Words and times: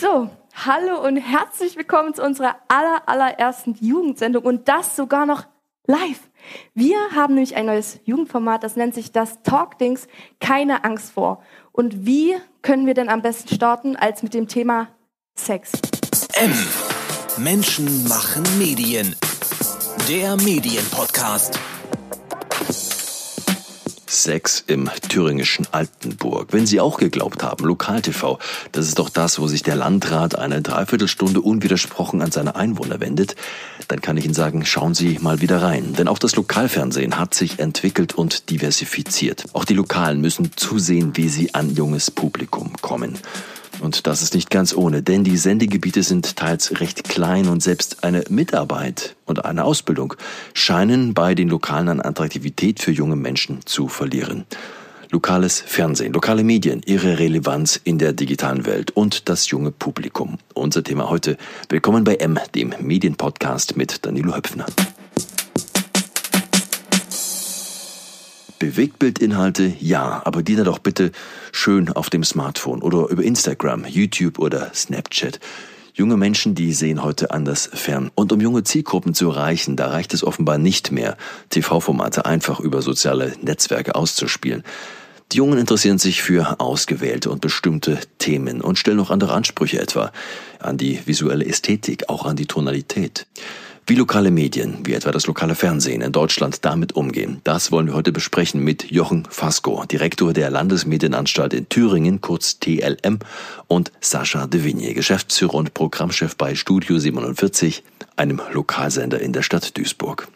So, 0.00 0.30
hallo 0.54 1.06
und 1.06 1.18
herzlich 1.18 1.76
willkommen 1.76 2.14
zu 2.14 2.22
unserer 2.22 2.56
aller, 2.68 3.02
allerersten 3.06 3.76
Jugendsendung 3.82 4.42
und 4.44 4.66
das 4.66 4.96
sogar 4.96 5.26
noch 5.26 5.44
live. 5.86 6.20
Wir 6.72 6.96
haben 7.14 7.34
nämlich 7.34 7.54
ein 7.54 7.66
neues 7.66 8.00
Jugendformat, 8.04 8.64
das 8.64 8.76
nennt 8.76 8.94
sich 8.94 9.12
das 9.12 9.42
Talkdings, 9.42 10.06
keine 10.40 10.84
Angst 10.84 11.12
vor. 11.12 11.42
Und 11.72 12.06
wie 12.06 12.34
können 12.62 12.86
wir 12.86 12.94
denn 12.94 13.10
am 13.10 13.20
besten 13.20 13.54
starten 13.54 13.94
als 13.94 14.22
mit 14.22 14.32
dem 14.32 14.48
Thema 14.48 14.88
Sex? 15.34 15.72
M. 16.32 16.54
Menschen 17.36 18.08
machen 18.08 18.44
Medien. 18.58 19.14
Der 20.08 20.34
Medienpodcast. 20.36 21.60
Sex 24.10 24.64
im 24.66 24.90
thüringischen 25.08 25.66
Altenburg. 25.70 26.48
Wenn 26.52 26.66
Sie 26.66 26.80
auch 26.80 26.98
geglaubt 26.98 27.42
haben, 27.42 27.64
Lokal-TV, 27.64 28.38
das 28.72 28.88
ist 28.88 28.98
doch 28.98 29.08
das, 29.08 29.38
wo 29.38 29.46
sich 29.46 29.62
der 29.62 29.76
Landrat 29.76 30.36
eine 30.36 30.62
Dreiviertelstunde 30.62 31.40
unwidersprochen 31.40 32.20
an 32.20 32.32
seine 32.32 32.56
Einwohner 32.56 33.00
wendet, 33.00 33.36
dann 33.88 34.00
kann 34.00 34.16
ich 34.16 34.24
Ihnen 34.24 34.34
sagen, 34.34 34.64
schauen 34.64 34.94
Sie 34.94 35.18
mal 35.20 35.40
wieder 35.40 35.62
rein. 35.62 35.94
Denn 35.94 36.08
auch 36.08 36.18
das 36.18 36.36
Lokalfernsehen 36.36 37.18
hat 37.18 37.34
sich 37.34 37.58
entwickelt 37.60 38.14
und 38.14 38.50
diversifiziert. 38.50 39.44
Auch 39.52 39.64
die 39.64 39.74
Lokalen 39.74 40.20
müssen 40.20 40.50
zusehen, 40.56 41.16
wie 41.16 41.28
sie 41.28 41.54
an 41.54 41.74
junges 41.74 42.10
Publikum 42.10 42.72
kommen. 42.80 43.18
Und 43.80 44.06
das 44.06 44.22
ist 44.22 44.34
nicht 44.34 44.50
ganz 44.50 44.74
ohne, 44.74 45.02
denn 45.02 45.24
die 45.24 45.36
Sendegebiete 45.36 46.02
sind 46.02 46.36
teils 46.36 46.80
recht 46.80 47.04
klein 47.04 47.48
und 47.48 47.62
selbst 47.62 48.04
eine 48.04 48.24
Mitarbeit 48.28 49.16
und 49.24 49.44
eine 49.44 49.64
Ausbildung 49.64 50.14
scheinen 50.52 51.14
bei 51.14 51.34
den 51.34 51.48
Lokalen 51.48 51.88
an 51.88 52.00
Attraktivität 52.00 52.80
für 52.80 52.92
junge 52.92 53.16
Menschen 53.16 53.60
zu 53.64 53.88
verlieren. 53.88 54.44
Lokales 55.10 55.60
Fernsehen, 55.60 56.12
lokale 56.12 56.44
Medien, 56.44 56.82
ihre 56.84 57.18
Relevanz 57.18 57.80
in 57.82 57.98
der 57.98 58.12
digitalen 58.12 58.64
Welt 58.64 58.92
und 58.92 59.28
das 59.28 59.50
junge 59.50 59.72
Publikum. 59.72 60.38
Unser 60.54 60.84
Thema 60.84 61.10
heute. 61.10 61.36
Willkommen 61.68 62.04
bei 62.04 62.16
M, 62.16 62.38
dem 62.54 62.74
Medienpodcast 62.80 63.76
mit 63.76 64.04
Danilo 64.06 64.36
Höpfner. 64.36 64.66
Bewegtbildinhalte, 68.60 69.72
ja, 69.80 70.22
aber 70.24 70.44
die 70.44 70.54
dann 70.54 70.66
doch 70.66 70.78
bitte 70.78 71.10
schön 71.50 71.88
auf 71.88 72.10
dem 72.10 72.22
Smartphone 72.22 72.82
oder 72.82 73.08
über 73.08 73.24
Instagram, 73.24 73.86
YouTube 73.86 74.38
oder 74.38 74.70
Snapchat. 74.74 75.40
Junge 75.94 76.16
Menschen, 76.16 76.54
die 76.54 76.72
sehen 76.72 77.02
heute 77.02 77.32
anders 77.32 77.70
fern. 77.72 78.10
Und 78.14 78.32
um 78.32 78.40
junge 78.40 78.62
Zielgruppen 78.62 79.14
zu 79.14 79.30
erreichen, 79.30 79.76
da 79.76 79.88
reicht 79.88 80.14
es 80.14 80.22
offenbar 80.22 80.58
nicht 80.58 80.92
mehr, 80.92 81.16
TV-Formate 81.48 82.26
einfach 82.26 82.60
über 82.60 82.82
soziale 82.82 83.32
Netzwerke 83.42 83.94
auszuspielen. 83.94 84.62
Die 85.32 85.38
Jungen 85.38 85.58
interessieren 85.58 85.98
sich 85.98 86.22
für 86.22 86.60
ausgewählte 86.60 87.30
und 87.30 87.40
bestimmte 87.40 87.98
Themen 88.18 88.60
und 88.60 88.78
stellen 88.78 88.98
noch 88.98 89.10
andere 89.10 89.32
Ansprüche 89.32 89.80
etwa 89.80 90.12
an 90.58 90.76
die 90.76 91.06
visuelle 91.06 91.46
Ästhetik, 91.46 92.08
auch 92.08 92.26
an 92.26 92.36
die 92.36 92.46
Tonalität. 92.46 93.26
Wie 93.86 93.96
lokale 93.96 94.30
Medien, 94.30 94.78
wie 94.84 94.92
etwa 94.92 95.10
das 95.10 95.26
lokale 95.26 95.54
Fernsehen 95.54 96.00
in 96.00 96.12
Deutschland 96.12 96.64
damit 96.64 96.92
umgehen, 96.94 97.40
das 97.42 97.72
wollen 97.72 97.88
wir 97.88 97.94
heute 97.94 98.12
besprechen 98.12 98.62
mit 98.62 98.90
Jochen 98.90 99.26
Fasco, 99.28 99.84
Direktor 99.84 100.32
der 100.32 100.50
Landesmedienanstalt 100.50 101.52
in 101.54 101.68
Thüringen, 101.68 102.20
kurz 102.20 102.60
TLM, 102.60 103.18
und 103.66 103.90
Sascha 104.00 104.46
de 104.46 104.62
Vigne, 104.62 104.94
Geschäftsführer 104.94 105.54
und 105.54 105.74
Programmchef 105.74 106.36
bei 106.36 106.54
Studio 106.54 106.98
47, 106.98 107.82
einem 108.16 108.40
Lokalsender 108.52 109.20
in 109.20 109.32
der 109.32 109.42
Stadt 109.42 109.76
Duisburg. 109.76 110.28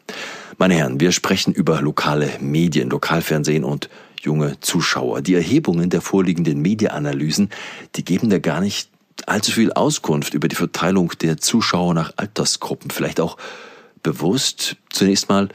Meine 0.59 0.75
Herren, 0.75 0.99
wir 0.99 1.13
sprechen 1.13 1.53
über 1.53 1.81
lokale 1.81 2.31
Medien, 2.41 2.91
Lokalfernsehen 2.91 3.65
und 3.65 3.89
junge 4.21 4.59
Zuschauer. 4.61 5.21
Die 5.21 5.35
Erhebungen 5.35 5.91
der 5.91 6.01
vorliegenden 6.01 6.61
Mediaanalysen, 6.61 7.51
die 7.95 8.05
geben 8.05 8.31
da 8.31 8.39
gar 8.39 8.61
nicht 8.61 8.89
allzu 9.27 9.53
viel 9.53 9.73
Auskunft 9.73 10.35
über 10.35 10.49
die 10.49 10.57
Verteilung 10.57 11.13
der 11.21 11.39
Zuschauer 11.39 11.95
nach 11.95 12.13
Altersgruppen. 12.17 12.91
Vielleicht 12.91 13.21
auch 13.21 13.37
bewusst 14.03 14.77
zunächst 14.91 15.29
mal 15.29 15.49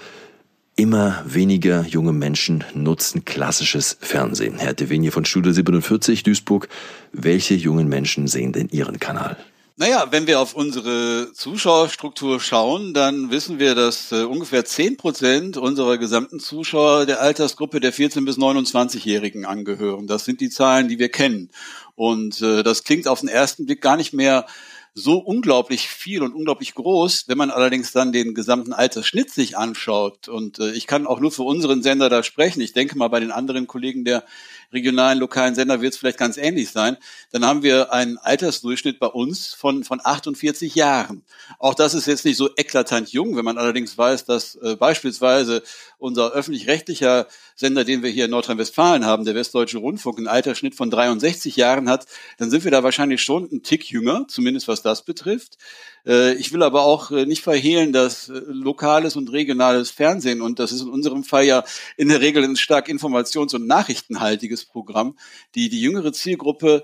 immer 0.75 1.21
weniger 1.25 1.85
junge 1.85 2.13
Menschen 2.13 2.63
nutzen 2.73 3.25
klassisches 3.25 3.97
Fernsehen. 3.99 4.59
Herr 4.59 4.73
De 4.73 5.11
von 5.11 5.25
Studio 5.25 5.51
47 5.51 6.23
Duisburg, 6.23 6.69
welche 7.11 7.53
jungen 7.53 7.89
Menschen 7.89 8.27
sehen 8.27 8.53
denn 8.53 8.69
Ihren 8.69 8.99
Kanal? 8.99 9.35
Naja, 9.81 10.07
wenn 10.11 10.27
wir 10.27 10.41
auf 10.41 10.55
unsere 10.55 11.31
Zuschauerstruktur 11.31 12.41
schauen, 12.41 12.93
dann 12.93 13.31
wissen 13.31 13.59
wir, 13.59 13.75
dass 13.75 14.11
äh, 14.11 14.23
ungefähr 14.23 14.65
zehn 14.65 14.97
Prozent 14.97 15.55
unserer 15.55 15.97
gesamten 15.97 16.41
Zuschauer 16.41 17.05
der 17.05 17.21
Altersgruppe 17.21 17.79
der 17.79 17.93
14- 17.93 18.25
bis 18.25 18.37
29-Jährigen 18.37 19.45
angehören. 19.45 20.05
Das 20.05 20.25
sind 20.25 20.41
die 20.41 20.49
Zahlen, 20.49 20.89
die 20.89 20.99
wir 20.99 21.07
kennen. 21.07 21.49
Und 21.95 22.41
äh, 22.41 22.61
das 22.61 22.83
klingt 22.83 23.07
auf 23.07 23.21
den 23.21 23.29
ersten 23.29 23.67
Blick 23.67 23.79
gar 23.79 23.95
nicht 23.95 24.11
mehr 24.11 24.47
so 24.93 25.17
unglaublich 25.17 25.87
viel 25.87 26.23
und 26.23 26.33
unglaublich 26.33 26.75
groß. 26.75 27.29
Wenn 27.29 27.37
man 27.37 27.49
allerdings 27.49 27.93
dann 27.93 28.11
den 28.11 28.33
gesamten 28.33 28.73
Altersschnitt 28.73 29.31
sich 29.31 29.57
anschaut, 29.57 30.27
und 30.27 30.59
äh, 30.59 30.71
ich 30.71 30.87
kann 30.87 31.07
auch 31.07 31.21
nur 31.21 31.31
für 31.31 31.43
unseren 31.43 31.83
Sender 31.83 32.09
da 32.09 32.23
sprechen, 32.23 32.59
ich 32.59 32.73
denke 32.73 32.97
mal 32.97 33.07
bei 33.07 33.21
den 33.21 33.31
anderen 33.31 33.65
Kollegen 33.65 34.03
der 34.03 34.25
regionalen, 34.71 35.19
lokalen 35.19 35.55
Sender 35.55 35.81
wird 35.81 35.93
es 35.93 35.99
vielleicht 35.99 36.17
ganz 36.17 36.37
ähnlich 36.37 36.69
sein, 36.71 36.97
dann 37.31 37.45
haben 37.45 37.63
wir 37.63 37.91
einen 37.91 38.17
Altersdurchschnitt 38.17 38.99
bei 38.99 39.07
uns 39.07 39.53
von, 39.53 39.83
von 39.83 39.99
48 40.03 40.75
Jahren. 40.75 41.23
Auch 41.57 41.73
das 41.73 41.93
ist 41.93 42.07
jetzt 42.07 42.25
nicht 42.25 42.37
so 42.37 42.49
eklatant 42.55 43.11
jung, 43.11 43.35
wenn 43.35 43.45
man 43.45 43.57
allerdings 43.57 43.97
weiß, 43.97 44.25
dass 44.25 44.55
äh, 44.55 44.75
beispielsweise 44.75 45.63
unser 45.97 46.31
öffentlich-rechtlicher 46.31 47.27
Sender, 47.55 47.83
den 47.83 48.03
wir 48.03 48.09
hier 48.09 48.25
in 48.25 48.31
Nordrhein-Westfalen 48.31 49.05
haben, 49.05 49.25
der 49.25 49.35
Westdeutsche 49.35 49.79
Rundfunk, 49.79 50.17
einen 50.17 50.27
Altersschnitt 50.27 50.75
von 50.75 50.89
63 50.89 51.55
Jahren 51.55 51.89
hat, 51.89 52.05
dann 52.37 52.49
sind 52.49 52.63
wir 52.63 52.71
da 52.71 52.83
wahrscheinlich 52.83 53.21
schon 53.21 53.49
ein 53.51 53.63
Tick 53.63 53.89
jünger, 53.89 54.25
zumindest 54.27 54.67
was 54.67 54.81
das 54.81 55.03
betrifft. 55.03 55.57
Äh, 56.05 56.33
ich 56.35 56.53
will 56.53 56.63
aber 56.63 56.83
auch 56.83 57.11
äh, 57.11 57.25
nicht 57.25 57.43
verhehlen, 57.43 57.93
dass 57.93 58.29
äh, 58.29 58.41
lokales 58.47 59.15
und 59.15 59.31
regionales 59.31 59.89
Fernsehen, 59.89 60.41
und 60.41 60.59
das 60.59 60.71
ist 60.71 60.81
in 60.81 60.89
unserem 60.89 61.23
Fall 61.23 61.45
ja 61.45 61.63
in 61.97 62.09
der 62.09 62.21
Regel 62.21 62.43
ein 62.43 62.55
stark 62.55 62.87
informations- 62.87 63.55
und 63.55 63.67
nachrichtenhaltiges 63.67 64.65
Programm, 64.65 65.17
die 65.55 65.69
die 65.69 65.81
jüngere 65.81 66.13
Zielgruppe 66.13 66.83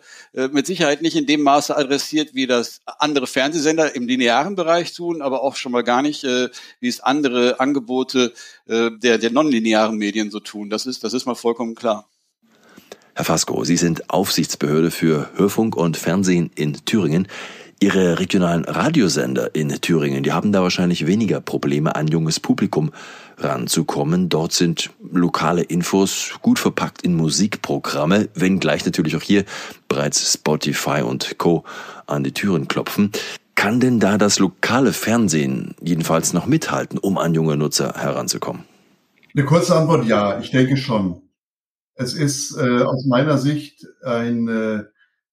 mit 0.51 0.65
Sicherheit 0.65 1.01
nicht 1.01 1.15
in 1.15 1.25
dem 1.25 1.41
Maße 1.41 1.75
adressiert, 1.75 2.33
wie 2.33 2.47
das 2.47 2.81
andere 2.99 3.27
Fernsehsender 3.27 3.95
im 3.95 4.07
linearen 4.07 4.55
Bereich 4.55 4.93
tun, 4.93 5.21
aber 5.21 5.43
auch 5.43 5.55
schon 5.55 5.71
mal 5.71 5.83
gar 5.83 6.01
nicht, 6.01 6.23
wie 6.23 6.87
es 6.87 6.99
andere 6.99 7.59
Angebote 7.59 8.33
der, 8.67 9.17
der 9.17 9.31
nonlinearen 9.31 9.97
Medien 9.97 10.31
so 10.31 10.39
tun. 10.39 10.69
Das 10.69 10.85
ist, 10.85 11.03
das 11.03 11.13
ist 11.13 11.25
mal 11.25 11.35
vollkommen 11.35 11.75
klar. 11.75 12.07
Herr 13.13 13.23
Fasco, 13.23 13.63
Sie 13.63 13.77
sind 13.77 14.09
Aufsichtsbehörde 14.09 14.91
für 14.91 15.29
Hörfunk 15.35 15.77
und 15.77 15.95
Fernsehen 15.95 16.51
in 16.55 16.73
Thüringen. 16.83 17.29
Ihre 17.79 18.19
regionalen 18.19 18.63
Radiosender 18.63 19.53
in 19.53 19.69
Thüringen, 19.69 20.23
die 20.23 20.31
haben 20.31 20.53
da 20.53 20.61
wahrscheinlich 20.61 21.07
weniger 21.07 21.41
Probleme, 21.41 21.95
an 21.95 22.07
junges 22.07 22.39
Publikum 22.39 22.91
ranzukommen. 23.37 24.29
Dort 24.29 24.53
sind 24.53 24.91
lokale 25.11 25.61
Infos 25.61 26.31
gut 26.41 26.57
verpackt 26.57 27.01
in 27.01 27.15
Musikprogramme, 27.15 28.29
wenngleich 28.33 28.85
natürlich 28.85 29.17
auch 29.17 29.21
hier 29.21 29.43
bereits 29.89 30.33
Spotify 30.33 31.01
und 31.01 31.37
Co. 31.37 31.65
an 32.07 32.23
die 32.23 32.31
Türen 32.31 32.69
klopfen. 32.69 33.11
Kann 33.55 33.79
denn 33.81 33.99
da 33.99 34.17
das 34.17 34.39
lokale 34.39 34.93
Fernsehen 34.93 35.75
jedenfalls 35.81 36.33
noch 36.33 36.45
mithalten, 36.45 36.97
um 36.97 37.17
an 37.17 37.33
junge 37.33 37.57
Nutzer 37.57 37.93
heranzukommen? 37.97 38.63
Eine 39.35 39.45
kurze 39.45 39.75
Antwort 39.75 40.05
ja, 40.05 40.39
ich 40.39 40.51
denke 40.51 40.77
schon. 40.77 41.21
Es 41.95 42.13
ist 42.13 42.57
äh, 42.57 42.83
aus 42.83 43.05
meiner 43.05 43.37
Sicht 43.37 43.85
ein 44.03 44.47
äh, 44.47 44.83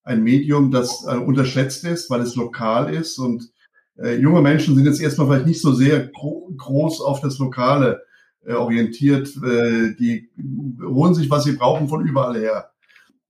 ein 0.04 0.22
Medium, 0.22 0.70
das 0.70 1.04
äh, 1.06 1.16
unterschätzt 1.16 1.84
ist, 1.84 2.10
weil 2.10 2.20
es 2.20 2.36
lokal 2.36 2.92
ist 2.92 3.18
und 3.18 3.50
äh, 3.98 4.16
junge 4.16 4.42
Menschen 4.42 4.74
sind 4.74 4.84
jetzt 4.84 5.00
erstmal 5.00 5.28
vielleicht 5.28 5.46
nicht 5.46 5.60
so 5.60 5.72
sehr 5.72 6.08
gro 6.08 6.50
groß 6.56 7.00
auf 7.00 7.20
das 7.20 7.38
Lokale 7.38 8.02
äh, 8.44 8.54
orientiert. 8.54 9.28
Äh, 9.36 9.94
die 9.98 10.30
holen 10.82 11.14
sich, 11.14 11.30
was 11.30 11.44
sie 11.44 11.52
brauchen, 11.52 11.88
von 11.88 12.06
überall 12.06 12.38
her. 12.38 12.70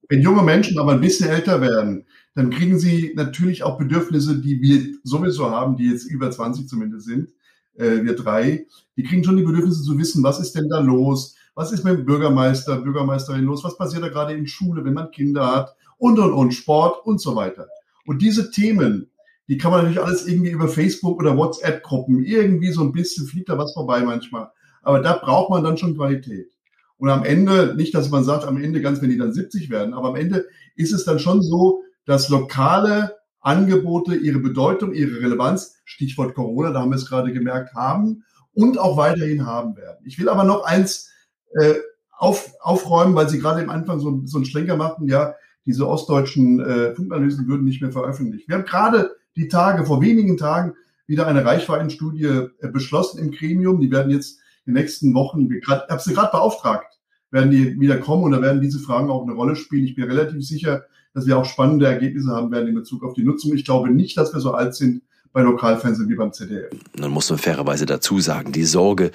Wenn 0.09 0.22
junge 0.22 0.43
Menschen 0.43 0.78
aber 0.78 0.93
ein 0.93 1.00
bisschen 1.00 1.28
älter 1.28 1.60
werden, 1.60 2.06
dann 2.34 2.50
kriegen 2.50 2.78
sie 2.78 3.12
natürlich 3.15 3.62
auch 3.62 3.78
Bedürfnisse, 3.78 4.41
die 4.41 4.60
wir 4.60 4.95
sowieso 5.04 5.51
haben, 5.51 5.77
die 5.77 5.91
jetzt 5.91 6.04
über 6.04 6.30
20 6.30 6.68
zumindest 6.68 7.07
sind, 7.07 7.30
äh, 7.75 8.03
wir 8.03 8.16
drei. 8.16 8.66
Die 8.97 9.03
kriegen 9.03 9.25
schon 9.25 9.36
die 9.36 9.42
Bedürfnisse 9.42 9.83
zu 9.83 9.98
wissen, 9.98 10.22
was 10.22 10.41
ist 10.41 10.53
denn 10.53 10.68
da 10.68 10.80
los? 10.80 11.36
Was 11.54 11.72
ist 11.72 11.84
mit 11.84 11.98
dem 11.98 12.07
Bürgermeister, 12.07 12.78
Bürgermeisterin 12.78 13.45
los? 13.45 13.63
Was 13.65 13.77
passiert 13.77 14.03
da 14.03 14.09
gerade 14.09 14.33
in 14.33 14.47
Schule, 14.47 14.84
wenn 14.84 14.95
man 14.95 15.10
Kinder 15.10 15.47
hat? 15.47 15.77
Und, 16.03 16.19
und, 16.19 16.33
und, 16.33 16.53
Sport 16.53 17.07
und 17.07 17.21
so 17.21 17.37
weiter. 17.37 17.69
Und 18.07 18.22
diese 18.22 18.51
Themen, 18.51 19.13
die 19.47 19.57
kann 19.57 19.71
man 19.71 19.83
natürlich 19.83 20.03
alles 20.03 20.27
irgendwie 20.27 20.51
über 20.51 20.66
Facebook 20.66 21.21
oder 21.21 21.37
WhatsApp-Gruppen, 21.37 22.25
irgendwie 22.25 22.72
so 22.72 22.83
ein 22.83 22.91
bisschen 22.91 23.28
fliegt 23.28 23.49
da 23.49 23.57
was 23.57 23.72
vorbei 23.72 24.03
manchmal. 24.03 24.51
Aber 24.83 24.99
da 24.99 25.16
braucht 25.16 25.51
man 25.51 25.63
dann 25.63 25.78
schon 25.78 25.95
Qualität. 25.95 26.51
Und 26.99 27.09
am 27.09 27.25
Ende, 27.25 27.75
nicht, 27.77 27.95
dass 27.95 28.10
man 28.10 28.25
sagt, 28.25 28.45
am 28.45 28.60
Ende 28.60 28.81
ganz, 28.81 29.01
wenn 29.01 29.10
die 29.10 29.16
dann 29.16 29.33
70 29.33 29.71
werden, 29.71 29.95
aber 29.95 30.09
am 30.09 30.16
Ende 30.16 30.49
ist 30.75 30.93
es 30.93 31.04
dann 31.04 31.21
schon 31.21 31.41
so, 31.41 31.83
dass 32.04 32.28
lokale 32.28 33.16
Angebote 33.41 34.16
ihre 34.16 34.41
Bedeutung, 34.41 34.95
ihre 34.95 35.21
Relevanz, 35.21 35.77
Stichwort 35.84 36.34
Corona, 36.34 36.72
da 36.72 36.81
haben 36.81 36.91
wir 36.91 36.97
es 36.97 37.09
gerade 37.09 37.33
gemerkt, 37.33 37.75
haben 37.75 38.25
und 38.54 38.77
auch 38.77 38.97
weiterhin 38.97 39.47
haben 39.47 39.77
werden. 39.77 40.04
Ich 40.04 40.19
will 40.19 40.28
aber 40.28 40.43
noch 40.43 40.65
eins 40.65 41.13
äh, 41.60 41.75
auf, 42.10 42.53
aufräumen, 42.60 43.15
weil 43.15 43.28
Sie 43.28 43.39
gerade 43.39 43.63
am 43.63 43.71
Anfang 43.71 44.01
so, 44.01 44.22
so 44.25 44.39
einen 44.39 44.47
Schlenker 44.47 44.77
machten, 44.77 45.07
ja, 45.07 45.34
diese 45.66 45.88
ostdeutschen 45.88 46.60
äh, 46.60 46.94
Funkanalysen 46.94 47.47
würden 47.47 47.64
nicht 47.64 47.82
mehr 47.82 47.92
veröffentlicht. 47.92 48.48
Wir 48.48 48.56
haben 48.56 48.64
gerade 48.64 49.12
die 49.36 49.48
Tage, 49.48 49.84
vor 49.86 50.03
wenigen 50.03 50.36
Tagen, 50.36 50.74
wieder 51.06 51.26
eine 51.26 51.44
Reichweitenstudie 51.44 52.24
äh, 52.24 52.68
beschlossen 52.72 53.18
im 53.18 53.30
Gremium. 53.30 53.80
Die 53.80 53.91
werden 53.91 54.10
jetzt 54.10 54.41
in 54.64 54.74
den 54.74 54.82
nächsten 54.82 55.14
Wochen, 55.14 55.50
ich 55.50 55.68
habe 55.68 56.03
sie 56.03 56.14
gerade 56.14 56.30
beauftragt, 56.30 56.98
werden 57.30 57.50
die 57.50 57.80
wieder 57.80 57.98
kommen 57.98 58.24
und 58.24 58.32
da 58.32 58.42
werden 58.42 58.60
diese 58.60 58.78
Fragen 58.78 59.10
auch 59.10 59.22
eine 59.22 59.34
Rolle 59.34 59.56
spielen. 59.56 59.84
Ich 59.84 59.94
bin 59.94 60.04
relativ 60.04 60.47
sicher, 60.47 60.84
dass 61.14 61.26
wir 61.26 61.38
auch 61.38 61.44
spannende 61.44 61.86
Ergebnisse 61.86 62.30
haben 62.30 62.50
werden 62.50 62.68
in 62.68 62.74
Bezug 62.74 63.04
auf 63.04 63.15
die 63.15 63.24
Nutzung. 63.24 63.54
Ich 63.54 63.65
glaube 63.65 63.91
nicht, 63.91 64.16
dass 64.16 64.32
wir 64.32 64.41
so 64.41 64.53
alt 64.53 64.74
sind 64.74 65.03
bei 65.32 65.42
Lokalfernsehen 65.42 66.08
wie 66.08 66.14
beim 66.14 66.32
ZDF. 66.32 66.70
Dann 66.94 67.10
muss 67.10 67.30
man 67.30 67.38
fairerweise 67.38 67.86
dazu 67.86 68.20
sagen, 68.20 68.52
die 68.52 68.64
Sorge 68.64 69.10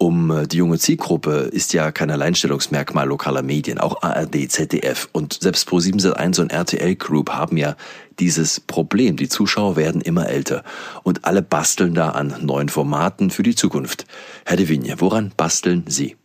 um 0.00 0.30
äh, 0.30 0.46
die 0.46 0.56
junge 0.56 0.78
Zielgruppe 0.78 1.50
ist 1.52 1.74
ja 1.74 1.92
kein 1.92 2.10
Alleinstellungsmerkmal 2.10 3.06
lokaler 3.06 3.42
Medien. 3.42 3.78
Auch 3.78 4.02
ARD, 4.02 4.50
ZDF 4.50 5.08
und 5.12 5.38
selbst 5.42 5.68
Pro7 5.68 6.00
Sat1 6.00 6.40
und 6.40 6.52
RTL 6.52 6.96
Group 6.96 7.30
haben 7.30 7.58
ja 7.58 7.76
dieses 8.18 8.60
Problem. 8.60 9.16
Die 9.16 9.28
Zuschauer 9.28 9.76
werden 9.76 10.00
immer 10.00 10.28
älter 10.28 10.64
und 11.02 11.26
alle 11.26 11.42
basteln 11.42 11.94
da 11.94 12.10
an 12.10 12.34
neuen 12.40 12.70
Formaten 12.70 13.30
für 13.30 13.42
die 13.42 13.54
Zukunft. 13.54 14.06
Herr 14.46 14.56
de 14.56 14.68
Vigne, 14.68 14.94
woran 15.00 15.32
basteln 15.36 15.84
Sie? 15.86 16.16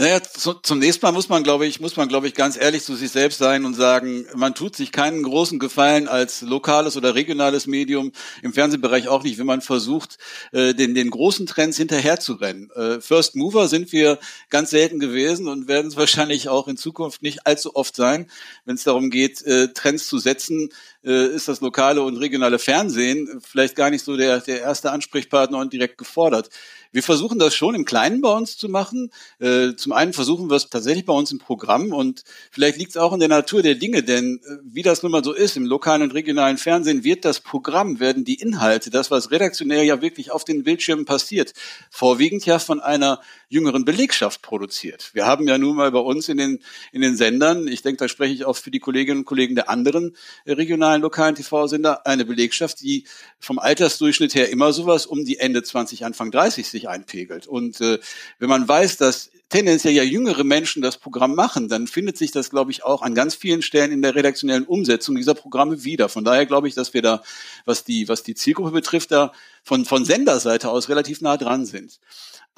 Naja, 0.00 0.22
zu, 0.22 0.54
zunächst 0.54 1.02
mal 1.02 1.10
muss 1.10 1.28
man, 1.28 1.42
glaube 1.42 1.66
ich, 1.66 1.80
muss 1.80 1.96
man, 1.96 2.06
glaube 2.06 2.28
ich, 2.28 2.34
ganz 2.34 2.56
ehrlich 2.56 2.84
zu 2.84 2.94
sich 2.94 3.10
selbst 3.10 3.38
sein 3.38 3.64
und 3.64 3.74
sagen, 3.74 4.26
man 4.36 4.54
tut 4.54 4.76
sich 4.76 4.92
keinen 4.92 5.24
großen 5.24 5.58
Gefallen 5.58 6.06
als 6.06 6.42
lokales 6.42 6.96
oder 6.96 7.16
regionales 7.16 7.66
Medium, 7.66 8.12
im 8.42 8.52
Fernsehbereich 8.52 9.08
auch 9.08 9.24
nicht, 9.24 9.38
wenn 9.40 9.46
man 9.46 9.60
versucht, 9.60 10.18
äh, 10.52 10.72
den, 10.72 10.94
den 10.94 11.10
großen 11.10 11.46
Trends 11.46 11.78
hinterherzurennen. 11.78 12.70
Äh, 12.76 13.00
First 13.00 13.34
Mover 13.34 13.66
sind 13.66 13.90
wir 13.90 14.20
ganz 14.50 14.70
selten 14.70 15.00
gewesen 15.00 15.48
und 15.48 15.66
werden 15.66 15.88
es 15.88 15.96
wahrscheinlich 15.96 16.48
auch 16.48 16.68
in 16.68 16.76
Zukunft 16.76 17.22
nicht 17.22 17.48
allzu 17.48 17.74
oft 17.74 17.96
sein, 17.96 18.30
wenn 18.66 18.76
es 18.76 18.84
darum 18.84 19.10
geht, 19.10 19.42
äh, 19.42 19.72
Trends 19.72 20.06
zu 20.06 20.18
setzen, 20.20 20.68
äh, 21.04 21.26
ist 21.26 21.48
das 21.48 21.60
lokale 21.60 22.02
und 22.02 22.18
regionale 22.18 22.60
Fernsehen 22.60 23.40
vielleicht 23.44 23.74
gar 23.74 23.90
nicht 23.90 24.04
so 24.04 24.16
der, 24.16 24.38
der 24.42 24.60
erste 24.60 24.92
Ansprechpartner 24.92 25.58
und 25.58 25.72
direkt 25.72 25.98
gefordert. 25.98 26.50
Wir 26.92 27.02
versuchen 27.02 27.38
das 27.38 27.54
schon 27.54 27.74
im 27.74 27.84
Kleinen 27.84 28.20
bei 28.20 28.32
uns 28.32 28.56
zu 28.56 28.68
machen. 28.68 29.10
Äh, 29.38 29.74
zum 29.76 29.92
einen 29.92 30.12
versuchen 30.12 30.50
wir 30.50 30.56
es 30.56 30.68
tatsächlich 30.68 31.04
bei 31.04 31.12
uns 31.12 31.30
im 31.32 31.38
Programm 31.38 31.92
und 31.92 32.24
vielleicht 32.50 32.78
liegt 32.78 32.90
es 32.90 32.96
auch 32.96 33.12
in 33.12 33.20
der 33.20 33.28
Natur 33.28 33.62
der 33.62 33.74
Dinge, 33.74 34.02
denn 34.02 34.40
äh, 34.44 34.56
wie 34.64 34.82
das 34.82 35.02
nun 35.02 35.12
mal 35.12 35.24
so 35.24 35.32
ist, 35.32 35.56
im 35.56 35.66
lokalen 35.66 36.02
und 36.02 36.14
regionalen 36.14 36.58
Fernsehen 36.58 37.04
wird 37.04 37.24
das 37.24 37.40
Programm, 37.40 38.00
werden 38.00 38.24
die 38.24 38.40
Inhalte, 38.40 38.90
das, 38.90 39.10
was 39.10 39.30
redaktionell 39.30 39.84
ja 39.84 40.00
wirklich 40.00 40.30
auf 40.30 40.44
den 40.44 40.64
Bildschirmen 40.64 41.04
passiert, 41.04 41.52
vorwiegend 41.90 42.46
ja 42.46 42.58
von 42.58 42.80
einer 42.80 43.20
jüngeren 43.48 43.84
Belegschaft 43.84 44.42
produziert. 44.42 45.10
Wir 45.14 45.26
haben 45.26 45.48
ja 45.48 45.58
nun 45.58 45.76
mal 45.76 45.90
bei 45.90 46.00
uns 46.00 46.28
in 46.28 46.36
den, 46.36 46.60
in 46.92 47.00
den 47.00 47.16
Sendern, 47.16 47.66
ich 47.66 47.82
denke, 47.82 47.98
da 47.98 48.08
spreche 48.08 48.34
ich 48.34 48.44
auch 48.44 48.56
für 48.56 48.70
die 48.70 48.80
Kolleginnen 48.80 49.20
und 49.20 49.24
Kollegen 49.24 49.54
der 49.54 49.70
anderen 49.70 50.16
äh, 50.44 50.52
regionalen, 50.52 51.02
lokalen 51.02 51.34
TV-Sender, 51.34 52.06
eine 52.06 52.24
Belegschaft, 52.24 52.80
die 52.80 53.04
vom 53.38 53.58
Altersdurchschnitt 53.58 54.34
her 54.34 54.50
immer 54.50 54.72
sowas 54.72 55.06
um 55.06 55.24
die 55.24 55.38
Ende 55.38 55.62
20, 55.62 56.04
Anfang 56.04 56.30
30 56.30 56.68
sich 56.68 56.87
einpegelt. 56.88 57.46
Und 57.46 57.80
äh, 57.80 57.98
wenn 58.38 58.48
man 58.48 58.66
weiß, 58.66 58.96
dass 58.96 59.30
tendenziell 59.48 59.94
ja 59.94 60.02
jüngere 60.02 60.44
Menschen 60.44 60.82
das 60.82 60.98
Programm 60.98 61.34
machen, 61.34 61.68
dann 61.68 61.86
findet 61.86 62.18
sich 62.18 62.32
das, 62.32 62.50
glaube 62.50 62.70
ich, 62.70 62.84
auch 62.84 63.02
an 63.02 63.14
ganz 63.14 63.34
vielen 63.34 63.62
Stellen 63.62 63.92
in 63.92 64.02
der 64.02 64.14
redaktionellen 64.14 64.64
Umsetzung 64.64 65.16
dieser 65.16 65.34
Programme 65.34 65.84
wieder. 65.84 66.08
Von 66.08 66.24
daher 66.24 66.46
glaube 66.46 66.68
ich, 66.68 66.74
dass 66.74 66.94
wir 66.94 67.02
da, 67.02 67.22
was 67.64 67.84
die, 67.84 68.08
was 68.08 68.22
die 68.22 68.34
Zielgruppe 68.34 68.72
betrifft, 68.72 69.10
da 69.10 69.32
von, 69.62 69.84
von 69.84 70.04
Senderseite 70.04 70.70
aus 70.70 70.88
relativ 70.88 71.20
nah 71.20 71.36
dran 71.36 71.66
sind 71.66 71.98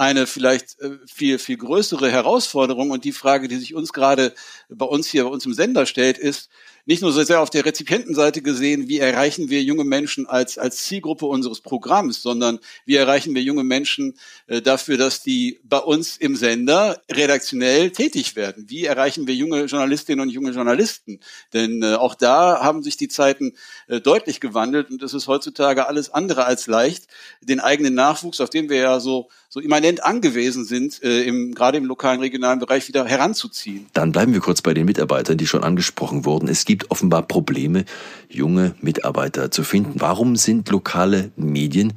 eine 0.01 0.27
vielleicht 0.27 0.81
äh, 0.81 0.97
viel, 1.07 1.39
viel 1.39 1.59
größere 1.59 2.11
Herausforderung 2.11 2.91
und 2.91 3.05
die 3.05 3.13
Frage, 3.13 3.49
die 3.49 3.57
sich 3.57 3.75
uns 3.75 3.93
gerade 3.93 4.33
bei 4.71 4.87
uns 4.87 5.09
hier, 5.09 5.25
bei 5.25 5.29
uns 5.29 5.45
im 5.45 5.53
Sender 5.53 5.85
stellt, 5.85 6.17
ist, 6.17 6.49
nicht 6.87 7.03
nur 7.03 7.13
so 7.13 7.23
sehr 7.23 7.43
auf 7.43 7.51
der 7.51 7.67
Rezipientenseite 7.67 8.41
gesehen, 8.41 8.89
wie 8.89 8.99
erreichen 8.99 9.51
wir 9.51 9.63
junge 9.63 9.85
Menschen 9.85 10.27
als, 10.27 10.57
als 10.57 10.85
Zielgruppe 10.85 11.27
unseres 11.27 11.61
Programms, 11.61 12.23
sondern 12.23 12.61
wie 12.87 12.97
erreichen 12.97 13.35
wir 13.35 13.43
junge 13.43 13.63
Menschen 13.63 14.17
äh, 14.47 14.63
dafür, 14.63 14.97
dass 14.97 15.23
die 15.23 15.61
bei 15.65 15.79
uns 15.79 16.17
im 16.17 16.35
Sender 16.35 16.80
redaktionell 17.11 17.91
tätig 17.91 18.35
werden? 18.35 18.65
Wie 18.69 18.85
erreichen 18.85 19.27
wir 19.29 19.35
junge 19.35 19.65
Journalistinnen 19.65 20.21
und 20.21 20.31
junge 20.31 20.51
Journalisten? 20.51 21.21
Denn 21.53 21.83
äh, 21.83 21.95
auch 21.95 22.17
da 22.17 22.61
haben 22.61 22.83
sich 22.83 22.97
die 22.97 23.09
Zeiten 23.09 23.53
äh, 23.87 24.01
deutlich 24.01 24.41
gewandelt 24.41 24.91
und 24.91 25.01
es 25.03 25.15
ist 25.15 25.29
heutzutage 25.29 25.87
alles 25.87 26.11
andere 26.11 26.45
als 26.45 26.67
leicht, 26.67 27.07
den 27.41 27.61
eigenen 27.61 27.95
Nachwuchs, 27.95 28.41
auf 28.41 28.51
den 28.51 28.69
wir 28.69 28.79
ja 28.79 28.99
so, 28.99 29.29
so 29.49 29.61
immanent 29.61 30.03
angewiesen 30.03 30.65
sind, 30.65 31.01
äh, 31.05 31.23
im, 31.23 31.55
gerade 31.55 31.79
im 31.79 31.85
lokalen, 31.85 32.21
regionalen 32.21 32.59
Bereich 32.59 32.89
wieder 32.89 33.05
heranzuziehen. 33.05 33.87
Dann 33.93 34.11
bleiben 34.11 34.33
wir 34.33 34.41
kurz 34.41 34.61
bei 34.61 34.75
den 34.75 34.87
Mitarbeitern, 34.87 35.39
die 35.39 35.47
schon 35.47 35.63
angesprochen 35.63 36.25
wurden. 36.25 36.49
Es 36.49 36.65
gibt 36.65 36.81
gibt 36.81 36.91
offenbar 36.91 37.23
Probleme, 37.23 37.85
junge 38.29 38.75
Mitarbeiter 38.81 39.51
zu 39.51 39.65
finden. 39.65 40.01
Warum 40.01 40.37
sind 40.37 40.71
lokale 40.71 41.31
Medien 41.37 41.93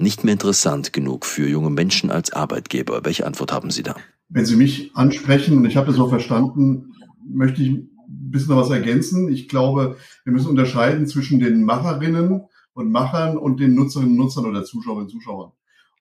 nicht 0.00 0.24
mehr 0.24 0.32
interessant 0.32 0.92
genug 0.92 1.26
für 1.26 1.48
junge 1.48 1.70
Menschen 1.70 2.10
als 2.10 2.32
Arbeitgeber? 2.32 3.04
Welche 3.04 3.26
Antwort 3.26 3.52
haben 3.52 3.70
Sie 3.70 3.82
da? 3.82 3.96
Wenn 4.28 4.46
Sie 4.46 4.56
mich 4.56 4.90
ansprechen, 4.94 5.58
und 5.58 5.64
ich 5.66 5.76
habe 5.76 5.88
das 5.88 5.96
so 5.96 6.08
verstanden, 6.08 6.94
möchte 7.28 7.62
ich 7.62 7.70
ein 7.70 7.90
bisschen 8.08 8.56
was 8.56 8.70
ergänzen. 8.70 9.28
Ich 9.28 9.48
glaube, 9.48 9.96
wir 10.24 10.32
müssen 10.32 10.48
unterscheiden 10.48 11.06
zwischen 11.06 11.40
den 11.40 11.64
Macherinnen 11.64 12.42
und 12.72 12.90
Machern 12.90 13.36
und 13.36 13.60
den 13.60 13.74
Nutzerinnen 13.74 14.12
und 14.12 14.18
Nutzern 14.18 14.46
oder 14.46 14.64
Zuschauerinnen 14.64 15.06
und 15.06 15.10
Zuschauern. 15.10 15.52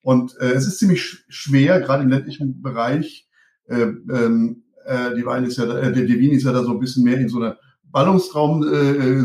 Und 0.01 0.35
äh, 0.39 0.51
es 0.51 0.67
ist 0.67 0.79
ziemlich 0.79 1.23
schwer, 1.27 1.81
gerade 1.81 2.03
im 2.03 2.09
ländlichen 2.09 2.61
Bereich, 2.61 3.27
äh, 3.65 3.81
ähm, 3.81 4.63
äh, 4.85 5.15
die 5.15 5.25
Wein 5.25 5.43
ist 5.43 5.57
ja, 5.57 5.65
äh, 5.65 5.91
der 5.91 6.05
Devin 6.05 6.31
ist 6.31 6.43
ja 6.43 6.53
da 6.53 6.63
so 6.63 6.71
ein 6.71 6.79
bisschen 6.79 7.03
mehr 7.03 7.19
in 7.19 7.29
so 7.29 7.37
einer 7.37 7.57
Ballungsraum 7.91 8.63
äh, 8.63 8.91
äh, 8.91 9.23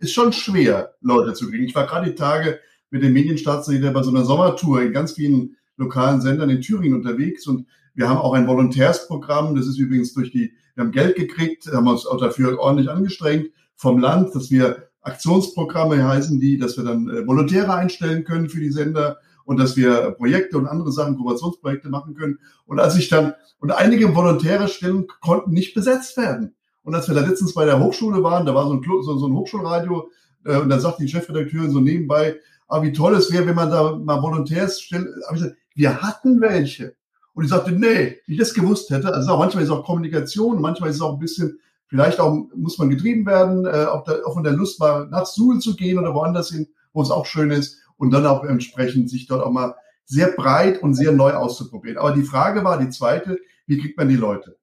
ist 0.00 0.12
schon 0.12 0.32
schwer, 0.32 0.94
Leute 1.00 1.34
zu 1.34 1.48
kriegen. 1.48 1.64
Ich 1.64 1.74
war 1.74 1.86
gerade 1.86 2.10
die 2.10 2.16
Tage 2.16 2.58
mit 2.90 3.02
dem 3.02 3.12
Medienstaatssekretär 3.12 3.92
bei 3.92 4.02
so 4.02 4.10
einer 4.10 4.24
Sommertour 4.24 4.82
in 4.82 4.92
ganz 4.92 5.12
vielen 5.12 5.56
lokalen 5.76 6.20
Sendern 6.20 6.50
in 6.50 6.60
Thüringen 6.60 6.96
unterwegs 6.96 7.46
und 7.46 7.66
wir 7.94 8.08
haben 8.08 8.18
auch 8.18 8.34
ein 8.34 8.46
Volontärsprogramm. 8.46 9.54
Das 9.56 9.66
ist 9.66 9.78
übrigens 9.78 10.12
durch 10.12 10.30
die, 10.30 10.52
wir 10.74 10.84
haben 10.84 10.92
Geld 10.92 11.16
gekriegt, 11.16 11.66
haben 11.72 11.88
uns 11.88 12.06
auch 12.06 12.20
dafür 12.20 12.58
ordentlich 12.58 12.90
angestrengt 12.90 13.48
vom 13.74 13.98
Land, 13.98 14.34
dass 14.34 14.50
wir 14.50 14.88
Aktionsprogramme 15.00 16.06
heißen 16.06 16.40
die, 16.40 16.58
dass 16.58 16.76
wir 16.76 16.84
dann 16.84 17.08
äh, 17.08 17.26
Volontäre 17.26 17.72
einstellen 17.74 18.24
können 18.24 18.48
für 18.48 18.60
die 18.60 18.70
Sender 18.70 19.18
und 19.44 19.58
dass 19.58 19.76
wir 19.76 20.10
Projekte 20.12 20.58
und 20.58 20.66
andere 20.66 20.90
Sachen, 20.90 21.16
Kooperationsprojekte 21.16 21.88
machen 21.88 22.14
können. 22.14 22.40
Und 22.66 22.80
als 22.80 22.96
ich 22.96 23.08
dann, 23.08 23.34
und 23.60 23.70
einige 23.70 24.14
volontäre 24.14 24.66
Stellen 24.66 25.06
konnten 25.20 25.52
nicht 25.52 25.74
besetzt 25.74 26.16
werden. 26.16 26.54
Und 26.82 26.94
als 26.94 27.08
wir 27.08 27.14
da 27.14 27.24
letztens 27.24 27.54
bei 27.54 27.64
der 27.64 27.80
Hochschule 27.80 28.22
waren, 28.22 28.44
da 28.44 28.54
war 28.54 28.66
so 28.66 28.74
ein, 28.74 28.82
so, 29.02 29.26
ein 29.26 29.32
Hochschulradio, 29.32 30.10
äh, 30.44 30.56
und 30.56 30.68
da 30.68 30.80
sagt 30.80 30.98
die 30.98 31.08
Chefredakteurin 31.08 31.70
so 31.70 31.80
nebenbei, 31.80 32.40
ah, 32.68 32.82
wie 32.82 32.92
toll 32.92 33.14
es 33.14 33.32
wäre, 33.32 33.46
wenn 33.46 33.54
man 33.54 33.70
da 33.70 33.96
mal 33.96 34.22
Volontärs 34.22 34.80
stellt. 34.80 35.06
Aber 35.26 35.36
ich 35.36 35.42
gesagt, 35.42 35.58
wir 35.74 36.02
hatten 36.02 36.40
welche. 36.40 36.94
Und 37.34 37.44
ich 37.44 37.50
sagte, 37.50 37.72
nee, 37.72 38.16
wie 38.26 38.32
ich 38.32 38.38
das 38.38 38.54
gewusst 38.54 38.90
hätte. 38.90 39.12
Also 39.12 39.36
manchmal 39.36 39.62
ist 39.62 39.68
es 39.68 39.74
auch 39.74 39.84
Kommunikation, 39.84 40.60
manchmal 40.60 40.90
ist 40.90 40.96
es 40.96 41.02
auch 41.02 41.14
ein 41.14 41.18
bisschen, 41.18 41.58
vielleicht 41.86 42.18
auch 42.18 42.46
muss 42.54 42.78
man 42.78 42.88
getrieben 42.88 43.26
werden, 43.26 43.66
äh, 43.66 43.84
auch, 43.84 44.04
da, 44.04 44.16
auch 44.24 44.34
von 44.34 44.44
der 44.44 44.54
Lust 44.54 44.80
mal 44.80 45.06
nach 45.08 45.26
Suhl 45.26 45.58
zu 45.58 45.76
gehen 45.76 45.98
oder 45.98 46.14
woanders 46.14 46.50
hin, 46.50 46.66
wo 46.92 47.02
es 47.02 47.10
auch 47.10 47.26
schön 47.26 47.50
ist 47.50 47.78
und 47.98 48.10
dann 48.10 48.26
auch 48.26 48.42
entsprechend 48.44 49.10
sich 49.10 49.26
dort 49.26 49.44
auch 49.44 49.50
mal 49.50 49.74
sehr 50.06 50.28
breit 50.28 50.82
und 50.82 50.94
sehr 50.94 51.12
neu 51.12 51.32
auszuprobieren. 51.32 51.98
Aber 51.98 52.12
die 52.12 52.22
Frage 52.22 52.64
war, 52.64 52.78
die 52.78 52.90
zweite, 52.90 53.38
wie 53.66 53.78
kriegt 53.78 53.98
man 53.98 54.08
die 54.08 54.16
Leute? 54.16 54.56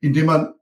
Indem 0.00 0.26
man 0.26 0.54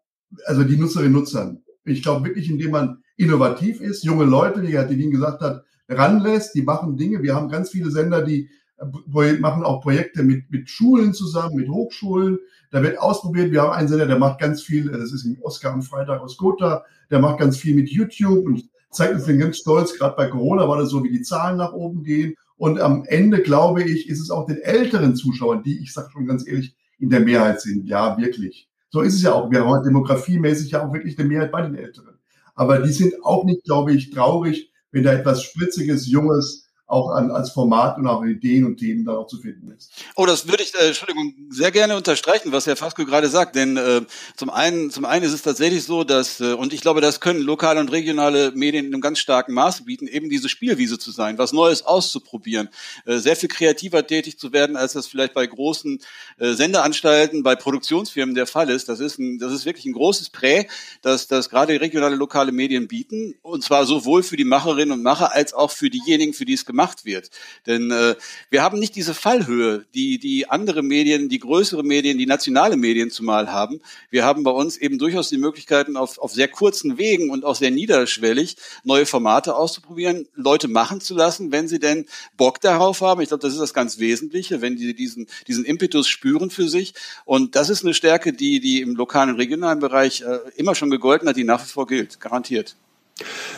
also 0.44 0.64
die 0.64 0.76
Nutzerinnen 0.76 1.14
und 1.14 1.22
Nutzern. 1.22 1.62
Ich 1.84 2.02
glaube 2.02 2.26
wirklich, 2.26 2.50
indem 2.50 2.72
man 2.72 3.02
innovativ 3.16 3.80
ist, 3.80 4.04
junge 4.04 4.24
Leute, 4.24 4.62
wie 4.62 4.72
Herr 4.72 4.84
Delin 4.84 5.10
gesagt 5.10 5.40
hat, 5.40 5.64
ranlässt, 5.88 6.54
die 6.54 6.62
machen 6.62 6.96
Dinge. 6.96 7.22
Wir 7.22 7.34
haben 7.34 7.48
ganz 7.48 7.70
viele 7.70 7.90
Sender, 7.90 8.22
die 8.22 8.50
äh, 8.78 9.32
machen 9.34 9.62
auch 9.62 9.80
Projekte 9.80 10.22
mit, 10.22 10.50
mit 10.50 10.68
Schulen 10.68 11.14
zusammen, 11.14 11.56
mit 11.56 11.68
Hochschulen. 11.68 12.38
Da 12.70 12.82
wird 12.82 12.98
ausprobiert. 12.98 13.52
Wir 13.52 13.62
haben 13.62 13.72
einen 13.72 13.88
Sender, 13.88 14.06
der 14.06 14.18
macht 14.18 14.40
ganz 14.40 14.62
viel, 14.62 14.88
äh, 14.88 14.98
das 14.98 15.12
ist 15.12 15.24
im 15.24 15.38
Oscar 15.42 15.72
am 15.72 15.82
Freitag 15.82 16.20
aus 16.20 16.36
Gotha, 16.36 16.84
der 17.10 17.20
macht 17.20 17.38
ganz 17.38 17.56
viel 17.56 17.74
mit 17.74 17.88
YouTube 17.88 18.44
und 18.44 18.64
zeigt 18.90 19.14
uns 19.14 19.24
den 19.24 19.38
ganz 19.38 19.58
stolz. 19.58 19.96
Gerade 19.96 20.16
bei 20.16 20.26
Corona 20.26 20.68
war 20.68 20.78
das 20.78 20.90
so, 20.90 21.02
wie 21.04 21.10
die 21.10 21.22
Zahlen 21.22 21.58
nach 21.58 21.72
oben 21.72 22.02
gehen. 22.02 22.34
Und 22.56 22.80
am 22.80 23.04
Ende, 23.04 23.42
glaube 23.42 23.82
ich, 23.82 24.08
ist 24.08 24.20
es 24.20 24.30
auch 24.30 24.46
den 24.46 24.58
älteren 24.58 25.14
Zuschauern, 25.14 25.62
die, 25.62 25.78
ich 25.78 25.92
sage 25.92 26.10
schon 26.10 26.26
ganz 26.26 26.46
ehrlich, 26.46 26.74
in 26.98 27.10
der 27.10 27.20
Mehrheit 27.20 27.60
sind. 27.60 27.86
Ja, 27.86 28.16
wirklich. 28.16 28.68
So 28.90 29.02
ist 29.02 29.14
es 29.14 29.22
ja 29.22 29.32
auch. 29.32 29.50
Wir 29.50 29.66
haben 29.66 29.84
demografiemäßig 29.84 30.70
ja 30.70 30.86
auch 30.86 30.92
wirklich 30.92 31.18
eine 31.18 31.28
Mehrheit 31.28 31.52
bei 31.52 31.62
den 31.62 31.74
Älteren. 31.74 32.18
Aber 32.54 32.78
die 32.78 32.92
sind 32.92 33.22
auch 33.22 33.44
nicht, 33.44 33.64
glaube 33.64 33.92
ich, 33.92 34.10
traurig, 34.10 34.72
wenn 34.92 35.02
da 35.02 35.12
etwas 35.12 35.42
Spritziges, 35.42 36.06
Junges 36.06 36.65
auch 36.88 37.10
an, 37.10 37.32
als 37.32 37.50
Format 37.50 37.98
und 37.98 38.06
auch 38.06 38.24
Ideen 38.24 38.64
und 38.64 38.76
Themen 38.76 39.04
da 39.04 39.16
auch 39.16 39.26
zu 39.26 39.38
finden 39.38 39.72
ist. 39.76 39.90
Oh, 40.14 40.24
das 40.24 40.46
würde 40.46 40.62
ich, 40.62 40.72
äh, 40.74 40.86
Entschuldigung, 40.86 41.34
sehr 41.50 41.72
gerne 41.72 41.96
unterstreichen, 41.96 42.52
was 42.52 42.66
Herr 42.66 42.76
Fasco 42.76 43.04
gerade 43.04 43.28
sagt. 43.28 43.56
Denn 43.56 43.76
äh, 43.76 44.02
zum 44.36 44.50
einen, 44.50 44.90
zum 44.90 45.04
einen 45.04 45.24
ist 45.24 45.32
es 45.32 45.42
tatsächlich 45.42 45.82
so, 45.82 46.04
dass, 46.04 46.40
äh, 46.40 46.52
und 46.52 46.72
ich 46.72 46.82
glaube, 46.82 47.00
das 47.00 47.20
können 47.20 47.40
lokale 47.40 47.80
und 47.80 47.90
regionale 47.90 48.52
Medien 48.52 48.86
in 48.86 48.94
einem 48.94 49.00
ganz 49.00 49.18
starken 49.18 49.52
Maße 49.52 49.82
bieten, 49.82 50.06
eben 50.06 50.30
diese 50.30 50.48
Spielwiese 50.48 50.96
zu 50.96 51.10
sein, 51.10 51.38
was 51.38 51.52
Neues 51.52 51.84
auszuprobieren, 51.84 52.68
äh, 53.04 53.16
sehr 53.18 53.34
viel 53.34 53.48
kreativer 53.48 54.06
tätig 54.06 54.38
zu 54.38 54.52
werden, 54.52 54.76
als 54.76 54.92
das 54.92 55.08
vielleicht 55.08 55.34
bei 55.34 55.44
großen 55.44 55.98
äh, 56.38 56.52
Sendeanstalten, 56.52 57.42
bei 57.42 57.56
Produktionsfirmen 57.56 58.36
der 58.36 58.46
Fall 58.46 58.70
ist. 58.70 58.88
Das 58.88 59.00
ist 59.00 59.18
ein, 59.18 59.40
das 59.40 59.52
ist 59.52 59.66
wirklich 59.66 59.86
ein 59.86 59.92
großes 59.92 60.30
Prä, 60.30 60.68
dass, 61.02 61.26
dass 61.26 61.50
gerade 61.50 61.80
regionale, 61.80 62.14
lokale 62.14 62.52
Medien 62.52 62.86
bieten. 62.86 63.34
Und 63.42 63.64
zwar 63.64 63.86
sowohl 63.86 64.22
für 64.22 64.36
die 64.36 64.44
Macherinnen 64.44 64.92
und 64.92 65.02
Macher 65.02 65.34
als 65.34 65.52
auch 65.52 65.72
für 65.72 65.90
diejenigen, 65.90 66.32
für 66.32 66.44
die 66.44 66.52
es 66.52 66.64
gemacht 66.64 66.75
wird. 67.04 67.30
Denn 67.66 67.90
äh, 67.90 68.14
wir 68.50 68.62
haben 68.62 68.78
nicht 68.78 68.94
diese 68.94 69.14
Fallhöhe, 69.14 69.84
die 69.94 70.18
die 70.18 70.48
andere 70.48 70.82
Medien, 70.82 71.28
die 71.28 71.38
größere 71.38 71.82
Medien, 71.82 72.18
die 72.18 72.26
nationale 72.26 72.76
Medien 72.76 73.10
zumal 73.10 73.50
haben. 73.50 73.80
Wir 74.10 74.24
haben 74.24 74.44
bei 74.44 74.50
uns 74.50 74.76
eben 74.76 74.98
durchaus 74.98 75.28
die 75.28 75.38
Möglichkeiten, 75.38 75.96
auf, 75.96 76.18
auf 76.18 76.32
sehr 76.32 76.48
kurzen 76.48 76.98
Wegen 76.98 77.30
und 77.30 77.44
auch 77.44 77.56
sehr 77.56 77.70
niederschwellig 77.70 78.56
neue 78.84 79.06
Formate 79.06 79.56
auszuprobieren, 79.56 80.28
Leute 80.34 80.68
machen 80.68 81.00
zu 81.00 81.14
lassen, 81.14 81.52
wenn 81.52 81.68
sie 81.68 81.78
denn 81.78 82.06
Bock 82.36 82.60
darauf 82.60 83.00
haben. 83.00 83.20
Ich 83.20 83.28
glaube, 83.28 83.42
das 83.42 83.52
ist 83.52 83.60
das 83.60 83.74
ganz 83.74 83.98
Wesentliche, 83.98 84.60
wenn 84.60 84.76
die 84.76 84.94
diesen, 84.94 85.26
diesen 85.46 85.64
Impetus 85.64 86.08
spüren 86.08 86.50
für 86.50 86.68
sich. 86.68 86.94
Und 87.24 87.56
das 87.56 87.70
ist 87.70 87.84
eine 87.84 87.94
Stärke, 87.94 88.32
die, 88.32 88.60
die 88.60 88.80
im 88.80 88.94
lokalen 88.96 89.30
und 89.30 89.36
regionalen 89.36 89.80
Bereich 89.80 90.22
äh, 90.22 90.38
immer 90.56 90.74
schon 90.74 90.90
gegolten 90.90 91.28
hat, 91.28 91.36
die 91.36 91.44
nach 91.44 91.64
wie 91.64 91.68
vor 91.68 91.86
gilt, 91.86 92.20
garantiert. 92.20 92.76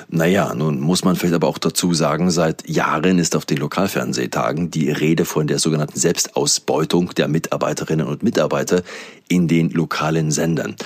Naja, 0.09 0.55
nun 0.55 0.81
muss 0.81 1.05
man 1.05 1.17
vielleicht 1.17 1.35
aber 1.35 1.49
auch 1.49 1.59
dazu 1.59 1.93
sagen, 1.93 2.31
seit 2.31 2.69
Jahren 2.69 3.19
ist 3.19 3.35
auf 3.35 3.45
den 3.45 3.59
Lokalfernsehtagen 3.59 4.71
die 4.71 4.91
Rede 4.91 5.25
von 5.25 5.47
der 5.47 5.59
sogenannten 5.59 5.99
Selbstausbeutung 5.99 7.15
der 7.15 7.29
Mitarbeiterinnen 7.29 8.07
und 8.07 8.23
Mitarbeiter 8.23 8.83
in 9.29 9.49
den 9.49 9.71
lokalen 9.71 10.31
Sendern. 10.31 10.77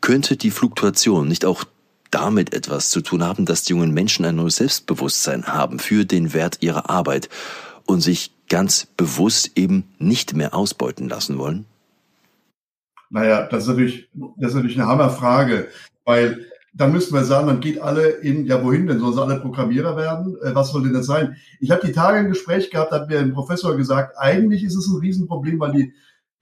Könnte 0.00 0.36
die 0.36 0.50
Fluktuation 0.50 1.26
nicht 1.26 1.44
auch 1.44 1.64
damit 2.10 2.52
etwas 2.54 2.90
zu 2.90 3.00
tun 3.00 3.22
haben, 3.22 3.46
dass 3.46 3.64
die 3.64 3.72
jungen 3.72 3.92
Menschen 3.92 4.24
ein 4.24 4.36
neues 4.36 4.56
Selbstbewusstsein 4.56 5.46
haben 5.46 5.78
für 5.78 6.04
den 6.04 6.32
Wert 6.32 6.58
ihrer 6.60 6.90
Arbeit 6.90 7.28
und 7.86 8.00
sich 8.00 8.32
ganz 8.48 8.86
bewusst 8.96 9.52
eben 9.56 9.84
nicht 9.98 10.34
mehr 10.34 10.54
ausbeuten 10.54 11.08
lassen 11.08 11.38
wollen? 11.38 11.64
Naja, 13.10 13.46
das 13.46 13.64
ist 13.64 13.68
natürlich, 13.70 14.08
das 14.36 14.50
ist 14.50 14.54
natürlich 14.54 14.78
eine 14.78 14.86
Hammerfrage, 14.86 15.68
weil 16.04 16.46
dann 16.78 16.92
müssten 16.92 17.14
wir 17.14 17.24
sagen, 17.24 17.46
man 17.46 17.60
geht 17.60 17.80
alle 17.80 18.08
in, 18.08 18.46
ja 18.46 18.64
wohin 18.64 18.86
denn, 18.86 19.00
sollen 19.00 19.12
sie 19.12 19.20
alle 19.20 19.40
Programmierer 19.40 19.96
werden? 19.96 20.36
Äh, 20.42 20.54
was 20.54 20.70
soll 20.70 20.84
denn 20.84 20.94
das 20.94 21.06
sein? 21.06 21.36
Ich 21.60 21.70
habe 21.72 21.84
die 21.84 21.92
Tage 21.92 22.18
ein 22.18 22.28
Gespräch 22.28 22.70
gehabt, 22.70 22.92
hat 22.92 23.08
mir 23.08 23.18
ein 23.18 23.32
Professor 23.32 23.76
gesagt, 23.76 24.16
eigentlich 24.16 24.62
ist 24.62 24.76
es 24.76 24.86
ein 24.86 25.00
Riesenproblem, 25.00 25.58
weil 25.58 25.72
die, 25.72 25.92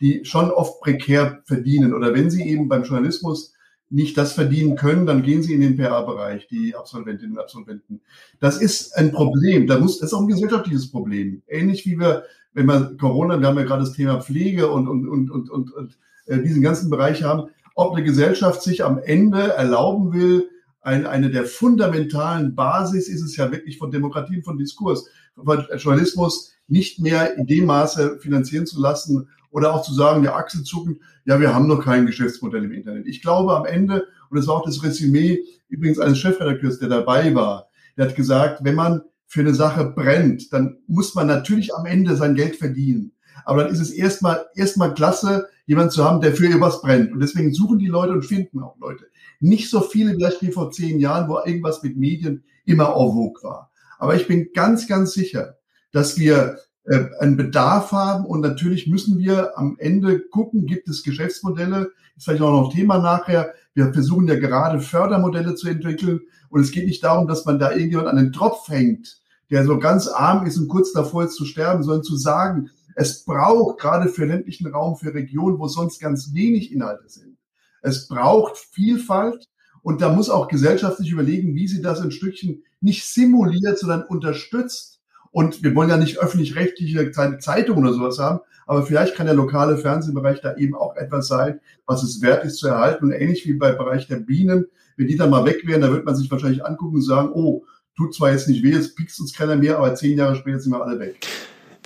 die 0.01 0.25
schon 0.27 0.51
oft 0.51 0.81
prekär 0.81 1.41
verdienen. 1.47 1.95
Oder 1.95 2.13
wenn 2.13 2.31
sie 2.31 2.47
eben 2.47 2.69
beim 2.69 2.85
Journalismus 2.85 3.55
nicht 3.89 4.19
das 4.19 4.35
verdienen 4.35 4.77
können, 4.77 5.07
dann 5.07 5.23
gehen 5.23 5.43
sie 5.43 5.55
in 5.55 5.63
den 5.63 5.77
PA-Bereich, 5.79 6.49
die 6.49 6.75
Absolventinnen 6.77 7.37
und 7.37 7.43
Absolventen. 7.43 8.03
Das 8.39 8.61
ist 8.61 8.95
ein 8.95 9.13
Problem. 9.13 9.67
Da 9.67 9.79
muss, 9.79 9.99
das 9.99 10.11
ist 10.11 10.15
auch 10.15 10.21
ein 10.21 10.29
gesellschaftliches 10.29 10.91
Problem. 10.91 11.43
Ähnlich 11.47 11.87
wie 11.87 11.99
wir, 11.99 12.25
wenn 12.53 12.67
wir 12.67 12.95
Corona, 12.99 13.41
wir 13.41 13.47
haben 13.47 13.57
ja 13.57 13.65
gerade 13.65 13.85
das 13.85 13.93
Thema 13.93 14.21
Pflege 14.21 14.69
und, 14.69 14.87
und, 14.87 15.09
und, 15.09 15.31
und, 15.31 15.49
und, 15.49 15.73
und 15.73 15.99
äh, 16.27 16.43
diesen 16.43 16.63
ganzen 16.63 16.91
Bereich 16.91 17.23
haben, 17.23 17.49
ob 17.77 17.95
eine 17.95 18.05
Gesellschaft 18.05 18.63
sich 18.63 18.83
am 18.83 18.99
Ende 18.99 19.53
erlauben 19.53 20.13
will, 20.13 20.49
ein, 20.81 21.07
eine 21.07 21.31
der 21.31 21.45
fundamentalen 21.45 22.55
Basis 22.55 23.09
ist 23.09 23.23
es 23.23 23.37
ja 23.37 23.53
wirklich 23.53 23.77
von 23.77 23.91
Demokratie 23.91 24.37
und 24.37 24.45
von 24.45 24.57
Diskurs, 24.57 25.09
von 25.37 25.67
Journalismus 25.77 26.55
nicht 26.69 27.01
mehr 27.01 27.37
in 27.37 27.47
dem 27.47 27.67
Maße 27.67 28.19
finanzieren 28.21 28.67
zu 28.67 28.81
lassen 28.81 29.29
oder 29.51 29.75
auch 29.75 29.83
zu 29.83 29.93
sagen, 29.93 30.23
der 30.23 30.37
Achselzucken, 30.37 31.01
ja, 31.25 31.39
wir 31.39 31.55
haben 31.55 31.67
noch 31.67 31.85
kein 31.85 32.07
Geschäftsmodell 32.07 32.65
im 32.65 32.73
Internet. 32.73 33.07
Ich 33.07 33.21
glaube 33.21 33.55
am 33.55 33.67
Ende, 33.67 34.07
und 34.31 34.39
das 34.39 34.47
war 34.47 34.55
auch 34.55 34.65
das 34.65 34.83
Resümee 34.83 35.41
übrigens 35.69 35.99
eines 35.99 36.19
Chefredakteurs, 36.19 36.79
der 36.79 36.89
dabei 36.89 37.35
war, 37.35 37.69
der 37.97 38.07
hat 38.07 38.17
gesagt, 38.17 38.61
wenn 38.63 38.75
man 38.75 39.03
für 39.27 39.41
eine 39.41 39.55
Sache 39.55 39.85
brennt, 39.85 40.53
dann 40.53 40.79
muss 40.87 41.15
man 41.15 41.27
natürlich 41.27 41.75
am 41.75 41.85
Ende 41.85 42.17
sein 42.17 42.35
Geld 42.37 42.57
verdienen. 42.57 43.13
Aber 43.47 43.63
dann 43.63 43.73
ist 43.73 43.81
es 43.81 43.91
erstmal, 43.91 44.45
erstmal 44.57 44.93
klasse, 44.93 45.49
jemand 45.67 45.93
zu 45.93 46.05
haben, 46.05 46.21
der 46.21 46.35
für 46.35 46.47
irgendwas 46.47 46.83
brennt. 46.83 47.13
Und 47.13 47.21
deswegen 47.21 47.55
suchen 47.55 47.79
die 47.79 47.87
Leute 47.87 48.13
und 48.13 48.25
finden 48.25 48.61
auch 48.61 48.77
Leute. 48.79 49.07
Nicht 49.39 49.71
so 49.71 49.81
viele 49.81 50.15
vielleicht 50.15 50.43
wie 50.43 50.51
vor 50.51 50.73
zehn 50.73 50.99
Jahren, 50.99 51.29
wo 51.29 51.39
irgendwas 51.39 51.83
mit 51.85 51.97
Medien 51.97 52.43
immer 52.65 52.89
en 52.89 53.13
vogue 53.13 53.43
war. 53.45 53.71
Aber 53.99 54.17
ich 54.17 54.27
bin 54.27 54.49
ganz, 54.53 54.89
ganz 54.89 55.13
sicher, 55.13 55.57
dass 55.93 56.19
wir 56.19 56.59
äh, 56.85 57.05
einen 57.21 57.37
Bedarf 57.37 57.93
haben 57.93 58.27
und 58.27 58.41
natürlich 58.41 58.89
müssen 58.89 59.19
wir 59.19 59.57
am 59.57 59.77
Ende 59.79 60.21
gucken, 60.21 60.67
gibt 60.67 60.89
es 60.89 61.05
Geschäftsmodelle, 61.05 61.93
ist 62.17 62.25
vielleicht 62.25 62.43
auch 62.43 62.51
noch 62.51 62.73
Thema 62.73 62.99
nachher. 62.99 63.55
Wir 63.75 63.93
versuchen 63.93 64.27
ja 64.27 64.35
gerade 64.35 64.81
Fördermodelle 64.81 65.55
zu 65.55 65.69
entwickeln 65.69 66.21
und 66.49 66.63
es 66.63 66.73
geht 66.73 66.87
nicht 66.87 67.05
darum, 67.05 67.29
dass 67.29 67.45
man 67.45 67.61
da 67.61 67.71
irgendjemand 67.71 68.09
an 68.09 68.17
den 68.17 68.33
Tropf 68.33 68.69
hängt, 68.69 69.21
der 69.51 69.65
so 69.65 69.79
ganz 69.79 70.09
arm 70.09 70.47
ist 70.47 70.59
und 70.59 70.67
kurz 70.67 70.93
davor 70.93 71.25
ist 71.25 71.37
zu 71.37 71.45
sterben, 71.45 71.85
sondern 71.85 72.03
zu 72.03 72.17
sagen, 72.17 72.71
es 72.97 73.25
braucht 73.25 73.79
gerade 73.79 74.09
für 74.09 74.25
ländlichen 74.25 74.67
Raum, 74.69 74.97
für 74.97 75.13
Regionen, 75.13 75.59
wo 75.59 75.69
sonst 75.69 76.01
ganz 76.01 76.33
wenig 76.33 76.73
Inhalte 76.73 77.09
sind. 77.09 77.37
Es 77.83 78.09
braucht 78.09 78.57
Vielfalt 78.57 79.49
und 79.83 80.01
da 80.01 80.09
muss 80.13 80.31
auch 80.31 80.49
gesellschaftlich 80.49 81.11
überlegen, 81.11 81.55
wie 81.55 81.69
sie 81.69 81.83
das 81.83 82.01
ein 82.01 82.11
Stückchen 82.11 82.65
nicht 82.81 83.05
simuliert, 83.05 83.79
sondern 83.79 84.03
unterstützt. 84.05 85.01
Und 85.31 85.63
wir 85.63 85.75
wollen 85.75 85.91
ja 85.91 85.99
nicht 85.99 86.19
öffentlich-rechtliche 86.19 87.11
Zeitungen 87.11 87.85
oder 87.85 87.93
sowas 87.93 88.19
haben, 88.19 88.41
aber 88.67 88.85
vielleicht 88.87 89.15
kann 89.15 89.27
der 89.27 89.35
lokale 89.35 89.77
Fernsehbereich 89.77 90.41
da 90.41 90.57
eben 90.57 90.75
auch 90.75 90.97
etwas 90.97 91.29
sein, 91.29 91.61
was 91.85 92.03
es 92.03 92.23
wert 92.23 92.47
ist 92.47 92.57
zu 92.57 92.69
erhalten. 92.69 93.05
Und 93.05 93.13
ähnlich 93.13 93.47
wie 93.47 93.53
beim 93.53 93.77
Bereich 93.77 94.09
der 94.09 94.17
Bienen, 94.17 94.67
wenn 94.97 95.07
die 95.07 95.17
dann 95.17 95.29
mal 95.29 95.45
weg 95.45 95.67
wären, 95.67 95.83
da 95.83 95.93
wird 95.93 96.07
man 96.07 96.17
sich 96.17 96.31
wahrscheinlich 96.31 96.65
angucken 96.65 96.97
und 96.97 97.03
sagen, 97.03 97.31
oh, 97.35 97.67
tut 97.95 98.15
zwar 98.15 98.33
jetzt 98.33 98.49
nicht 98.49 98.63
weh, 98.63 98.71
jetzt 98.71 98.97
pickst 98.97 99.21
uns 99.21 99.35
keiner 99.35 99.57
mehr, 99.57 99.77
aber 99.77 99.95
zehn 99.95 100.17
Jahre 100.17 100.37
später 100.37 100.61
sind 100.61 100.73
wir 100.73 100.83
alle 100.83 100.99
weg. 100.99 101.27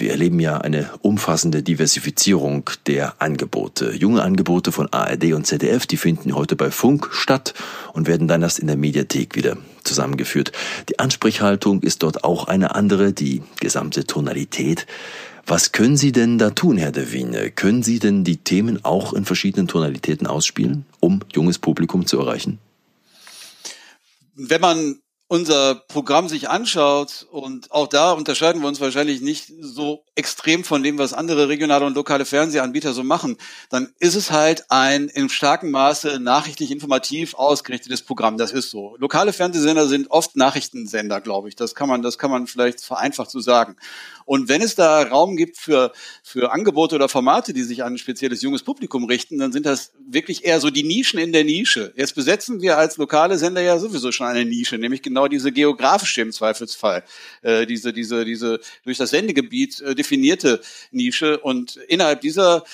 Wir 0.00 0.12
erleben 0.12 0.40
ja 0.40 0.56
eine 0.56 0.88
umfassende 1.02 1.62
Diversifizierung 1.62 2.70
der 2.86 3.20
Angebote. 3.20 3.94
Junge 3.94 4.22
Angebote 4.22 4.72
von 4.72 4.90
ARD 4.90 5.34
und 5.34 5.46
ZDF, 5.46 5.86
die 5.86 5.98
finden 5.98 6.34
heute 6.34 6.56
bei 6.56 6.70
Funk 6.70 7.10
statt 7.12 7.52
und 7.92 8.08
werden 8.08 8.26
dann 8.26 8.40
erst 8.40 8.60
in 8.60 8.66
der 8.66 8.78
Mediathek 8.78 9.36
wieder 9.36 9.58
zusammengeführt. 9.84 10.52
Die 10.88 10.98
Ansprechhaltung 10.98 11.82
ist 11.82 12.02
dort 12.02 12.24
auch 12.24 12.48
eine 12.48 12.74
andere, 12.74 13.12
die 13.12 13.42
gesamte 13.60 14.06
Tonalität. 14.06 14.86
Was 15.46 15.72
können 15.72 15.98
Sie 15.98 16.12
denn 16.12 16.38
da 16.38 16.48
tun, 16.48 16.78
Herr 16.78 16.92
De 16.92 17.12
Wiene? 17.12 17.50
Können 17.50 17.82
Sie 17.82 17.98
denn 17.98 18.24
die 18.24 18.38
Themen 18.38 18.82
auch 18.82 19.12
in 19.12 19.26
verschiedenen 19.26 19.68
Tonalitäten 19.68 20.26
ausspielen, 20.26 20.86
um 21.00 21.20
junges 21.34 21.58
Publikum 21.58 22.06
zu 22.06 22.18
erreichen? 22.18 22.58
Wenn 24.34 24.62
man 24.62 24.96
unser 25.30 25.76
Programm 25.76 26.28
sich 26.28 26.48
anschaut, 26.48 27.28
und 27.30 27.70
auch 27.70 27.86
da 27.86 28.10
unterscheiden 28.10 28.62
wir 28.62 28.66
uns 28.66 28.80
wahrscheinlich 28.80 29.20
nicht 29.20 29.52
so 29.60 30.02
extrem 30.16 30.64
von 30.64 30.82
dem, 30.82 30.98
was 30.98 31.12
andere 31.12 31.48
regionale 31.48 31.86
und 31.86 31.94
lokale 31.94 32.24
Fernsehanbieter 32.24 32.92
so 32.92 33.04
machen, 33.04 33.36
dann 33.70 33.94
ist 34.00 34.16
es 34.16 34.32
halt 34.32 34.64
ein 34.72 35.08
in 35.08 35.28
starkem 35.28 35.70
Maße 35.70 36.18
nachrichtlich 36.18 36.72
informativ 36.72 37.34
ausgerichtetes 37.34 38.02
Programm. 38.02 38.38
Das 38.38 38.50
ist 38.50 38.70
so. 38.70 38.96
Lokale 38.98 39.32
Fernsehsender 39.32 39.86
sind 39.86 40.10
oft 40.10 40.34
Nachrichtensender, 40.34 41.20
glaube 41.20 41.48
ich. 41.48 41.54
Das 41.54 41.76
kann 41.76 41.88
man, 41.88 42.02
das 42.02 42.18
kann 42.18 42.32
man 42.32 42.48
vielleicht 42.48 42.80
vereinfacht 42.80 43.30
so 43.30 43.38
sagen. 43.38 43.76
Und 44.24 44.48
wenn 44.48 44.62
es 44.62 44.74
da 44.74 45.02
Raum 45.02 45.36
gibt 45.36 45.58
für, 45.58 45.92
für 46.22 46.52
Angebote 46.52 46.94
oder 46.94 47.08
Formate, 47.08 47.52
die 47.52 47.62
sich 47.62 47.82
an 47.82 47.94
ein 47.94 47.98
spezielles 47.98 48.42
junges 48.42 48.62
Publikum 48.62 49.04
richten, 49.04 49.38
dann 49.38 49.52
sind 49.52 49.66
das 49.66 49.92
wirklich 50.08 50.44
eher 50.44 50.60
so 50.60 50.70
die 50.70 50.84
Nischen 50.84 51.18
in 51.18 51.32
der 51.32 51.42
Nische. 51.42 51.92
Jetzt 51.96 52.14
besetzen 52.14 52.60
wir 52.60 52.78
als 52.78 52.96
lokale 52.96 53.38
Sender 53.38 53.60
ja 53.60 53.78
sowieso 53.78 54.12
schon 54.12 54.26
eine 54.26 54.44
Nische, 54.44 54.78
nämlich 54.78 55.02
genau 55.02 55.19
diese 55.28 55.52
geografische 55.52 56.22
im 56.22 56.32
Zweifelsfall, 56.32 57.04
äh, 57.42 57.66
diese, 57.66 57.92
diese, 57.92 58.24
diese 58.24 58.60
durch 58.84 58.98
das 58.98 59.10
Sendegebiet 59.10 59.80
äh, 59.80 59.94
definierte 59.94 60.60
Nische. 60.90 61.38
Und 61.40 61.76
innerhalb 61.76 62.20
dieser 62.20 62.64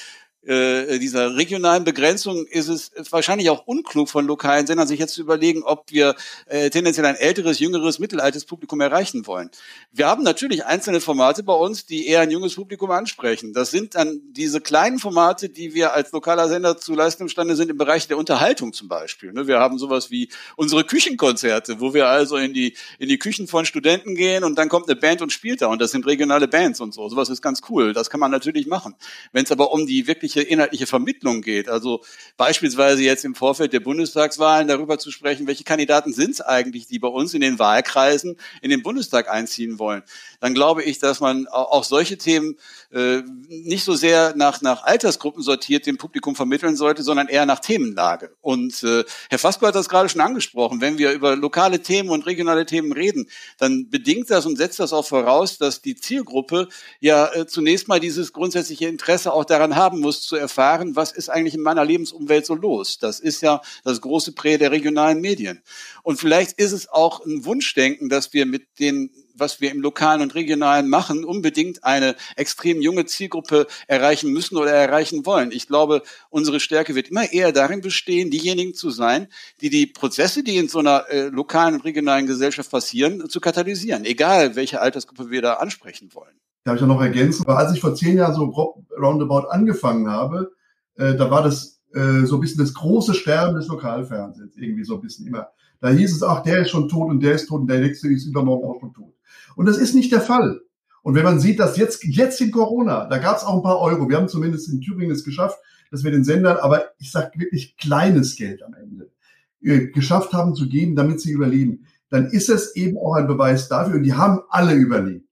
äh, 0.46 0.98
dieser 0.98 1.36
regionalen 1.36 1.84
Begrenzung 1.84 2.46
ist 2.46 2.68
es 2.68 2.92
wahrscheinlich 3.10 3.50
auch 3.50 3.66
unklug 3.66 4.08
von 4.08 4.26
lokalen 4.26 4.66
Sendern, 4.66 4.86
sich 4.86 5.00
jetzt 5.00 5.14
zu 5.14 5.20
überlegen, 5.20 5.62
ob 5.64 5.90
wir 5.90 6.14
äh, 6.46 6.70
tendenziell 6.70 7.06
ein 7.06 7.16
älteres, 7.16 7.58
jüngeres, 7.58 7.98
mittelaltes 7.98 8.44
Publikum 8.44 8.80
erreichen 8.80 9.26
wollen. 9.26 9.50
Wir 9.92 10.06
haben 10.06 10.22
natürlich 10.22 10.64
einzelne 10.64 11.00
Formate 11.00 11.42
bei 11.42 11.52
uns, 11.52 11.86
die 11.86 12.06
eher 12.06 12.20
ein 12.20 12.30
junges 12.30 12.54
Publikum 12.54 12.90
ansprechen. 12.92 13.52
Das 13.54 13.70
sind 13.70 13.96
dann 13.96 14.20
diese 14.30 14.60
kleinen 14.60 14.98
Formate, 14.98 15.48
die 15.48 15.74
wir 15.74 15.94
als 15.94 16.12
lokaler 16.12 16.48
Sender 16.48 16.76
zu 16.76 16.94
leisten 16.94 17.24
imstande 17.24 17.56
sind 17.56 17.70
im 17.70 17.76
Bereich 17.76 18.06
der 18.06 18.16
Unterhaltung 18.16 18.72
zum 18.72 18.86
Beispiel. 18.86 19.32
Ne, 19.32 19.48
wir 19.48 19.58
haben 19.58 19.78
sowas 19.78 20.10
wie 20.10 20.28
unsere 20.54 20.84
Küchenkonzerte, 20.84 21.80
wo 21.80 21.92
wir 21.92 22.06
also 22.06 22.36
in 22.36 22.54
die, 22.54 22.76
in 22.98 23.08
die 23.08 23.18
Küchen 23.18 23.48
von 23.48 23.66
Studenten 23.66 24.14
gehen 24.14 24.44
und 24.44 24.56
dann 24.56 24.68
kommt 24.68 24.88
eine 24.88 24.96
Band 24.96 25.22
und 25.22 25.32
spielt 25.32 25.62
da 25.62 25.66
und 25.66 25.80
das 25.80 25.90
sind 25.90 26.06
regionale 26.06 26.46
Bands 26.46 26.80
und 26.80 26.94
so. 26.94 27.08
Sowas 27.08 27.30
ist 27.30 27.42
ganz 27.42 27.62
cool. 27.68 27.92
Das 27.92 28.10
kann 28.10 28.20
man 28.20 28.30
natürlich 28.30 28.66
machen. 28.66 28.94
Wenn 29.32 29.44
es 29.44 29.50
aber 29.50 29.72
um 29.72 29.86
die 29.86 30.06
wirklich 30.06 30.35
grundsätzliche 30.36 30.52
inhaltliche 30.52 30.86
Vermittlung 30.86 31.42
geht, 31.42 31.68
also 31.68 32.02
beispielsweise 32.36 33.02
jetzt 33.02 33.24
im 33.24 33.34
Vorfeld 33.34 33.72
der 33.72 33.80
Bundestagswahlen 33.80 34.68
darüber 34.68 34.98
zu 34.98 35.10
sprechen, 35.10 35.46
welche 35.46 35.64
Kandidaten 35.64 36.12
sind 36.12 36.32
es 36.32 36.40
eigentlich, 36.40 36.86
die 36.86 36.98
bei 36.98 37.08
uns 37.08 37.34
in 37.34 37.40
den 37.40 37.58
Wahlkreisen 37.58 38.36
in 38.62 38.70
den 38.70 38.82
Bundestag 38.82 39.30
einziehen 39.30 39.78
wollen, 39.78 40.02
dann 40.40 40.54
glaube 40.54 40.82
ich, 40.82 40.98
dass 40.98 41.20
man 41.20 41.46
auch 41.48 41.84
solche 41.84 42.18
Themen 42.18 42.56
äh, 42.92 43.22
nicht 43.48 43.84
so 43.84 43.94
sehr 43.94 44.34
nach, 44.36 44.60
nach 44.62 44.84
Altersgruppen 44.84 45.42
sortiert 45.42 45.86
dem 45.86 45.98
Publikum 45.98 46.36
vermitteln 46.36 46.76
sollte, 46.76 47.02
sondern 47.02 47.28
eher 47.28 47.46
nach 47.46 47.60
Themenlage. 47.60 48.34
Und 48.40 48.82
äh, 48.82 49.04
Herr 49.30 49.38
Fasko 49.38 49.66
hat 49.66 49.74
das 49.74 49.88
gerade 49.88 50.08
schon 50.08 50.20
angesprochen. 50.20 50.80
Wenn 50.80 50.98
wir 50.98 51.12
über 51.12 51.36
lokale 51.36 51.80
Themen 51.80 52.10
und 52.10 52.26
regionale 52.26 52.66
Themen 52.66 52.92
reden, 52.92 53.28
dann 53.58 53.88
bedingt 53.88 54.30
das 54.30 54.46
und 54.46 54.56
setzt 54.56 54.78
das 54.78 54.92
auch 54.92 55.06
voraus, 55.06 55.58
dass 55.58 55.80
die 55.80 55.96
Zielgruppe 55.96 56.68
ja 57.00 57.32
äh, 57.32 57.46
zunächst 57.46 57.88
mal 57.88 58.00
dieses 58.00 58.32
grundsätzliche 58.32 58.86
Interesse 58.86 59.32
auch 59.32 59.44
daran 59.44 59.76
haben 59.76 60.00
muss, 60.00 60.15
zu 60.23 60.37
erfahren, 60.37 60.96
was 60.96 61.12
ist 61.12 61.28
eigentlich 61.28 61.54
in 61.54 61.62
meiner 61.62 61.85
Lebensumwelt 61.85 62.46
so 62.46 62.54
los. 62.54 62.99
Das 62.99 63.20
ist 63.20 63.42
ja 63.42 63.61
das 63.85 64.00
große 64.00 64.32
Prä 64.32 64.58
der 64.58 64.70
regionalen 64.70 65.20
Medien. 65.20 65.62
Und 66.02 66.18
vielleicht 66.18 66.58
ist 66.58 66.73
es 66.73 66.88
auch 66.88 67.25
ein 67.25 67.44
Wunschdenken, 67.44 68.08
dass 68.08 68.32
wir 68.32 68.46
mit 68.46 68.78
den 68.78 69.11
was 69.38 69.61
wir 69.61 69.70
im 69.70 69.80
Lokalen 69.80 70.23
und 70.23 70.35
Regionalen 70.35 70.88
machen, 70.88 71.25
unbedingt 71.25 71.85
eine 71.85 72.16
extrem 72.37 72.80
junge 72.80 73.06
Zielgruppe 73.06 73.66
erreichen 73.87 74.32
müssen 74.32 74.56
oder 74.56 74.73
erreichen 74.73 75.26
wollen. 75.26 75.52
Ich 75.52 75.66
glaube, 75.66 76.02
unsere 76.30 76.61
Stärke 76.61 76.94
wird 76.94 77.08
immer 77.08 77.32
eher 77.32 77.52
darin 77.52 77.80
bestehen, 77.80 78.30
diejenigen 78.30 78.75
zu 78.75 78.90
sein, 78.90 79.28
die 79.61 79.70
die 79.70 79.87
Prozesse, 79.87 80.42
die 80.42 80.56
in 80.56 80.68
so 80.68 80.78
einer 80.78 81.08
äh, 81.11 81.28
lokalen 81.28 81.75
und 81.75 81.85
regionalen 81.85 82.26
Gesellschaft 82.26 82.70
passieren, 82.70 83.28
zu 83.28 83.40
katalysieren, 83.40 84.04
egal 84.04 84.56
welche 84.56 84.80
Altersgruppe 84.80 85.30
wir 85.30 85.42
da 85.42 85.54
ansprechen 85.54 86.14
wollen. 86.14 86.40
Darf 86.66 86.75
ich 86.75 86.80
ja 86.80 86.88
noch 86.88 87.00
ergänzen, 87.00 87.46
weil 87.46 87.58
als 87.58 87.73
ich 87.73 87.80
vor 87.80 87.94
zehn 87.94 88.16
Jahren 88.16 88.35
so 88.35 88.50
grob 88.50 88.85
roundabout 89.00 89.46
angefangen 89.50 90.11
habe, 90.11 90.50
äh, 90.96 91.14
da 91.14 91.30
war 91.30 91.44
das 91.44 91.80
äh, 91.94 92.26
so 92.26 92.35
ein 92.35 92.40
bisschen 92.40 92.58
das 92.58 92.75
große 92.75 93.14
Sterben 93.14 93.54
des 93.54 93.68
Lokalfernsehens, 93.68 94.56
irgendwie 94.56 94.82
so 94.82 94.96
ein 94.96 95.00
bisschen 95.00 95.28
immer. 95.28 95.46
Da 95.80 95.90
hieß 95.90 96.12
es, 96.12 96.25
ach, 96.25 96.42
der 96.42 96.62
ist 96.62 96.70
schon 96.70 96.88
tot 96.88 97.08
und 97.08 97.23
der 97.23 97.35
ist 97.35 97.46
tot 97.46 97.61
und 97.61 97.70
der 97.70 97.78
nächste 97.78 98.08
ist 98.08 98.26
übermorgen 98.26 98.64
auch 98.68 98.80
schon 98.80 98.92
tot. 98.92 99.14
Und 99.54 99.66
das 99.66 99.78
ist 99.78 99.94
nicht 99.94 100.11
der 100.11 100.20
Fall. 100.20 100.61
Und 101.04 101.14
wenn 101.14 101.23
man 101.23 101.38
sieht, 101.38 101.61
dass 101.61 101.76
jetzt, 101.76 102.02
jetzt 102.02 102.40
in 102.40 102.50
Corona, 102.50 103.06
da 103.06 103.18
gab 103.18 103.37
es 103.37 103.44
auch 103.44 103.54
ein 103.54 103.62
paar 103.62 103.78
Euro. 103.78 104.08
Wir 104.08 104.16
haben 104.16 104.28
zumindest 104.28 104.68
in 104.68 104.80
Thüringen 104.80 105.12
es 105.12 105.23
geschafft, 105.23 105.61
dass 105.92 106.02
wir 106.02 106.11
den 106.11 106.25
Sendern, 106.25 106.56
aber 106.56 106.87
ich 106.99 107.12
sage 107.12 107.38
wirklich 107.38 107.76
kleines 107.76 108.35
Geld 108.35 108.64
am 108.64 108.75
Ende, 108.75 109.12
äh, 109.61 109.87
geschafft 109.87 110.32
haben 110.32 110.56
zu 110.56 110.68
geben, 110.68 110.96
damit 110.96 111.20
sie 111.20 111.30
überleben. 111.30 111.87
Dann 112.11 112.26
ist 112.26 112.49
es 112.49 112.75
eben 112.75 112.99
auch 112.99 113.14
ein 113.14 113.28
Beweis 113.28 113.68
dafür, 113.68 113.94
und 113.94 114.02
die 114.02 114.14
haben 114.14 114.40
alle 114.49 114.75
überlebt. 114.75 115.25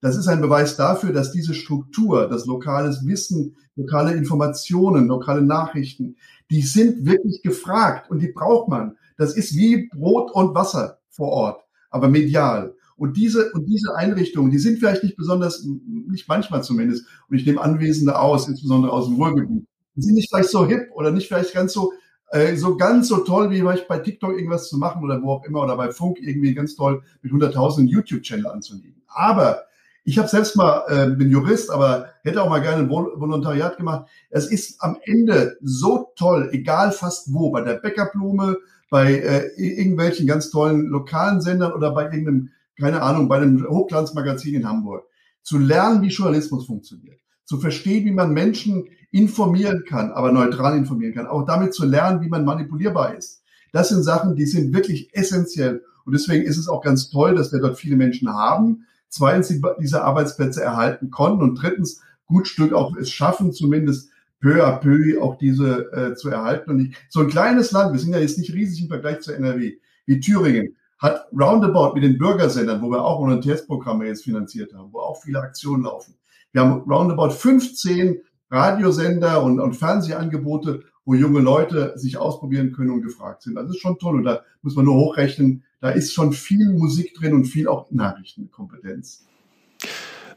Das 0.00 0.16
ist 0.16 0.28
ein 0.28 0.40
Beweis 0.40 0.76
dafür, 0.76 1.12
dass 1.12 1.32
diese 1.32 1.54
Struktur, 1.54 2.28
das 2.28 2.46
lokales 2.46 3.04
Wissen, 3.06 3.56
lokale 3.74 4.12
Informationen, 4.12 5.08
lokale 5.08 5.42
Nachrichten, 5.42 6.16
die 6.50 6.62
sind 6.62 7.04
wirklich 7.04 7.42
gefragt 7.42 8.10
und 8.10 8.20
die 8.20 8.32
braucht 8.32 8.68
man. 8.68 8.96
Das 9.16 9.36
ist 9.36 9.56
wie 9.56 9.88
Brot 9.88 10.30
und 10.32 10.54
Wasser 10.54 10.98
vor 11.08 11.28
Ort, 11.28 11.64
aber 11.90 12.08
medial. 12.08 12.74
Und 12.96 13.16
diese, 13.16 13.52
und 13.52 13.66
diese 13.66 13.94
Einrichtungen, 13.94 14.50
die 14.50 14.58
sind 14.58 14.78
vielleicht 14.78 15.04
nicht 15.04 15.16
besonders, 15.16 15.64
nicht 15.64 16.28
manchmal 16.28 16.62
zumindest, 16.62 17.06
und 17.28 17.36
ich 17.36 17.46
nehme 17.46 17.60
Anwesende 17.60 18.18
aus, 18.18 18.48
insbesondere 18.48 18.92
aus 18.92 19.06
dem 19.06 19.16
Ruhrgebiet, 19.16 19.66
die 19.94 20.02
sind 20.02 20.14
nicht 20.14 20.28
vielleicht 20.28 20.50
so 20.50 20.66
hip 20.66 20.90
oder 20.94 21.10
nicht 21.10 21.28
vielleicht 21.28 21.54
ganz 21.54 21.72
so, 21.72 21.92
äh, 22.30 22.56
so 22.56 22.76
ganz 22.76 23.08
so 23.08 23.18
toll, 23.18 23.50
wie 23.50 23.58
vielleicht 23.58 23.88
bei 23.88 23.98
TikTok 23.98 24.32
irgendwas 24.32 24.68
zu 24.68 24.78
machen 24.78 25.02
oder 25.02 25.22
wo 25.22 25.32
auch 25.32 25.44
immer 25.44 25.62
oder 25.62 25.76
bei 25.76 25.90
Funk 25.90 26.18
irgendwie 26.20 26.54
ganz 26.54 26.74
toll 26.74 27.02
mit 27.22 27.32
100.000 27.32 27.88
YouTube-Channel 27.88 28.46
anzulegen. 28.46 29.02
Aber 29.06 29.62
ich 30.08 30.18
habe 30.18 30.28
selbst 30.28 30.56
mal, 30.56 30.84
äh, 30.88 31.10
bin 31.14 31.30
Jurist, 31.30 31.70
aber 31.70 32.08
hätte 32.22 32.42
auch 32.42 32.48
mal 32.48 32.60
gerne 32.60 32.82
ein 32.82 32.90
Volontariat 32.90 33.76
gemacht. 33.76 34.08
Es 34.30 34.46
ist 34.46 34.82
am 34.82 34.96
Ende 35.04 35.58
so 35.60 36.12
toll, 36.16 36.48
egal 36.52 36.92
fast 36.92 37.32
wo, 37.32 37.50
bei 37.50 37.60
der 37.60 37.74
Bäckerblume, 37.74 38.56
bei 38.90 39.12
äh, 39.12 39.48
irgendwelchen 39.56 40.26
ganz 40.26 40.50
tollen 40.50 40.86
lokalen 40.86 41.40
Sendern 41.40 41.72
oder 41.72 41.92
bei 41.92 42.04
irgendeinem 42.04 42.50
keine 42.80 43.02
Ahnung, 43.02 43.28
bei 43.28 43.36
einem 43.36 43.66
Hochglanzmagazin 43.68 44.54
in 44.54 44.68
Hamburg, 44.68 45.04
zu 45.42 45.58
lernen, 45.58 46.02
wie 46.02 46.08
Journalismus 46.08 46.66
funktioniert, 46.66 47.18
zu 47.44 47.58
verstehen, 47.58 48.04
wie 48.04 48.12
man 48.12 48.32
Menschen 48.32 48.88
informieren 49.10 49.84
kann, 49.86 50.12
aber 50.12 50.32
neutral 50.32 50.76
informieren 50.76 51.14
kann, 51.14 51.26
auch 51.26 51.44
damit 51.44 51.74
zu 51.74 51.84
lernen, 51.84 52.20
wie 52.20 52.28
man 52.28 52.44
manipulierbar 52.44 53.16
ist. 53.16 53.42
Das 53.72 53.88
sind 53.88 54.02
Sachen, 54.02 54.36
die 54.36 54.46
sind 54.46 54.74
wirklich 54.74 55.14
essentiell. 55.14 55.82
Und 56.04 56.12
deswegen 56.14 56.44
ist 56.44 56.56
es 56.56 56.68
auch 56.68 56.82
ganz 56.82 57.10
toll, 57.10 57.34
dass 57.34 57.52
wir 57.52 57.60
dort 57.60 57.78
viele 57.78 57.96
Menschen 57.96 58.32
haben. 58.32 58.86
Zweitens, 59.08 59.48
die 59.48 59.60
diese 59.80 60.04
Arbeitsplätze 60.04 60.62
erhalten 60.62 61.10
konnten 61.10 61.42
und 61.42 61.54
drittens, 61.54 62.02
gut 62.26 62.46
Stück 62.46 62.72
auch 62.72 62.94
es 62.96 63.10
schaffen, 63.10 63.52
zumindest 63.52 64.10
peu 64.40 64.64
à 64.64 64.78
peu 64.78 65.20
auch 65.20 65.38
diese 65.38 65.90
äh, 65.92 66.14
zu 66.14 66.28
erhalten. 66.28 66.70
Und 66.70 66.80
ich, 66.80 66.96
so 67.08 67.20
ein 67.20 67.28
kleines 67.28 67.72
Land, 67.72 67.92
wir 67.92 68.00
sind 68.00 68.12
ja 68.12 68.20
jetzt 68.20 68.38
nicht 68.38 68.52
riesig 68.52 68.82
im 68.82 68.88
Vergleich 68.88 69.20
zu 69.20 69.32
NRW, 69.32 69.78
wie 70.06 70.20
Thüringen, 70.20 70.76
hat 70.98 71.26
roundabout 71.32 71.94
mit 71.94 72.04
den 72.04 72.18
Bürgersendern, 72.18 72.82
wo 72.82 72.90
wir 72.90 73.02
auch 73.02 73.20
Volontärsprogramme 73.20 74.06
jetzt 74.06 74.24
finanziert 74.24 74.74
haben, 74.74 74.92
wo 74.92 75.00
auch 75.00 75.20
viele 75.22 75.40
Aktionen 75.40 75.84
laufen. 75.84 76.14
Wir 76.52 76.62
haben 76.62 76.82
roundabout 76.90 77.30
15 77.30 78.20
Radiosender 78.50 79.42
und, 79.42 79.60
und 79.60 79.74
Fernsehangebote, 79.74 80.82
wo 81.04 81.14
junge 81.14 81.40
Leute 81.40 81.92
sich 81.96 82.16
ausprobieren 82.16 82.72
können 82.72 82.90
und 82.90 83.02
gefragt 83.02 83.42
sind. 83.42 83.54
Das 83.54 83.68
ist 83.68 83.80
schon 83.80 83.98
toll. 83.98 84.16
Und 84.16 84.24
da 84.24 84.42
muss 84.62 84.74
man 84.74 84.86
nur 84.86 84.94
hochrechnen, 84.94 85.64
da 85.80 85.90
ist 85.90 86.12
schon 86.12 86.32
viel 86.32 86.70
Musik 86.70 87.14
drin 87.14 87.34
und 87.34 87.44
viel 87.44 87.68
auch 87.68 87.90
Nachrichtenkompetenz. 87.90 89.24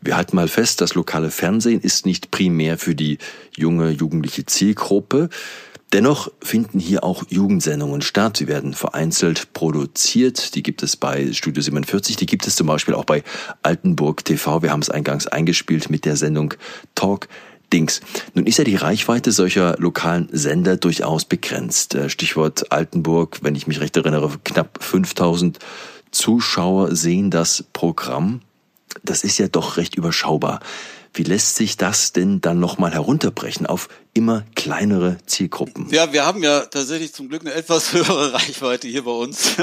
Wir 0.02 0.18
halten 0.18 0.36
mal 0.36 0.48
fest, 0.48 0.82
das 0.82 0.96
lokale 0.96 1.30
Fernsehen 1.30 1.80
ist 1.80 2.06
nicht 2.06 2.32
primär 2.32 2.78
für 2.78 2.96
die 2.96 3.20
junge, 3.56 3.92
jugendliche 3.92 4.46
Zielgruppe. 4.46 5.30
Dennoch 5.94 6.32
finden 6.42 6.80
hier 6.80 7.04
auch 7.04 7.24
Jugendsendungen 7.30 8.02
statt. 8.02 8.38
Sie 8.38 8.48
werden 8.48 8.74
vereinzelt 8.74 9.52
produziert. 9.54 10.56
Die 10.56 10.64
gibt 10.64 10.84
es 10.84 10.96
bei 10.96 11.34
Studio 11.34 11.62
47. 11.62 12.16
Die 12.16 12.26
gibt 12.26 12.48
es 12.48 12.56
zum 12.56 12.68
Beispiel 12.68 12.94
auch 12.94 13.04
bei 13.04 13.24
Altenburg 13.62 14.24
TV. 14.24 14.62
Wir 14.62 14.72
haben 14.72 14.80
es 14.80 14.90
eingangs 14.90 15.28
eingespielt 15.28 15.90
mit 15.90 16.06
der 16.06 16.16
Sendung 16.16 16.54
Talk 16.96 17.28
Dings. 17.72 18.02
Nun 18.34 18.46
ist 18.46 18.58
ja 18.58 18.64
die 18.64 18.76
Reichweite 18.76 19.32
solcher 19.32 19.76
lokalen 19.80 20.30
Sender 20.32 20.78
durchaus 20.78 21.26
begrenzt. 21.26 21.96
Äh, 21.96 22.10
Stichwort 22.10 22.72
Altenburg, 22.72 23.40
wenn 23.42 23.56
ich 23.56 23.68
mich 23.68 23.80
recht 23.80 23.98
erinnere, 23.98 24.32
knapp 24.44 24.84
5000 24.84 25.60
Zuschauer 26.12 26.96
sehen 26.96 27.32
das 27.32 27.64
Programm. 27.74 28.42
Das 29.04 29.24
ist 29.24 29.38
ja 29.38 29.48
doch 29.48 29.78
recht 29.78 29.96
überschaubar. 29.96 30.60
Wie 31.14 31.24
lässt 31.24 31.56
sich 31.56 31.78
das 31.78 32.14
denn 32.14 32.42
dann 32.42 32.60
nochmal 32.60 32.94
herunterbrechen 32.94 33.66
auf 33.66 33.90
immer 34.14 34.46
kleinere 34.56 35.18
Zielgruppen? 35.26 35.88
Ja, 35.92 36.12
wir 36.12 36.26
haben 36.26 36.44
ja 36.44 36.66
tatsächlich 36.66 37.14
zum 37.14 37.30
Glück 37.30 37.42
eine 37.42 37.54
etwas 37.54 37.94
höhere 37.94 38.34
Reichweite 38.34 38.88
hier 38.88 39.04
bei 39.04 39.12
uns. 39.12 39.56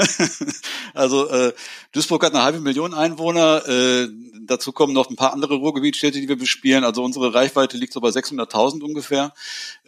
also 0.93 1.29
äh, 1.29 1.53
Duisburg 1.91 2.23
hat 2.23 2.33
eine 2.33 2.43
halbe 2.43 2.59
Million 2.59 2.93
Einwohner. 2.93 3.67
Äh, 3.67 4.07
dazu 4.49 4.71
kommen 4.71 4.93
noch 4.93 5.09
ein 5.09 5.15
paar 5.15 5.33
andere 5.33 5.55
Ruhrgebietsstädte, 5.55 6.19
die 6.19 6.27
wir 6.27 6.37
bespielen. 6.37 6.83
Also 6.83 7.03
unsere 7.03 7.33
Reichweite 7.33 7.77
liegt 7.77 7.93
so 7.93 8.01
bei 8.01 8.09
600.000 8.09 8.81
ungefähr. 8.81 9.33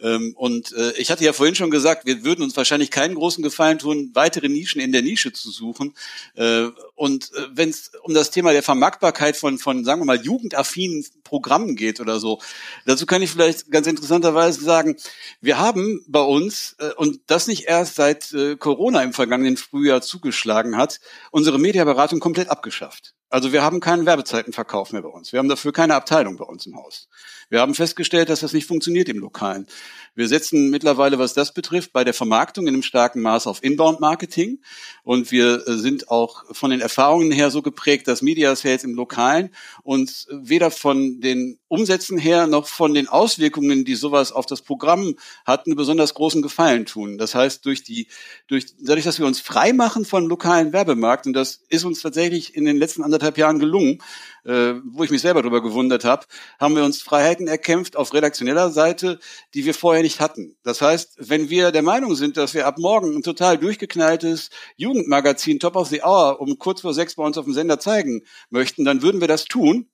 Ähm, 0.00 0.34
und 0.36 0.72
äh, 0.72 0.92
ich 0.92 1.10
hatte 1.10 1.24
ja 1.24 1.32
vorhin 1.32 1.54
schon 1.54 1.70
gesagt, 1.70 2.06
wir 2.06 2.24
würden 2.24 2.42
uns 2.42 2.56
wahrscheinlich 2.56 2.90
keinen 2.90 3.14
großen 3.14 3.42
Gefallen 3.42 3.78
tun, 3.78 4.10
weitere 4.14 4.48
Nischen 4.48 4.80
in 4.80 4.92
der 4.92 5.02
Nische 5.02 5.32
zu 5.32 5.50
suchen. 5.50 5.94
Äh, 6.34 6.68
und 6.94 7.32
äh, 7.34 7.48
wenn 7.52 7.70
es 7.70 7.90
um 8.02 8.14
das 8.14 8.30
Thema 8.30 8.52
der 8.52 8.62
Vermarktbarkeit 8.62 9.36
von, 9.36 9.58
von, 9.58 9.84
sagen 9.84 10.00
wir 10.00 10.06
mal, 10.06 10.22
jugendaffinen 10.22 11.04
Programmen 11.24 11.76
geht 11.76 12.00
oder 12.00 12.20
so, 12.20 12.40
dazu 12.86 13.06
kann 13.06 13.22
ich 13.22 13.30
vielleicht 13.30 13.70
ganz 13.70 13.86
interessanterweise 13.86 14.51
sagen, 14.60 14.96
wir 15.40 15.58
haben 15.58 16.04
bei 16.06 16.20
uns, 16.20 16.76
äh, 16.78 16.92
und 16.96 17.20
das 17.26 17.46
nicht 17.46 17.64
erst 17.64 17.96
seit 17.96 18.32
äh, 18.32 18.56
Corona 18.56 19.02
im 19.02 19.12
vergangenen 19.12 19.56
Frühjahr 19.56 20.02
zugeschlagen 20.02 20.76
hat, 20.76 21.00
unsere 21.30 21.58
Mediaberatung 21.58 22.20
komplett 22.20 22.50
abgeschafft. 22.50 23.14
Also 23.32 23.50
wir 23.50 23.62
haben 23.62 23.80
keinen 23.80 24.04
Werbezeitenverkauf 24.04 24.92
mehr 24.92 25.00
bei 25.00 25.08
uns. 25.08 25.32
Wir 25.32 25.38
haben 25.38 25.48
dafür 25.48 25.72
keine 25.72 25.94
Abteilung 25.94 26.36
bei 26.36 26.44
uns 26.44 26.66
im 26.66 26.76
Haus. 26.76 27.08
Wir 27.48 27.60
haben 27.60 27.74
festgestellt, 27.74 28.28
dass 28.28 28.40
das 28.40 28.52
nicht 28.52 28.66
funktioniert 28.66 29.08
im 29.08 29.18
Lokalen. 29.18 29.66
Wir 30.14 30.28
setzen 30.28 30.68
mittlerweile, 30.68 31.18
was 31.18 31.32
das 31.32 31.54
betrifft, 31.54 31.94
bei 31.94 32.04
der 32.04 32.12
Vermarktung 32.12 32.66
in 32.66 32.74
einem 32.74 32.82
starken 32.82 33.22
Maß 33.22 33.46
auf 33.46 33.64
Inbound-Marketing. 33.64 34.60
Und 35.02 35.32
wir 35.32 35.66
äh, 35.66 35.78
sind 35.78 36.10
auch 36.10 36.44
von 36.52 36.70
den 36.70 36.82
Erfahrungen 36.82 37.32
her 37.32 37.50
so 37.50 37.62
geprägt, 37.62 38.06
dass 38.06 38.20
Media 38.20 38.54
Sales 38.54 38.84
im 38.84 38.94
Lokalen 38.94 39.54
uns 39.82 40.28
weder 40.30 40.70
von 40.70 41.20
den 41.20 41.58
Umsätzen 41.68 42.18
her 42.18 42.46
noch 42.46 42.66
von 42.66 42.92
den 42.92 43.08
Auswirkungen, 43.08 43.86
die 43.86 43.94
sowas 43.94 44.32
auf 44.32 44.44
das 44.44 44.60
Programm 44.60 45.14
hat, 45.46 45.66
einen 45.66 45.76
besonders 45.76 46.12
großen 46.12 46.42
Gefallen 46.42 46.84
tun. 46.84 47.16
Das 47.16 47.34
heißt, 47.34 47.64
durch 47.64 47.82
die, 47.82 48.08
durch, 48.46 48.66
dadurch, 48.78 49.04
dass 49.04 49.18
wir 49.18 49.26
uns 49.26 49.40
frei 49.40 49.72
machen 49.72 50.04
von 50.04 50.26
lokalen 50.26 50.74
Werbemarkt, 50.74 51.26
und 51.26 51.32
das 51.32 51.62
ist 51.70 51.84
uns 51.84 52.02
tatsächlich 52.02 52.54
in 52.54 52.66
den 52.66 52.76
letzten 52.76 53.02
anderthalb 53.02 53.21
Jahren 53.36 53.58
gelungen, 53.58 53.98
äh, 54.44 54.74
wo 54.84 55.04
ich 55.04 55.10
mich 55.10 55.20
selber 55.20 55.42
darüber 55.42 55.62
gewundert 55.62 56.04
habe, 56.04 56.26
haben 56.58 56.76
wir 56.76 56.84
uns 56.84 57.00
Freiheiten 57.00 57.48
erkämpft 57.48 57.96
auf 57.96 58.12
redaktioneller 58.12 58.70
Seite, 58.70 59.18
die 59.54 59.64
wir 59.64 59.74
vorher 59.74 60.02
nicht 60.02 60.20
hatten. 60.20 60.56
Das 60.62 60.80
heißt, 60.80 61.16
wenn 61.18 61.48
wir 61.48 61.70
der 61.72 61.82
Meinung 61.82 62.14
sind, 62.14 62.36
dass 62.36 62.54
wir 62.54 62.66
ab 62.66 62.78
morgen 62.78 63.16
ein 63.16 63.22
total 63.22 63.58
durchgeknalltes 63.58 64.50
Jugendmagazin 64.76 65.60
Top 65.60 65.76
of 65.76 65.88
the 65.88 66.02
Hour 66.02 66.40
um 66.40 66.58
kurz 66.58 66.80
vor 66.80 66.94
sechs 66.94 67.14
bei 67.14 67.24
uns 67.24 67.38
auf 67.38 67.44
dem 67.44 67.54
Sender 67.54 67.78
zeigen 67.78 68.22
möchten, 68.50 68.84
dann 68.84 69.02
würden 69.02 69.20
wir 69.20 69.28
das 69.28 69.44
tun 69.44 69.86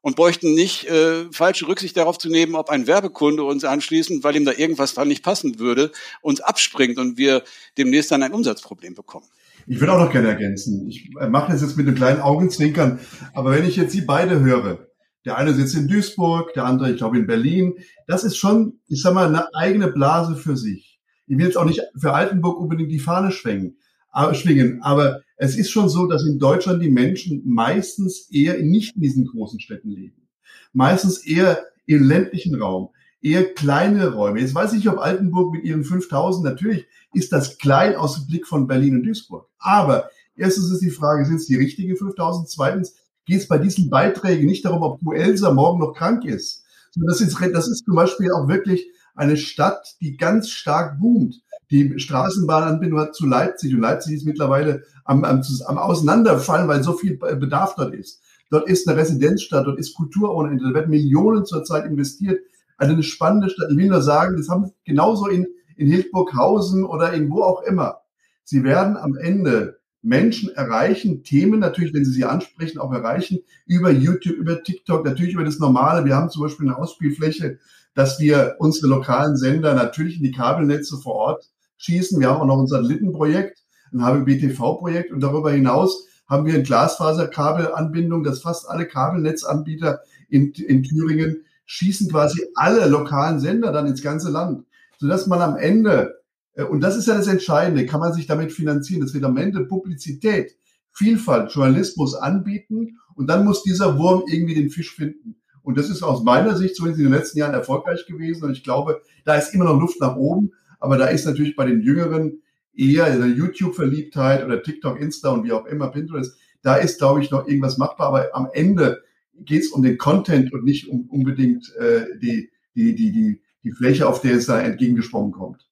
und 0.00 0.16
bräuchten 0.16 0.54
nicht 0.54 0.86
äh, 0.88 1.30
falsche 1.32 1.66
Rücksicht 1.66 1.96
darauf 1.96 2.18
zu 2.18 2.28
nehmen, 2.28 2.54
ob 2.54 2.70
ein 2.70 2.86
Werbekunde 2.86 3.44
uns 3.44 3.64
anschließend, 3.64 4.22
weil 4.24 4.36
ihm 4.36 4.44
da 4.44 4.52
irgendwas 4.52 4.94
dran 4.94 5.08
nicht 5.08 5.22
passen 5.22 5.58
würde, 5.58 5.92
uns 6.22 6.40
abspringt 6.40 6.98
und 6.98 7.18
wir 7.18 7.42
demnächst 7.76 8.10
dann 8.10 8.22
ein 8.22 8.32
Umsatzproblem 8.32 8.94
bekommen. 8.94 9.26
Ich 9.68 9.80
würde 9.80 9.92
auch 9.92 9.98
noch 9.98 10.12
gerne 10.12 10.28
ergänzen. 10.28 10.88
Ich 10.88 11.10
mache 11.28 11.52
das 11.52 11.60
jetzt 11.60 11.76
mit 11.76 11.86
einem 11.86 11.96
kleinen 11.96 12.20
Augenzwinkern, 12.20 13.00
aber 13.34 13.50
wenn 13.50 13.66
ich 13.66 13.76
jetzt 13.76 13.92
Sie 13.92 14.00
beide 14.00 14.40
höre, 14.40 14.88
der 15.26 15.36
eine 15.36 15.52
sitzt 15.52 15.74
in 15.74 15.88
Duisburg, 15.88 16.54
der 16.54 16.64
andere, 16.64 16.90
ich 16.90 16.96
glaube, 16.96 17.18
in 17.18 17.26
Berlin, 17.26 17.74
das 18.06 18.24
ist 18.24 18.36
schon, 18.36 18.80
ich 18.86 19.02
sag 19.02 19.12
mal, 19.12 19.28
eine 19.28 19.54
eigene 19.54 19.88
Blase 19.88 20.36
für 20.36 20.56
sich. 20.56 21.00
Ich 21.26 21.36
will 21.36 21.44
jetzt 21.44 21.58
auch 21.58 21.66
nicht 21.66 21.82
für 21.94 22.14
Altenburg 22.14 22.58
unbedingt 22.58 22.90
die 22.90 22.98
Fahne 22.98 23.30
schwenken, 23.30 23.76
aber, 24.10 24.32
schwingen, 24.32 24.80
aber 24.82 25.20
es 25.36 25.56
ist 25.58 25.70
schon 25.70 25.90
so, 25.90 26.06
dass 26.06 26.24
in 26.24 26.38
Deutschland 26.38 26.82
die 26.82 26.90
Menschen 26.90 27.42
meistens 27.44 28.30
eher 28.32 28.58
nicht 28.62 28.96
in 28.96 29.02
diesen 29.02 29.26
großen 29.26 29.60
Städten 29.60 29.90
leben. 29.90 30.28
Meistens 30.72 31.18
eher 31.18 31.66
im 31.84 32.02
ländlichen 32.04 32.54
Raum, 32.54 32.88
eher 33.20 33.54
kleine 33.54 34.12
Räume. 34.12 34.40
Jetzt 34.40 34.54
weiß 34.54 34.72
ich 34.72 34.78
nicht, 34.78 34.88
ob 34.88 34.98
Altenburg 34.98 35.52
mit 35.52 35.64
ihren 35.64 35.84
5000, 35.84 36.44
natürlich 36.44 36.86
ist 37.12 37.32
das 37.32 37.58
klein 37.58 37.96
aus 37.96 38.16
dem 38.16 38.26
Blick 38.26 38.46
von 38.46 38.66
Berlin 38.66 38.96
und 38.96 39.02
Duisburg. 39.04 39.48
Aber 39.58 40.10
erstens 40.36 40.70
ist 40.70 40.82
die 40.82 40.90
Frage, 40.90 41.24
sind 41.24 41.36
es 41.36 41.46
die 41.46 41.56
richtigen 41.56 41.96
5000? 41.96 42.48
Zweitens 42.48 42.94
geht 43.24 43.40
es 43.40 43.48
bei 43.48 43.58
diesen 43.58 43.90
Beiträgen 43.90 44.46
nicht 44.46 44.64
darum, 44.64 44.82
ob 44.82 45.00
Elsa 45.14 45.52
morgen 45.52 45.80
noch 45.80 45.94
krank 45.94 46.24
ist. 46.24 46.64
Das 46.94 47.20
ist, 47.20 47.38
das 47.52 47.68
ist 47.68 47.84
zum 47.84 47.94
Beispiel 47.94 48.32
auch 48.32 48.48
wirklich 48.48 48.88
eine 49.14 49.36
Stadt, 49.36 49.96
die 50.00 50.16
ganz 50.16 50.50
stark 50.50 50.98
boomt. 50.98 51.42
Die 51.70 51.98
Straßenbahnanbindung 51.98 53.00
hat 53.00 53.14
zu 53.14 53.26
Leipzig 53.26 53.74
und 53.74 53.80
Leipzig 53.80 54.14
ist 54.14 54.24
mittlerweile 54.24 54.84
am, 55.04 55.24
am, 55.24 55.42
am 55.66 55.78
Auseinanderfallen, 55.78 56.68
weil 56.68 56.82
so 56.82 56.94
viel 56.94 57.18
Bedarf 57.18 57.74
dort 57.76 57.94
ist. 57.94 58.22
Dort 58.50 58.68
ist 58.68 58.88
eine 58.88 58.96
Residenzstadt, 58.96 59.66
dort 59.66 59.78
ist 59.78 59.94
Kultur 59.94 60.34
ohne 60.34 60.50
Ende, 60.50 60.64
da 60.64 60.74
werden 60.74 60.90
Millionen 60.90 61.44
zurzeit 61.44 61.84
investiert. 61.84 62.40
Also 62.78 62.94
eine 62.94 63.02
spannende 63.02 63.50
Stadt. 63.50 63.70
Ich 63.70 63.76
will 63.76 63.88
nur 63.88 64.00
sagen, 64.00 64.36
das 64.36 64.48
haben 64.48 64.72
genauso 64.84 65.26
in, 65.26 65.46
in 65.76 65.88
Hildburghausen 65.88 66.84
oder 66.84 67.12
in 67.12 67.28
wo 67.28 67.42
auch 67.42 67.62
immer. 67.62 67.98
Sie 68.44 68.64
werden 68.64 68.96
am 68.96 69.16
Ende 69.16 69.78
Menschen 70.00 70.50
erreichen, 70.54 71.24
Themen 71.24 71.60
natürlich, 71.60 71.92
wenn 71.92 72.04
sie 72.04 72.12
sie 72.12 72.24
ansprechen, 72.24 72.78
auch 72.78 72.92
erreichen, 72.92 73.40
über 73.66 73.90
YouTube, 73.90 74.36
über 74.36 74.62
TikTok, 74.62 75.04
natürlich 75.04 75.34
über 75.34 75.44
das 75.44 75.58
Normale. 75.58 76.04
Wir 76.04 76.14
haben 76.16 76.30
zum 76.30 76.42
Beispiel 76.42 76.66
eine 76.66 76.78
Ausspielfläche, 76.78 77.58
dass 77.94 78.20
wir 78.20 78.56
unsere 78.58 78.86
lokalen 78.86 79.36
Sender 79.36 79.74
natürlich 79.74 80.18
in 80.18 80.22
die 80.22 80.30
Kabelnetze 80.30 80.98
vor 80.98 81.14
Ort 81.14 81.50
schießen. 81.78 82.20
Wir 82.20 82.30
haben 82.30 82.40
auch 82.40 82.46
noch 82.46 82.60
ein 82.60 82.68
Satellitenprojekt, 82.68 83.64
ein 83.92 84.02
HBBTV-Projekt 84.02 85.12
und 85.12 85.20
darüber 85.20 85.50
hinaus 85.50 86.06
haben 86.28 86.46
wir 86.46 86.54
eine 86.54 86.62
Glasfaserkabelanbindung, 86.62 88.22
dass 88.22 88.42
fast 88.42 88.68
alle 88.68 88.86
Kabelnetzanbieter 88.86 90.00
in, 90.28 90.52
in 90.52 90.82
Thüringen 90.82 91.44
schießen 91.68 92.10
quasi 92.10 92.40
alle 92.54 92.88
lokalen 92.88 93.38
Sender 93.40 93.72
dann 93.72 93.86
ins 93.86 94.02
ganze 94.02 94.30
Land, 94.30 94.64
sodass 94.98 95.26
man 95.26 95.40
am 95.42 95.56
Ende, 95.56 96.16
äh, 96.54 96.64
und 96.64 96.80
das 96.80 96.96
ist 96.96 97.06
ja 97.06 97.14
das 97.14 97.28
Entscheidende, 97.28 97.86
kann 97.86 98.00
man 98.00 98.14
sich 98.14 98.26
damit 98.26 98.52
finanzieren, 98.52 99.02
dass 99.02 99.14
wir 99.14 99.22
am 99.22 99.36
Ende 99.36 99.66
Publizität, 99.66 100.56
Vielfalt, 100.92 101.52
Journalismus 101.52 102.14
anbieten 102.14 102.98
und 103.14 103.28
dann 103.28 103.44
muss 103.44 103.62
dieser 103.62 103.98
Wurm 103.98 104.24
irgendwie 104.26 104.54
den 104.54 104.70
Fisch 104.70 104.94
finden. 104.94 105.36
Und 105.62 105.76
das 105.76 105.90
ist 105.90 106.02
aus 106.02 106.24
meiner 106.24 106.56
Sicht 106.56 106.74
zumindest 106.74 107.00
in 107.00 107.10
den 107.10 107.14
letzten 107.14 107.38
Jahren 107.38 107.52
erfolgreich 107.52 108.06
gewesen 108.06 108.44
und 108.44 108.52
ich 108.52 108.64
glaube, 108.64 109.02
da 109.26 109.34
ist 109.34 109.52
immer 109.54 109.66
noch 109.66 109.78
Luft 109.78 110.00
nach 110.00 110.16
oben, 110.16 110.52
aber 110.80 110.96
da 110.96 111.06
ist 111.06 111.26
natürlich 111.26 111.54
bei 111.54 111.66
den 111.66 111.82
Jüngeren 111.82 112.40
eher 112.74 113.04
eine 113.04 113.26
YouTube-Verliebtheit 113.26 114.42
oder 114.42 114.62
TikTok, 114.62 114.98
Insta 114.98 115.30
und 115.30 115.44
wie 115.44 115.52
auch 115.52 115.66
immer, 115.66 115.88
Pinterest. 115.88 116.38
Da 116.62 116.76
ist, 116.76 116.98
glaube 116.98 117.20
ich, 117.20 117.30
noch 117.30 117.46
irgendwas 117.46 117.76
machbar. 117.76 118.08
Aber 118.08 118.28
am 118.32 118.48
Ende 118.52 119.02
geht 119.44 119.62
es 119.62 119.68
um 119.68 119.82
den 119.82 119.98
Content 119.98 120.52
und 120.52 120.64
nicht 120.64 120.88
um 120.88 121.08
unbedingt 121.08 121.74
äh, 121.76 122.06
die, 122.20 122.50
die, 122.74 122.94
die, 122.94 123.12
die, 123.12 123.40
die 123.64 123.72
Fläche, 123.72 124.08
auf 124.08 124.20
der 124.20 124.34
es 124.34 124.46
da 124.46 124.60
entgegengesprungen 124.60 125.32
kommt. 125.32 125.68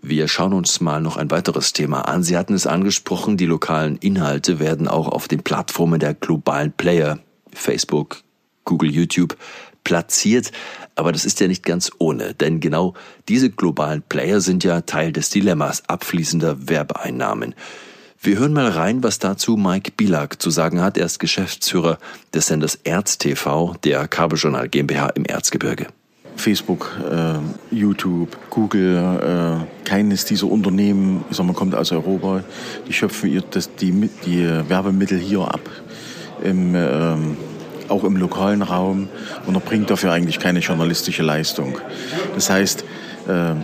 Wir 0.00 0.28
schauen 0.28 0.52
uns 0.52 0.80
mal 0.80 1.00
noch 1.00 1.16
ein 1.16 1.30
weiteres 1.30 1.72
Thema 1.72 2.02
an. 2.02 2.22
Sie 2.22 2.36
hatten 2.36 2.54
es 2.54 2.68
angesprochen, 2.68 3.36
die 3.36 3.46
lokalen 3.46 3.96
Inhalte 3.96 4.60
werden 4.60 4.86
auch 4.86 5.08
auf 5.08 5.26
den 5.26 5.42
Plattformen 5.42 5.98
der 5.98 6.14
globalen 6.14 6.72
Player, 6.72 7.18
Facebook, 7.52 8.22
Google, 8.64 8.90
YouTube, 8.90 9.36
platziert. 9.82 10.52
Aber 10.94 11.10
das 11.10 11.24
ist 11.24 11.40
ja 11.40 11.48
nicht 11.48 11.64
ganz 11.64 11.90
ohne, 11.98 12.34
denn 12.34 12.60
genau 12.60 12.94
diese 13.28 13.50
globalen 13.50 14.02
Player 14.02 14.40
sind 14.40 14.62
ja 14.62 14.82
Teil 14.82 15.12
des 15.12 15.30
Dilemmas 15.30 15.88
abfließender 15.88 16.68
Werbeeinnahmen. 16.68 17.54
Wir 18.20 18.40
hören 18.40 18.52
mal 18.52 18.66
rein, 18.66 19.04
was 19.04 19.20
dazu 19.20 19.56
Mike 19.56 19.92
Bilak 19.96 20.42
zu 20.42 20.50
sagen 20.50 20.80
hat. 20.80 20.96
Er 20.98 21.06
ist 21.06 21.20
Geschäftsführer 21.20 21.98
des 22.34 22.48
Senders 22.48 22.74
ErzTV, 22.82 23.76
der 23.84 24.08
Kabeljournal 24.08 24.68
GmbH 24.68 25.10
im 25.10 25.24
Erzgebirge. 25.24 25.86
Facebook, 26.34 26.98
äh, 27.08 27.38
YouTube, 27.72 28.36
Google, 28.50 29.64
äh, 29.64 29.88
keines 29.88 30.24
dieser 30.24 30.48
Unternehmen, 30.48 31.24
ich 31.30 31.36
sag 31.36 31.46
mal, 31.46 31.52
kommt 31.52 31.76
aus 31.76 31.92
Europa. 31.92 32.42
Die 32.88 32.92
schöpfen 32.92 33.30
ihr 33.30 33.42
das, 33.42 33.72
die, 33.76 34.10
die 34.26 34.44
Werbemittel 34.68 35.18
hier 35.18 35.42
ab. 35.42 35.60
Im, 36.42 36.74
ähm, 36.74 37.36
auch 37.86 38.02
im 38.02 38.16
lokalen 38.16 38.62
Raum 38.62 39.08
und 39.46 39.54
erbringt 39.54 39.90
dafür 39.90 40.10
eigentlich 40.10 40.40
keine 40.40 40.58
journalistische 40.58 41.22
Leistung. 41.22 41.78
Das 42.34 42.50
heißt, 42.50 42.84
äh, 43.28 43.54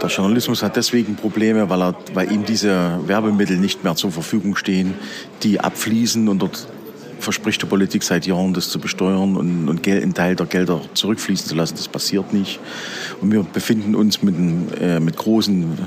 der 0.00 0.08
Journalismus 0.08 0.62
hat 0.62 0.76
deswegen 0.76 1.16
Probleme, 1.16 1.68
weil, 1.70 1.82
er, 1.82 1.94
weil 2.12 2.32
ihm 2.32 2.44
diese 2.44 3.00
Werbemittel 3.06 3.56
nicht 3.56 3.84
mehr 3.84 3.94
zur 3.94 4.10
Verfügung 4.10 4.56
stehen, 4.56 4.94
die 5.42 5.60
abfließen 5.60 6.28
und 6.28 6.40
dort 6.40 6.66
verspricht 7.24 7.62
die 7.62 7.66
Politik 7.66 8.02
seit 8.02 8.26
Jahren, 8.26 8.54
das 8.54 8.68
zu 8.68 8.78
besteuern 8.78 9.36
und, 9.36 9.68
und 9.68 9.82
Geld, 9.82 10.02
einen 10.02 10.14
Teil 10.14 10.36
der 10.36 10.46
Gelder 10.46 10.80
zurückfließen 10.92 11.48
zu 11.48 11.54
lassen. 11.54 11.74
Das 11.76 11.88
passiert 11.88 12.32
nicht. 12.32 12.60
Und 13.20 13.32
wir 13.32 13.42
befinden 13.42 13.94
uns 13.94 14.22
mit, 14.22 14.34
äh, 14.80 15.00
mit 15.00 15.16
großen, 15.16 15.78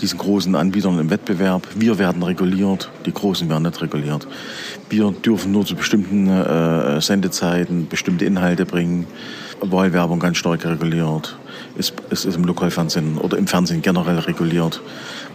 diesen 0.00 0.18
großen 0.18 0.54
Anbietern 0.54 0.98
im 1.00 1.10
Wettbewerb. 1.10 1.66
Wir 1.74 1.98
werden 1.98 2.22
reguliert, 2.22 2.90
die 3.06 3.12
Großen 3.12 3.48
werden 3.48 3.64
nicht 3.64 3.80
reguliert. 3.80 4.28
Wir 4.90 5.10
dürfen 5.10 5.52
nur 5.52 5.64
zu 5.64 5.74
bestimmten 5.74 6.28
äh, 6.28 7.00
Sendezeiten 7.00 7.88
bestimmte 7.88 8.24
Inhalte 8.24 8.66
bringen. 8.66 9.06
Wahlwerbung 9.60 10.20
ganz 10.20 10.36
stark 10.36 10.64
reguliert. 10.64 11.36
Es, 11.78 11.92
es 12.10 12.24
ist 12.24 12.36
im 12.36 12.44
Lokalfernsehen 12.44 13.18
oder 13.18 13.36
im 13.36 13.46
Fernsehen 13.46 13.82
generell 13.82 14.18
reguliert. 14.18 14.80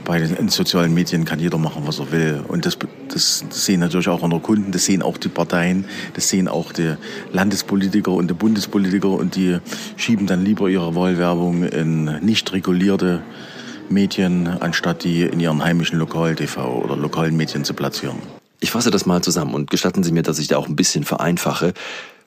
Bei 0.05 0.19
den 0.19 0.49
sozialen 0.49 0.93
Medien 0.93 1.25
kann 1.25 1.39
jeder 1.39 1.57
machen, 1.57 1.83
was 1.85 1.99
er 1.99 2.11
will. 2.11 2.43
Und 2.47 2.65
das, 2.65 2.77
das 3.09 3.43
sehen 3.49 3.79
natürlich 3.81 4.09
auch 4.09 4.23
unsere 4.23 4.41
Kunden, 4.41 4.71
das 4.71 4.85
sehen 4.85 5.01
auch 5.03 5.17
die 5.17 5.29
Parteien, 5.29 5.85
das 6.13 6.29
sehen 6.29 6.47
auch 6.47 6.73
die 6.73 6.95
Landespolitiker 7.31 8.11
und 8.11 8.29
die 8.29 8.33
Bundespolitiker 8.33 9.09
und 9.09 9.35
die 9.35 9.59
schieben 9.97 10.25
dann 10.25 10.43
lieber 10.43 10.67
ihre 10.69 10.95
Wahlwerbung 10.95 11.63
in 11.63 12.05
nicht 12.25 12.51
regulierte 12.53 13.21
Medien, 13.89 14.47
anstatt 14.47 15.03
die 15.03 15.23
in 15.23 15.39
ihren 15.39 15.63
heimischen 15.63 15.99
Lokal-TV 15.99 16.81
oder 16.83 16.95
lokalen 16.95 17.37
Medien 17.37 17.63
zu 17.63 17.73
platzieren. 17.73 18.17
Ich 18.59 18.71
fasse 18.71 18.91
das 18.91 19.05
mal 19.05 19.21
zusammen 19.21 19.53
und 19.53 19.69
gestatten 19.69 20.03
Sie 20.03 20.11
mir, 20.11 20.23
dass 20.23 20.39
ich 20.39 20.47
da 20.47 20.57
auch 20.57 20.67
ein 20.67 20.75
bisschen 20.75 21.03
vereinfache. 21.03 21.73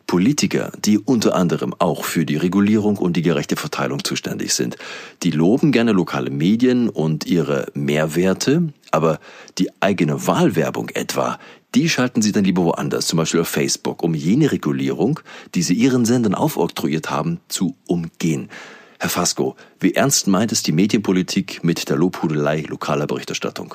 Politiker, 0.06 0.72
die 0.84 0.98
unter 0.98 1.34
anderem 1.34 1.74
auch 1.78 2.04
für 2.04 2.24
die 2.24 2.36
Regulierung 2.36 2.98
und 2.98 3.16
die 3.16 3.22
gerechte 3.22 3.56
Verteilung 3.56 4.04
zuständig 4.04 4.54
sind, 4.54 4.76
die 5.22 5.30
loben 5.30 5.72
gerne 5.72 5.92
lokale 5.92 6.30
Medien 6.30 6.88
und 6.88 7.26
ihre 7.26 7.66
Mehrwerte, 7.74 8.72
aber 8.90 9.18
die 9.58 9.70
eigene 9.80 10.26
Wahlwerbung 10.26 10.90
etwa, 10.90 11.38
die 11.74 11.88
schalten 11.88 12.22
sie 12.22 12.32
dann 12.32 12.44
lieber 12.44 12.64
woanders, 12.64 13.06
zum 13.06 13.16
Beispiel 13.16 13.40
auf 13.40 13.48
Facebook, 13.48 14.02
um 14.02 14.14
jene 14.14 14.52
Regulierung, 14.52 15.20
die 15.54 15.62
sie 15.62 15.74
ihren 15.74 16.04
Sendern 16.04 16.34
aufoktroyiert 16.34 17.10
haben, 17.10 17.40
zu 17.48 17.76
umgehen. 17.86 18.48
Herr 19.00 19.10
Fasco, 19.10 19.56
wie 19.80 19.94
ernst 19.94 20.28
meint 20.28 20.52
es 20.52 20.62
die 20.62 20.72
Medienpolitik 20.72 21.64
mit 21.64 21.88
der 21.88 21.96
Lobhudelei 21.96 22.64
lokaler 22.68 23.06
Berichterstattung? 23.06 23.74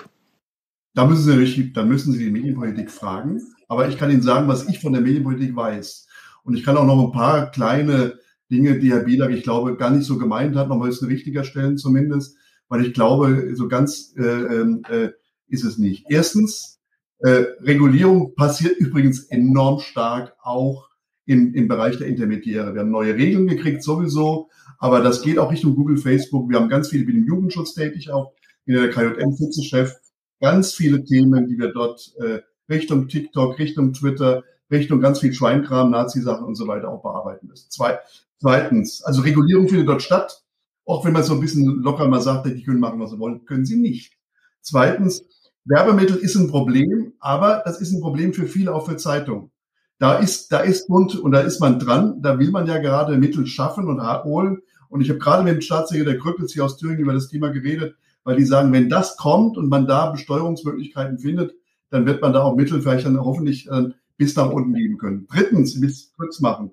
Da 0.96 1.06
müssen 1.06 1.46
Sie 1.46 1.74
da 1.74 1.84
müssen 1.84 2.14
Sie 2.14 2.20
die 2.20 2.32
Medienpolitik 2.32 2.90
fragen. 2.90 3.42
Aber 3.68 3.88
ich 3.88 3.98
kann 3.98 4.10
Ihnen 4.10 4.24
sagen, 4.24 4.48
was 4.48 4.68
ich 4.68 4.80
von 4.80 4.94
der 4.94 5.02
Medienpolitik 5.02 5.56
weiß. 5.56 6.08
Und 6.50 6.56
ich 6.56 6.64
kann 6.64 6.78
auch 6.78 6.86
noch 6.88 7.06
ein 7.06 7.12
paar 7.12 7.52
kleine 7.52 8.18
Dinge, 8.50 8.80
die 8.80 8.92
Herr 8.92 9.04
Bieler, 9.04 9.30
ich 9.30 9.44
glaube, 9.44 9.78
gar 9.78 9.92
nicht 9.92 10.06
so 10.06 10.18
gemeint 10.18 10.56
hat, 10.56 10.68
nochmal 10.68 10.90
ein 10.90 11.08
richtiger 11.08 11.44
stellen 11.44 11.78
zumindest, 11.78 12.38
weil 12.70 12.84
ich 12.84 12.96
glaube, 12.96 13.52
so 13.54 13.68
ganz 13.68 14.16
äh, 14.18 14.24
ähm, 14.24 14.82
äh, 14.90 15.10
ist 15.48 15.64
es 15.64 15.78
nicht. 15.78 16.08
Erstens, 16.10 16.80
äh, 17.20 17.44
Regulierung 17.62 18.34
passiert 18.34 18.78
übrigens 18.78 19.26
enorm 19.26 19.80
stark 19.80 20.34
auch 20.42 20.90
im, 21.28 21.54
im 21.54 21.68
Bereich 21.68 22.00
der 22.00 22.08
Intermediäre. 22.08 22.74
Wir 22.74 22.82
haben 22.82 22.90
neue 22.90 23.14
Regeln 23.14 23.46
gekriegt 23.46 23.84
sowieso, 23.84 24.50
aber 24.80 25.02
das 25.02 25.22
geht 25.22 25.38
auch 25.38 25.52
Richtung 25.52 25.76
Google, 25.76 25.98
Facebook. 25.98 26.50
Wir 26.50 26.60
haben 26.60 26.70
ganz 26.70 26.90
viele, 26.90 27.02
ich 27.02 27.08
bin 27.08 27.18
im 27.18 27.28
Jugendschutz 27.28 27.76
tätig 27.76 28.10
auch, 28.10 28.34
bin 28.66 28.76
der 28.76 28.90
KJM-Vizechef 28.90 29.94
ganz 30.40 30.74
viele 30.74 31.04
Themen, 31.04 31.48
die 31.48 31.60
wir 31.60 31.72
dort 31.72 32.12
äh, 32.18 32.40
Richtung 32.68 33.08
TikTok, 33.08 33.60
Richtung 33.60 33.94
Twitter, 33.94 34.44
Richtung 34.72 35.00
ganz 35.00 35.20
viel 35.20 35.34
Schweinkram, 35.34 35.92
Nazi-Sachen 35.92 36.46
und 36.46 36.56
so 36.56 36.68
weiter 36.68 36.90
auch 36.90 37.02
bearbeiten 37.02 37.48
müssen. 37.48 37.70
Zwei, 37.70 38.00
zweitens, 38.40 39.04
also 39.04 39.22
Regulierung 39.22 39.68
findet 39.68 39.88
dort 39.88 40.02
statt. 40.02 40.44
Auch 40.86 41.06
wenn 41.06 41.14
man 41.14 41.24
so 41.24 41.34
ein 41.34 41.40
bisschen 41.40 41.66
locker 41.84 42.08
mal 42.08 42.22
sagt, 42.22 42.48
die 42.48 42.64
können 42.64 42.80
machen, 42.80 43.00
was 43.00 43.12
sie 43.12 43.20
wollen, 43.20 43.46
können 43.46 43.66
sie 43.66 43.78
nicht. 43.78 44.14
Zweitens, 44.62 45.24
Werbemittel 45.66 46.18
ist 46.18 46.36
ein 46.36 46.50
Problem, 46.50 47.14
aber 47.20 47.62
das 47.64 47.80
ist 47.80 47.92
ein 47.92 48.02
Problem 48.02 48.34
für 48.34 48.48
viele, 48.48 48.74
auch 48.74 48.88
für 48.88 48.98
Zeitungen. 48.98 49.52
Da 50.00 50.16
ist, 50.16 50.52
da 50.52 50.60
ist 50.60 50.88
Bund 50.88 51.16
und 51.16 51.32
da 51.32 51.42
ist 51.42 51.60
man 51.60 51.78
dran. 51.78 52.22
Da 52.22 52.40
will 52.40 52.52
man 52.52 52.66
ja 52.66 52.80
gerade 52.80 53.18
Mittel 53.18 53.46
schaffen 53.46 53.88
und 53.88 54.02
holen. 54.24 54.62
Und 54.88 55.02
ich 55.02 55.10
habe 55.10 55.20
gerade 55.20 55.44
mit 55.44 55.54
dem 55.54 55.62
Staatssekretär 55.62 56.18
Krückels 56.18 56.54
hier 56.54 56.66
aus 56.66 56.78
Thüringen 56.78 57.02
über 57.02 57.14
das 57.14 57.28
Thema 57.28 57.50
geredet, 57.50 57.96
weil 58.24 58.38
die 58.38 58.46
sagen, 58.46 58.72
wenn 58.72 58.90
das 58.90 59.18
kommt 59.18 59.58
und 59.58 59.70
man 59.70 59.86
da 59.86 60.10
Besteuerungsmöglichkeiten 60.10 61.20
findet, 61.20 61.54
dann 61.92 62.06
wird 62.06 62.22
man 62.22 62.34
da 62.34 62.42
auch 62.42 62.56
Mittel 62.56 62.82
vielleicht 62.82 63.06
dann 63.06 63.20
hoffentlich 63.20 63.70
äh, 63.70 63.90
bis 64.20 64.36
nach 64.36 64.52
unten 64.52 64.74
geben 64.74 64.98
können. 64.98 65.26
Drittens, 65.32 65.76
ich 65.76 65.82
will 65.82 65.90
es 65.90 66.12
kurz 66.16 66.42
machen. 66.42 66.72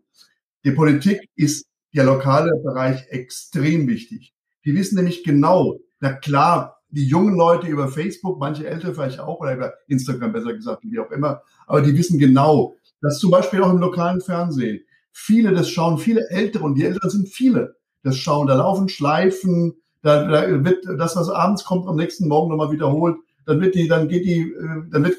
Die 0.65 0.73
Politik 0.73 1.21
ist 1.37 1.67
der 1.95 2.05
lokale 2.05 2.51
Bereich 2.63 3.07
extrem 3.09 3.87
wichtig. 3.87 4.35
Die 4.65 4.75
wissen 4.75 4.97
nämlich 4.97 5.23
genau, 5.23 5.79
na 6.01 6.13
klar, 6.13 6.83
die 6.89 7.07
jungen 7.07 7.37
Leute 7.37 7.69
über 7.69 7.87
Facebook, 7.87 8.41
manche 8.41 8.67
Ältere 8.67 8.95
vielleicht 8.95 9.21
auch, 9.21 9.39
oder 9.41 9.55
über 9.55 9.75
Instagram 9.87 10.33
besser 10.33 10.55
gesagt, 10.55 10.83
wie 10.83 10.99
auch 10.99 11.11
immer, 11.13 11.41
aber 11.69 11.83
die 11.83 11.97
wissen 11.97 12.19
genau, 12.19 12.75
dass 13.01 13.21
zum 13.21 13.31
Beispiel 13.31 13.63
auch 13.63 13.71
im 13.71 13.79
lokalen 13.79 14.21
Fernsehen 14.21 14.81
viele 15.13 15.53
das 15.53 15.71
schauen, 15.71 15.99
viele 15.99 16.29
Ältere, 16.31 16.65
und 16.65 16.75
die 16.75 16.85
Älteren 16.85 17.11
sind 17.11 17.29
viele, 17.29 17.77
das 18.03 18.17
schauen, 18.17 18.49
da 18.49 18.55
laufen 18.55 18.89
Schleifen, 18.89 19.75
da, 20.03 20.27
da 20.27 20.65
wird 20.65 20.85
das, 20.99 21.15
was 21.15 21.29
abends 21.29 21.65
kommt, 21.65 21.87
am 21.87 21.97
nächsten 21.97 22.27
Morgen 22.27 22.51
nochmal 22.51 22.73
wiederholt, 22.73 23.17
dann 23.45 23.61
wird 23.61 23.77
die, 23.77 23.87
dann 23.87 24.09
geht 24.09 24.25
die, 24.25 24.41
äh, 24.41 24.91
dann 24.91 25.05
wird 25.05 25.19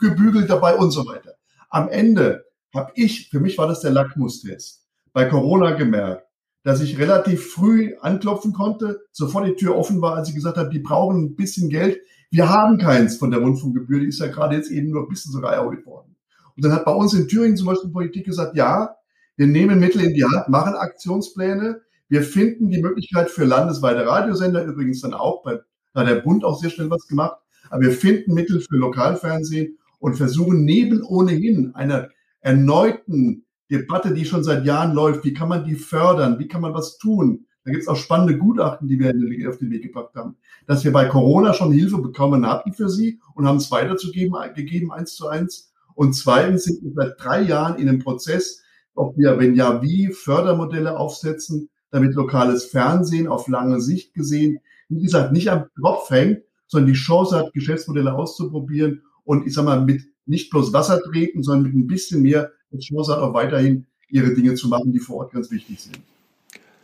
gebügelt 0.00 0.50
dabei 0.50 0.74
und 0.74 0.90
so 0.90 1.06
weiter. 1.06 1.33
Am 1.74 1.88
Ende 1.88 2.44
habe 2.72 2.92
ich, 2.94 3.30
für 3.30 3.40
mich 3.40 3.58
war 3.58 3.66
das 3.66 3.80
der 3.80 3.90
Lackmustest, 3.90 4.86
bei 5.12 5.24
Corona 5.24 5.72
gemerkt, 5.72 6.24
dass 6.62 6.80
ich 6.80 7.00
relativ 7.00 7.50
früh 7.50 7.96
anklopfen 8.00 8.52
konnte, 8.52 9.00
sofort 9.10 9.48
die 9.48 9.56
Tür 9.56 9.74
offen 9.74 10.00
war, 10.00 10.14
als 10.14 10.28
ich 10.28 10.36
gesagt 10.36 10.56
habe, 10.56 10.70
die 10.70 10.78
brauchen 10.78 11.24
ein 11.24 11.34
bisschen 11.34 11.70
Geld. 11.70 11.98
Wir 12.30 12.48
haben 12.48 12.78
keins 12.78 13.16
von 13.16 13.32
der 13.32 13.40
Rundfunkgebühr, 13.40 13.98
die 13.98 14.06
ist 14.06 14.20
ja 14.20 14.28
gerade 14.28 14.54
jetzt 14.54 14.70
eben 14.70 14.90
nur 14.90 15.02
ein 15.02 15.08
bisschen 15.08 15.32
sogar 15.32 15.52
erhöht 15.52 15.84
worden. 15.84 16.14
Und 16.54 16.64
dann 16.64 16.72
hat 16.72 16.84
bei 16.84 16.94
uns 16.94 17.12
in 17.12 17.26
Thüringen 17.26 17.56
zum 17.56 17.66
Beispiel 17.66 17.90
Politik 17.90 18.26
gesagt, 18.26 18.54
ja, 18.54 18.94
wir 19.34 19.48
nehmen 19.48 19.80
Mittel 19.80 20.02
in 20.02 20.14
die 20.14 20.24
Hand, 20.24 20.48
machen 20.48 20.74
Aktionspläne, 20.74 21.80
wir 22.08 22.22
finden 22.22 22.70
die 22.70 22.80
Möglichkeit 22.80 23.30
für 23.30 23.46
landesweite 23.46 24.06
Radiosender, 24.06 24.62
übrigens 24.62 25.00
dann 25.00 25.12
auch, 25.12 25.42
bei, 25.42 25.58
da 25.92 26.02
hat 26.02 26.08
der 26.08 26.20
Bund 26.20 26.44
auch 26.44 26.56
sehr 26.56 26.70
schnell 26.70 26.88
was 26.88 27.08
gemacht, 27.08 27.36
aber 27.68 27.82
wir 27.82 27.90
finden 27.90 28.32
Mittel 28.32 28.60
für 28.60 28.76
Lokalfernsehen 28.76 29.76
und 30.04 30.16
versuchen 30.16 30.66
neben 30.66 31.02
ohnehin 31.02 31.74
einer 31.74 32.10
erneuten 32.42 33.46
Debatte, 33.70 34.12
die 34.12 34.26
schon 34.26 34.44
seit 34.44 34.66
Jahren 34.66 34.92
läuft, 34.92 35.24
wie 35.24 35.32
kann 35.32 35.48
man 35.48 35.64
die 35.64 35.76
fördern, 35.76 36.38
wie 36.38 36.46
kann 36.46 36.60
man 36.60 36.74
was 36.74 36.98
tun. 36.98 37.46
Da 37.64 37.70
gibt 37.70 37.84
es 37.84 37.88
auch 37.88 37.96
spannende 37.96 38.36
Gutachten, 38.36 38.86
die 38.86 39.00
wir 39.00 39.48
auf 39.48 39.56
den 39.56 39.70
Weg 39.70 39.82
gebracht 39.82 40.14
haben. 40.14 40.36
Dass 40.66 40.84
wir 40.84 40.92
bei 40.92 41.06
Corona 41.06 41.54
schon 41.54 41.72
Hilfe 41.72 42.02
bekommen 42.02 42.46
hatten 42.46 42.74
für 42.74 42.90
sie 42.90 43.18
und 43.34 43.46
haben 43.46 43.56
es 43.56 43.70
weiterzugeben, 43.70 44.34
gegeben, 44.54 44.92
eins 44.92 45.14
zu 45.14 45.26
eins. 45.26 45.72
Und 45.94 46.12
zweitens 46.12 46.64
sind 46.64 46.84
wir 46.84 46.92
seit 46.94 47.14
drei 47.18 47.40
Jahren 47.40 47.78
in 47.78 47.88
einem 47.88 48.00
Prozess, 48.00 48.62
ob 48.94 49.16
wir, 49.16 49.38
wenn 49.38 49.54
ja, 49.54 49.80
wie 49.80 50.12
Fördermodelle 50.12 50.98
aufsetzen, 50.98 51.70
damit 51.90 52.14
lokales 52.14 52.66
Fernsehen 52.66 53.26
auf 53.26 53.48
lange 53.48 53.80
Sicht 53.80 54.12
gesehen, 54.12 54.58
wie 54.90 55.00
gesagt, 55.00 55.32
nicht 55.32 55.50
am 55.50 55.64
Tropf 55.80 56.10
hängt, 56.10 56.42
sondern 56.66 56.92
die 56.92 56.98
Chance 56.98 57.38
hat, 57.38 57.54
Geschäftsmodelle 57.54 58.12
auszuprobieren 58.12 59.00
und 59.24 59.46
ich 59.46 59.54
sag 59.54 59.64
mal, 59.64 59.80
mit 59.80 60.02
nicht 60.26 60.50
bloß 60.50 60.72
Wasser 60.72 61.00
treten, 61.02 61.42
sondern 61.42 61.64
mit 61.64 61.74
ein 61.74 61.86
bisschen 61.86 62.22
mehr 62.22 62.52
Chance 62.78 63.12
hat, 63.12 63.20
auch 63.20 63.34
weiterhin 63.34 63.86
ihre 64.08 64.34
Dinge 64.34 64.54
zu 64.54 64.68
machen, 64.68 64.92
die 64.92 64.98
vor 64.98 65.16
Ort 65.16 65.32
ganz 65.32 65.50
wichtig 65.50 65.80
sind. 65.80 65.98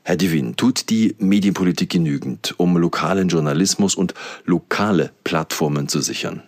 Herr 0.03 0.16
Divin, 0.16 0.57
tut 0.57 0.88
die 0.90 1.14
Medienpolitik 1.18 1.90
genügend, 1.90 2.55
um 2.59 2.76
lokalen 2.76 3.29
Journalismus 3.29 3.94
und 3.94 4.14
lokale 4.44 5.12
Plattformen 5.24 5.88
zu 5.88 6.00
sichern? 6.00 6.42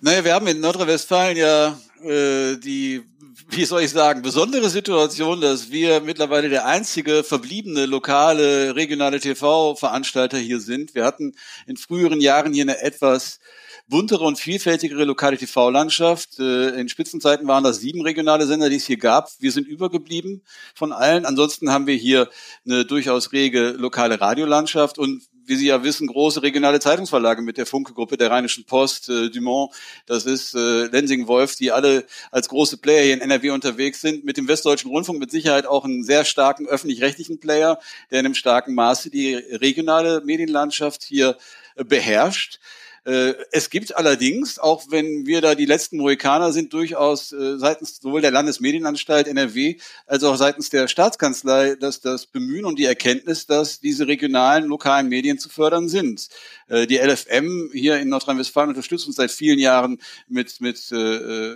Naja, 0.00 0.24
wir 0.24 0.34
haben 0.34 0.46
in 0.46 0.60
Nordrhein-Westfalen 0.60 1.36
ja 1.36 1.78
äh, 2.02 2.56
die, 2.56 3.02
wie 3.48 3.64
soll 3.64 3.82
ich 3.82 3.90
sagen, 3.90 4.22
besondere 4.22 4.70
Situation, 4.70 5.40
dass 5.40 5.70
wir 5.70 6.00
mittlerweile 6.00 6.48
der 6.48 6.66
einzige 6.66 7.22
verbliebene 7.22 7.86
lokale, 7.86 8.74
regionale 8.74 9.20
TV-Veranstalter 9.20 10.38
hier 10.38 10.60
sind. 10.60 10.94
Wir 10.94 11.04
hatten 11.04 11.34
in 11.66 11.76
früheren 11.76 12.20
Jahren 12.20 12.52
hier 12.52 12.64
eine 12.64 12.80
etwas 12.80 13.40
buntere 13.88 14.24
und 14.24 14.38
vielfältigere 14.38 15.04
lokale 15.04 15.36
TV-Landschaft. 15.36 16.38
Äh, 16.38 16.80
in 16.80 16.88
Spitzenzeiten 16.88 17.46
waren 17.46 17.64
das 17.64 17.80
sieben 17.80 18.02
regionale 18.02 18.46
Sender, 18.46 18.70
die 18.70 18.76
es 18.76 18.86
hier 18.86 18.98
gab. 18.98 19.30
Wir 19.40 19.52
sind 19.52 19.66
übergeblieben 19.66 20.42
von 20.74 20.92
allen. 20.92 21.26
Ansonsten 21.26 21.70
haben 21.70 21.86
wir 21.86 21.96
hier 21.96 22.30
eine 22.64 22.84
durchaus 22.84 23.32
rege 23.32 23.70
lokale 23.70 24.20
Radiolandschaft 24.20 24.98
und 24.98 25.22
wie 25.50 25.56
Sie 25.56 25.66
ja 25.66 25.82
wissen, 25.82 26.06
große 26.06 26.44
regionale 26.44 26.78
Zeitungsverlage 26.78 27.42
mit 27.42 27.58
der 27.58 27.66
Funke-Gruppe 27.66 28.16
der 28.16 28.30
Rheinischen 28.30 28.64
Post, 28.64 29.08
äh, 29.08 29.30
Dumont, 29.30 29.72
das 30.06 30.24
ist 30.24 30.54
äh, 30.54 30.86
Lensing-Wolf, 30.86 31.56
die 31.56 31.72
alle 31.72 32.06
als 32.30 32.48
große 32.48 32.76
Player 32.76 33.02
hier 33.02 33.14
in 33.14 33.20
NRW 33.20 33.50
unterwegs 33.50 34.00
sind. 34.00 34.24
Mit 34.24 34.36
dem 34.36 34.46
Westdeutschen 34.46 34.92
Rundfunk 34.92 35.18
mit 35.18 35.32
Sicherheit 35.32 35.66
auch 35.66 35.84
einen 35.84 36.04
sehr 36.04 36.24
starken 36.24 36.68
öffentlich-rechtlichen 36.68 37.40
Player, 37.40 37.80
der 38.12 38.20
in 38.20 38.26
einem 38.26 38.34
starken 38.36 38.74
Maße 38.74 39.10
die 39.10 39.34
regionale 39.34 40.22
Medienlandschaft 40.24 41.02
hier 41.02 41.36
äh, 41.74 41.82
beherrscht. 41.82 42.60
Äh, 43.04 43.34
es 43.52 43.70
gibt 43.70 43.96
allerdings, 43.96 44.58
auch 44.58 44.84
wenn 44.90 45.26
wir 45.26 45.40
da 45.40 45.54
die 45.54 45.64
letzten 45.64 45.96
Mohikaner 45.96 46.52
sind, 46.52 46.72
durchaus 46.72 47.32
äh, 47.32 47.56
seitens 47.58 47.96
sowohl 47.96 48.20
der 48.20 48.30
Landesmedienanstalt 48.30 49.26
NRW 49.26 49.76
als 50.06 50.24
auch 50.24 50.36
seitens 50.36 50.70
der 50.70 50.86
Staatskanzlei, 50.86 51.76
dass 51.76 52.00
das 52.00 52.26
Bemühen 52.26 52.64
und 52.64 52.78
die 52.78 52.84
Erkenntnis, 52.84 53.46
dass 53.46 53.80
diese 53.80 54.06
regionalen, 54.06 54.66
lokalen 54.66 55.08
Medien 55.08 55.38
zu 55.38 55.48
fördern 55.48 55.88
sind. 55.88 56.28
Äh, 56.70 56.86
die 56.86 56.96
LFM 56.96 57.70
hier 57.72 57.98
in 57.98 58.08
Nordrhein-Westfalen 58.08 58.70
unterstützt 58.70 59.06
uns 59.06 59.16
seit 59.16 59.30
vielen 59.30 59.58
Jahren 59.58 59.98
mit, 60.28 60.60
mit, 60.60 60.90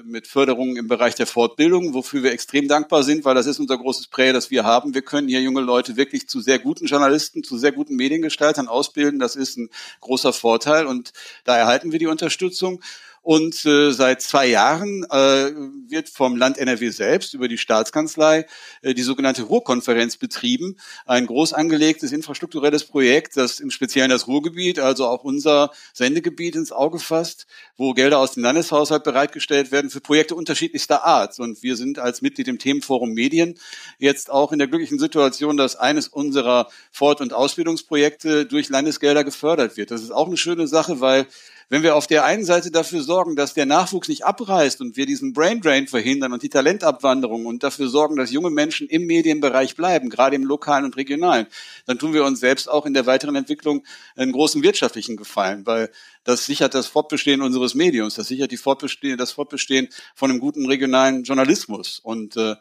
mit 0.05 0.27
Förderungen 0.27 0.77
im 0.77 0.89
Bereich 0.89 1.15
der 1.15 1.27
Fortbildung, 1.27 1.95
wofür 1.95 2.23
wir 2.23 2.33
extrem 2.33 2.69
dankbar 2.69 3.03
sind, 3.03 3.25
weil 3.25 3.35
das 3.35 3.47
ist 3.47 3.59
unser 3.59 3.79
großes 3.79 4.09
Prä, 4.09 4.33
das 4.33 4.51
wir 4.51 4.65
haben. 4.65 4.95
Wir 4.95 5.03
können 5.03 5.29
hier 5.29 5.41
junge 5.41 5.61
Leute 5.61 5.97
wirklich 5.97 6.29
zu 6.29 6.41
sehr 6.41 6.59
guten 6.59 6.87
Journalisten, 6.87 7.43
zu 7.45 7.57
sehr 7.57 7.73
guten 7.73 7.97
Mediengestaltern 7.97 8.69
ausbilden. 8.69 9.19
Das 9.19 9.37
ist 9.37 9.57
ein 9.57 9.71
großer 10.01 10.33
Vorteil 10.33 10.87
und 10.87 11.13
da 11.45 11.57
erhalten 11.57 11.93
wir 11.93 11.99
die 11.99 12.07
Unterstützung. 12.07 12.83
Und 13.25 13.65
äh, 13.65 13.91
seit 13.91 14.21
zwei 14.21 14.47
Jahren 14.49 15.03
äh, 15.05 15.51
wird 15.89 16.11
vom 16.11 16.37
Land 16.37 16.59
NRW 16.59 16.91
selbst 16.91 17.33
über 17.33 17.49
die 17.49 17.57
Staatskanzlei 17.57 18.45
äh, 18.83 18.93
die 18.93 19.03
sogenannte 19.03 19.45
Ruhrkonferenz 19.45 20.19
betrieben. 20.19 20.77
Ein 21.07 21.27
groß 21.27 21.55
angelegtes 21.55 22.13
infrastrukturelles 22.13 22.85
Projekt, 22.85 23.39
das 23.39 23.61
im 23.61 23.71
Speziellen 23.71 24.11
das 24.11 24.27
Ruhrgebiet, 24.27 24.79
also 24.79 25.07
auch 25.07 25.25
unser 25.25 25.71
Sendegebiet 25.95 26.55
ins 26.55 26.71
Auge 26.71 26.99
fasst, 26.99 27.47
wo 27.79 27.95
Gelder 27.95 28.19
aus 28.19 28.33
dem 28.33 28.43
Landeshaushalt 28.43 29.05
bereitgestellt 29.05 29.73
werden 29.73 29.89
für 29.89 30.03
Projekte 30.03 30.35
unterschiedlichster 30.35 31.07
Art. 31.07 31.39
Und 31.41 31.63
wir 31.63 31.77
sind 31.77 31.99
als 31.99 32.21
Mitglied 32.21 32.49
im 32.49 32.59
Themenforum 32.59 33.13
Medien 33.13 33.55
jetzt 33.99 34.29
auch 34.29 34.53
in 34.53 34.59
der 34.59 34.69
glücklichen 34.69 34.99
Situation, 34.99 35.57
dass 35.57 35.77
eines 35.77 36.09
unserer 36.09 36.69
Fort- 36.93 37.23
und 37.23 37.33
Ausbildungsprojekte 37.33 38.45
durch 38.45 38.69
Landesgelder 38.69 39.25
gefördert 39.25 39.79
wird. 39.79 39.91
Das 39.91 40.03
ist 40.03 40.11
auch 40.11 40.27
eine 40.27 40.37
schöne 40.37 40.67
Sache, 40.67 41.01
weil 41.01 41.27
wenn 41.69 41.83
wir 41.83 41.97
auf 41.97 42.07
der 42.07 42.25
einen 42.25 42.45
Seite 42.45 42.71
dafür 42.71 43.03
sorgen, 43.03 43.37
dass 43.37 43.55
der 43.55 43.67
Nachwuchs 43.67 44.09
nicht 44.09 44.25
abreißt 44.25 44.81
und 44.81 44.97
wir 44.97 45.07
diesen 45.07 45.33
Brain 45.33 45.61
Drain 45.61 45.87
verhindern 45.87 46.33
und 46.33 46.43
die 46.43 46.49
Talentabwanderung 46.49 47.47
und 47.47 47.63
dafür 47.63 47.89
sorgen, 47.89 48.17
dass 48.17 48.31
junge 48.31 48.51
Menschen 48.51 48.89
im 48.89 49.07
Medienbereich 49.07 49.77
bleiben, 49.77 50.11
gerade 50.11 50.37
im 50.37 50.45
lokalen 50.45 50.85
und 50.85 50.97
regionalen, 50.97 51.47
dann 51.87 51.99
tun 51.99 52.13
wir 52.13 52.25
uns 52.25 52.41
selbst 52.41 52.69
auch 52.69 52.87
in 52.87 52.95
der 52.95 53.07
weiteren 53.07 53.37
Entwicklung 53.37 53.85
einen 54.17 54.33
großen 54.33 54.63
wirtschaftlichen 54.63 55.17
Gefallen, 55.17 55.67
weil 55.67 55.91
das 56.25 56.47
sichert 56.47 56.75
das 56.75 56.87
Fortbestehen 56.87 57.43
unseres 57.43 57.75
Mediums, 57.75 58.15
das 58.15 58.29
sichert 58.29 58.51
die 58.51 58.57
Fortbestehen, 58.57 59.19
das 59.19 59.33
Fortbestehen 59.33 59.89
von 60.15 60.31
einem 60.31 60.41
guten 60.41 60.67
regionalen 60.67 61.25
Journalismus. 61.25 61.99
Und 61.99 62.37
äh, 62.37 62.57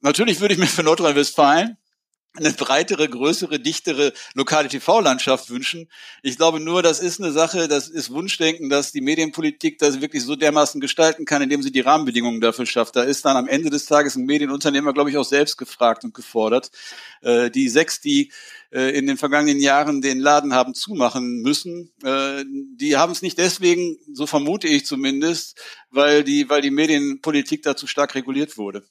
natürlich 0.00 0.40
würde 0.40 0.54
ich 0.54 0.60
mir 0.60 0.66
für 0.66 0.82
Nordrhein-Westfalen 0.82 1.76
eine 2.38 2.52
breitere, 2.52 3.08
größere, 3.08 3.60
dichtere 3.60 4.12
lokale 4.34 4.68
TV-Landschaft 4.68 5.50
wünschen. 5.50 5.88
Ich 6.22 6.36
glaube 6.36 6.60
nur, 6.60 6.82
das 6.82 7.00
ist 7.00 7.20
eine 7.20 7.32
Sache, 7.32 7.68
das 7.68 7.88
ist 7.88 8.10
Wunschdenken, 8.10 8.68
dass 8.68 8.92
die 8.92 9.00
Medienpolitik 9.00 9.78
das 9.78 10.00
wirklich 10.00 10.22
so 10.22 10.36
dermaßen 10.36 10.80
gestalten 10.80 11.24
kann, 11.24 11.42
indem 11.42 11.62
sie 11.62 11.72
die 11.72 11.80
Rahmenbedingungen 11.80 12.40
dafür 12.40 12.66
schafft. 12.66 12.96
Da 12.96 13.02
ist 13.02 13.24
dann 13.24 13.36
am 13.36 13.48
Ende 13.48 13.70
des 13.70 13.86
Tages 13.86 14.16
ein 14.16 14.24
Medienunternehmer, 14.24 14.92
glaube 14.92 15.10
ich, 15.10 15.16
auch 15.16 15.24
selbst 15.24 15.56
gefragt 15.56 16.04
und 16.04 16.14
gefordert. 16.14 16.70
Äh, 17.22 17.50
die 17.50 17.68
sechs, 17.68 18.00
die 18.00 18.32
äh, 18.70 18.96
in 18.96 19.06
den 19.06 19.16
vergangenen 19.16 19.60
Jahren 19.60 20.00
den 20.00 20.20
Laden 20.20 20.54
haben 20.54 20.74
zumachen 20.74 21.42
müssen, 21.42 21.92
äh, 22.02 22.44
die 22.46 22.96
haben 22.96 23.12
es 23.12 23.22
nicht 23.22 23.38
deswegen, 23.38 23.98
so 24.12 24.26
vermute 24.26 24.68
ich 24.68 24.86
zumindest, 24.86 25.58
weil 25.90 26.24
die, 26.24 26.48
weil 26.48 26.62
die 26.62 26.70
Medienpolitik 26.70 27.62
dazu 27.62 27.86
stark 27.86 28.14
reguliert 28.14 28.56
wurde 28.58 28.84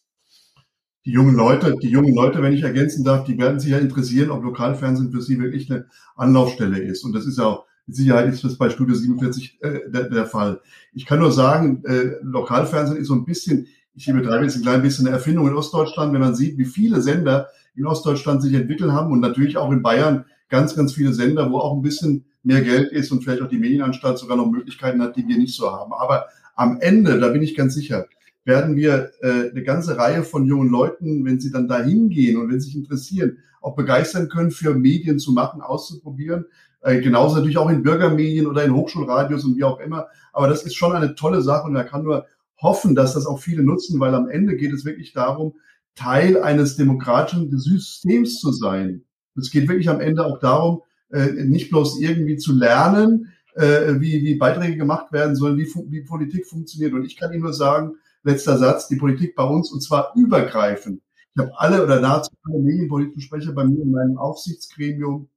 die 1.08 1.14
jungen 1.14 1.36
Leute, 1.36 1.74
die 1.82 1.88
jungen 1.88 2.14
Leute, 2.14 2.42
wenn 2.42 2.52
ich 2.52 2.64
ergänzen 2.64 3.06
darf, 3.06 3.24
die 3.24 3.38
werden 3.38 3.62
sich 3.62 3.72
ja 3.72 3.78
interessieren, 3.78 4.30
ob 4.30 4.44
Lokalfernsehen 4.44 5.10
für 5.10 5.22
sie 5.22 5.40
wirklich 5.40 5.72
eine 5.72 5.86
Anlaufstelle 6.18 6.80
ist. 6.80 7.06
Und 7.06 7.14
das 7.14 7.26
ist 7.26 7.38
ja 7.38 7.46
auch, 7.46 7.66
mit 7.86 7.96
Sicherheit 7.96 8.28
ist 8.28 8.44
das 8.44 8.58
bei 8.58 8.70
Studio 8.70 8.94
47 8.94 9.58
äh, 9.62 9.90
der, 9.90 10.10
der 10.10 10.26
Fall. 10.26 10.60
Ich 10.92 11.06
kann 11.06 11.20
nur 11.20 11.32
sagen, 11.32 11.82
äh, 11.86 12.18
Lokalfernsehen 12.24 13.00
ist 13.00 13.08
so 13.08 13.14
ein 13.14 13.24
bisschen, 13.24 13.68
ich 13.96 14.06
betreibe 14.06 14.44
jetzt 14.44 14.58
ein 14.58 14.64
klein 14.64 14.82
bisschen 14.82 15.08
eine 15.08 15.16
Erfindung 15.16 15.48
in 15.48 15.54
Ostdeutschland, 15.54 16.12
wenn 16.12 16.20
man 16.20 16.36
sieht, 16.36 16.58
wie 16.58 16.66
viele 16.66 17.00
Sender 17.00 17.48
in 17.74 17.86
Ostdeutschland 17.86 18.44
sich 18.44 18.54
entwickelt 18.54 18.92
haben 18.92 19.14
und 19.14 19.22
natürlich 19.22 19.56
auch 19.56 19.72
in 19.72 19.82
Bayern 19.82 20.26
ganz, 20.50 20.76
ganz 20.76 20.92
viele 20.92 21.14
Sender, 21.14 21.50
wo 21.50 21.60
auch 21.60 21.74
ein 21.74 21.84
bisschen 21.84 22.26
mehr 22.44 22.62
Geld 22.62 22.92
ist 22.92 23.14
und 23.14 23.24
vielleicht 23.24 23.42
auch 23.42 23.50
die 23.50 23.60
Medienanstalt 23.60 24.18
sogar 24.18 24.36
noch 24.36 24.52
Möglichkeiten 24.52 25.02
hat, 25.02 25.16
die 25.16 25.26
wir 25.26 25.38
nicht 25.38 25.56
so 25.56 25.72
haben. 25.72 25.94
Aber 25.94 26.26
am 26.56 26.82
Ende, 26.82 27.18
da 27.18 27.30
bin 27.30 27.44
ich 27.44 27.56
ganz 27.56 27.76
sicher, 27.76 28.08
werden 28.48 28.78
wir 28.78 29.12
äh, 29.22 29.50
eine 29.52 29.64
ganze 29.64 29.98
Reihe 29.98 30.24
von 30.24 30.46
jungen 30.46 30.70
Leuten, 30.70 31.26
wenn 31.26 31.40
sie 31.40 31.52
dann 31.52 31.68
da 31.68 31.84
hingehen 31.84 32.38
und 32.38 32.50
wenn 32.50 32.62
sie 32.62 32.68
sich 32.68 32.78
interessieren, 32.78 33.40
auch 33.62 33.76
begeistern 33.76 34.30
können, 34.30 34.52
für 34.52 34.74
Medien 34.74 35.20
zu 35.20 35.34
machen, 35.34 35.62
auszuprobieren. 35.62 36.46
Äh, 36.82 37.02
genauso 37.02 37.36
natürlich 37.36 37.58
auch 37.58 37.70
in 37.70 37.84
Bürgermedien 37.84 38.48
oder 38.48 38.64
in 38.64 38.74
Hochschulradios 38.74 39.44
und 39.44 39.58
wie 39.58 39.66
auch 39.66 39.82
immer. 39.82 40.08
Aber 40.32 40.48
das 40.48 40.64
ist 40.64 40.76
schon 40.76 40.94
eine 40.94 41.16
tolle 41.16 41.42
Sache 41.42 41.68
und 41.68 41.74
man 41.74 41.86
kann 41.86 42.04
nur 42.04 42.26
hoffen, 42.62 42.96
dass 42.96 43.14
das 43.14 43.26
auch 43.26 43.40
viele 43.40 43.64
nutzen, 43.64 44.00
weil 44.00 44.16
am 44.16 44.30
Ende 44.30 44.56
geht 44.56 44.72
es 44.72 44.86
wirklich 44.86 45.12
darum, 45.12 45.56
Teil 45.96 46.42
eines 46.42 46.78
demokratischen 46.78 47.56
Systems 47.58 48.40
zu 48.40 48.54
sein. 48.54 49.04
Es 49.36 49.52
geht 49.52 49.68
wirklich 49.68 49.90
am 49.90 50.00
Ende 50.00 50.26
auch 50.26 50.40
darum, 50.40 50.84
äh, 51.12 51.32
nicht 51.44 51.70
bloß 51.70 52.00
irgendwie 52.00 52.38
zu 52.38 52.54
lernen, 52.54 53.34
äh, 53.56 54.00
wie, 54.00 54.24
wie 54.24 54.36
Beiträge 54.36 54.78
gemacht 54.78 55.12
werden 55.12 55.36
sollen, 55.36 55.58
wie, 55.58 55.68
wie 55.90 56.02
Politik 56.02 56.46
funktioniert. 56.48 56.94
Und 56.94 57.04
ich 57.04 57.18
kann 57.18 57.34
Ihnen 57.34 57.44
nur 57.44 57.54
sagen, 57.54 57.96
letzter 58.28 58.58
Satz, 58.58 58.88
die 58.88 58.98
Politik 58.98 59.36
bei 59.36 59.44
uns, 59.44 59.72
und 59.72 59.82
zwar 59.82 60.12
übergreifend. 60.16 61.02
Ich 61.34 61.42
habe 61.42 61.52
alle 61.58 61.84
oder 61.84 62.00
nahezu 62.00 62.32
alle 62.44 62.60
medienpolitischen 62.60 63.22
Sprecher 63.22 63.52
bei 63.54 63.64
mir 63.64 63.82
in 63.82 63.92
meinem 63.92 64.18
Aufsichtsgremium. 64.18 65.30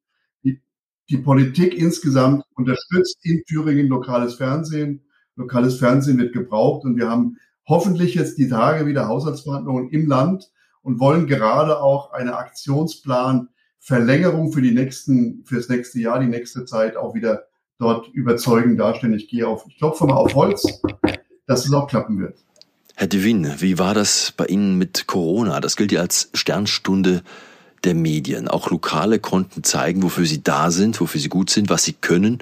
Die, 0.44 0.60
die 1.08 1.18
Politik 1.18 1.74
insgesamt 1.74 2.44
unterstützt 2.54 3.18
in 3.22 3.42
Thüringen 3.44 3.88
lokales 3.88 4.34
Fernsehen. 4.34 5.02
Lokales 5.36 5.78
Fernsehen 5.78 6.18
wird 6.18 6.32
gebraucht 6.32 6.84
und 6.84 6.96
wir 6.96 7.08
haben 7.08 7.36
hoffentlich 7.66 8.14
jetzt 8.14 8.38
die 8.38 8.48
Tage 8.48 8.86
wieder 8.86 9.08
Haushaltsverhandlungen 9.08 9.90
im 9.90 10.06
Land 10.06 10.50
und 10.82 10.98
wollen 10.98 11.26
gerade 11.26 11.80
auch 11.80 12.12
eine 12.12 12.36
Aktionsplan 12.36 13.48
Verlängerung 13.78 14.52
für 14.52 14.60
die 14.60 14.72
nächsten, 14.72 15.44
für 15.44 15.56
das 15.56 15.68
nächste 15.68 16.00
Jahr, 16.00 16.18
die 16.18 16.26
nächste 16.26 16.64
Zeit 16.64 16.96
auch 16.96 17.14
wieder 17.14 17.44
dort 17.78 18.08
überzeugend 18.08 18.78
darstellen. 18.78 19.14
Ich 19.14 19.28
gehe 19.28 19.46
auf, 19.46 19.64
ich 19.68 19.78
klopfe 19.78 20.06
mal 20.06 20.16
auf 20.16 20.34
Holz, 20.34 20.82
dass 21.46 21.64
es 21.64 21.72
auch 21.72 21.86
klappen 21.86 22.18
wird. 22.18 22.44
Herr 23.00 23.06
Devin, 23.06 23.62
wie 23.62 23.78
war 23.78 23.94
das 23.94 24.34
bei 24.36 24.44
Ihnen 24.44 24.76
mit 24.76 25.06
Corona? 25.06 25.62
Das 25.62 25.76
gilt 25.76 25.90
ja 25.90 26.02
als 26.02 26.28
Sternstunde 26.34 27.22
der 27.82 27.94
Medien. 27.94 28.46
Auch 28.46 28.68
Lokale 28.68 29.18
konnten 29.20 29.64
zeigen, 29.64 30.02
wofür 30.02 30.26
sie 30.26 30.42
da 30.44 30.70
sind, 30.70 31.00
wofür 31.00 31.18
sie 31.18 31.30
gut 31.30 31.48
sind, 31.48 31.70
was 31.70 31.82
sie 31.82 31.94
können. 31.94 32.40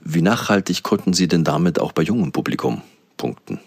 Wie 0.00 0.20
nachhaltig 0.20 0.82
konnten 0.82 1.14
Sie 1.14 1.26
denn 1.26 1.42
damit 1.42 1.78
auch 1.78 1.92
bei 1.92 2.02
jungem 2.02 2.32
Publikum 2.32 2.82
punkten? 3.16 3.60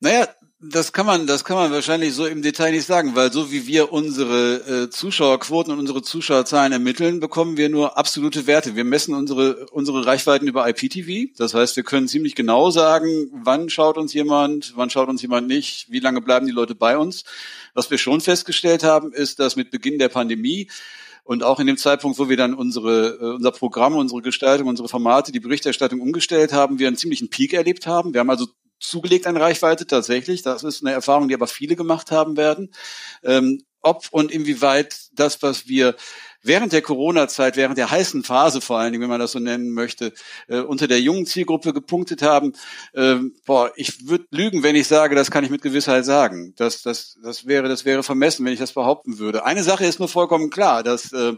Naja, 0.00 0.26
das 0.62 0.92
kann 0.92 1.06
man, 1.06 1.26
das 1.26 1.44
kann 1.44 1.56
man 1.56 1.72
wahrscheinlich 1.72 2.12
so 2.12 2.26
im 2.26 2.42
Detail 2.42 2.72
nicht 2.72 2.84
sagen, 2.84 3.14
weil 3.14 3.32
so 3.32 3.50
wie 3.50 3.66
wir 3.66 3.92
unsere 3.92 4.84
äh, 4.84 4.90
Zuschauerquoten 4.90 5.72
und 5.72 5.78
unsere 5.78 6.02
Zuschauerzahlen 6.02 6.72
ermitteln, 6.72 7.18
bekommen 7.18 7.56
wir 7.56 7.70
nur 7.70 7.96
absolute 7.96 8.46
Werte. 8.46 8.76
Wir 8.76 8.84
messen 8.84 9.14
unsere 9.14 9.66
unsere 9.70 10.04
Reichweiten 10.04 10.46
über 10.46 10.68
IPTV. 10.68 11.34
Das 11.38 11.54
heißt, 11.54 11.76
wir 11.76 11.82
können 11.82 12.08
ziemlich 12.08 12.34
genau 12.34 12.70
sagen, 12.70 13.30
wann 13.32 13.70
schaut 13.70 13.96
uns 13.96 14.12
jemand, 14.12 14.74
wann 14.76 14.90
schaut 14.90 15.08
uns 15.08 15.22
jemand 15.22 15.48
nicht, 15.48 15.86
wie 15.88 16.00
lange 16.00 16.20
bleiben 16.20 16.44
die 16.44 16.52
Leute 16.52 16.74
bei 16.74 16.98
uns. 16.98 17.24
Was 17.72 17.90
wir 17.90 17.96
schon 17.96 18.20
festgestellt 18.20 18.84
haben, 18.84 19.14
ist, 19.14 19.38
dass 19.38 19.56
mit 19.56 19.70
Beginn 19.70 19.98
der 19.98 20.10
Pandemie 20.10 20.68
und 21.24 21.42
auch 21.42 21.60
in 21.60 21.68
dem 21.68 21.78
Zeitpunkt, 21.78 22.18
wo 22.18 22.28
wir 22.28 22.36
dann 22.36 22.52
unsere, 22.52 23.18
äh, 23.20 23.34
unser 23.36 23.52
Programm, 23.52 23.94
unsere 23.94 24.20
Gestaltung, 24.20 24.68
unsere 24.68 24.88
Formate, 24.88 25.32
die 25.32 25.40
Berichterstattung 25.40 26.00
umgestellt 26.00 26.52
haben, 26.52 26.78
wir 26.78 26.88
einen 26.88 26.96
ziemlichen 26.96 27.30
Peak 27.30 27.54
erlebt 27.54 27.86
haben. 27.86 28.12
Wir 28.12 28.20
haben 28.20 28.30
also 28.30 28.46
zugelegt 28.80 29.26
an 29.26 29.36
Reichweite 29.36 29.86
tatsächlich. 29.86 30.42
Das 30.42 30.64
ist 30.64 30.84
eine 30.84 30.94
Erfahrung, 30.94 31.28
die 31.28 31.34
aber 31.34 31.46
viele 31.46 31.76
gemacht 31.76 32.10
haben 32.10 32.36
werden. 32.36 32.72
Ähm, 33.22 33.62
ob 33.82 34.08
und 34.10 34.30
inwieweit 34.30 35.08
das, 35.12 35.42
was 35.42 35.66
wir 35.66 35.96
während 36.42 36.72
der 36.72 36.82
Corona-Zeit, 36.82 37.56
während 37.56 37.78
der 37.78 37.90
heißen 37.90 38.24
Phase 38.24 38.60
vor 38.60 38.78
allen 38.78 38.92
Dingen, 38.92 39.02
wenn 39.02 39.10
man 39.10 39.20
das 39.20 39.32
so 39.32 39.38
nennen 39.38 39.70
möchte, 39.70 40.12
äh, 40.48 40.60
unter 40.60 40.86
der 40.86 41.00
jungen 41.00 41.26
Zielgruppe 41.26 41.72
gepunktet 41.72 42.22
haben. 42.22 42.52
Ähm, 42.94 43.36
boah, 43.44 43.72
ich 43.76 44.08
würde 44.08 44.26
lügen, 44.30 44.62
wenn 44.62 44.76
ich 44.76 44.86
sage, 44.86 45.14
das 45.14 45.30
kann 45.30 45.44
ich 45.44 45.50
mit 45.50 45.62
Gewissheit 45.62 46.04
sagen. 46.04 46.54
Das, 46.56 46.82
das, 46.82 47.18
das 47.22 47.46
wäre, 47.46 47.68
das 47.68 47.84
wäre 47.84 48.02
vermessen, 48.02 48.44
wenn 48.44 48.52
ich 48.52 48.58
das 48.58 48.72
behaupten 48.72 49.18
würde. 49.18 49.44
Eine 49.44 49.62
Sache 49.62 49.84
ist 49.84 49.98
nur 49.98 50.08
vollkommen 50.08 50.50
klar, 50.50 50.82
dass 50.82 51.12
äh, 51.12 51.34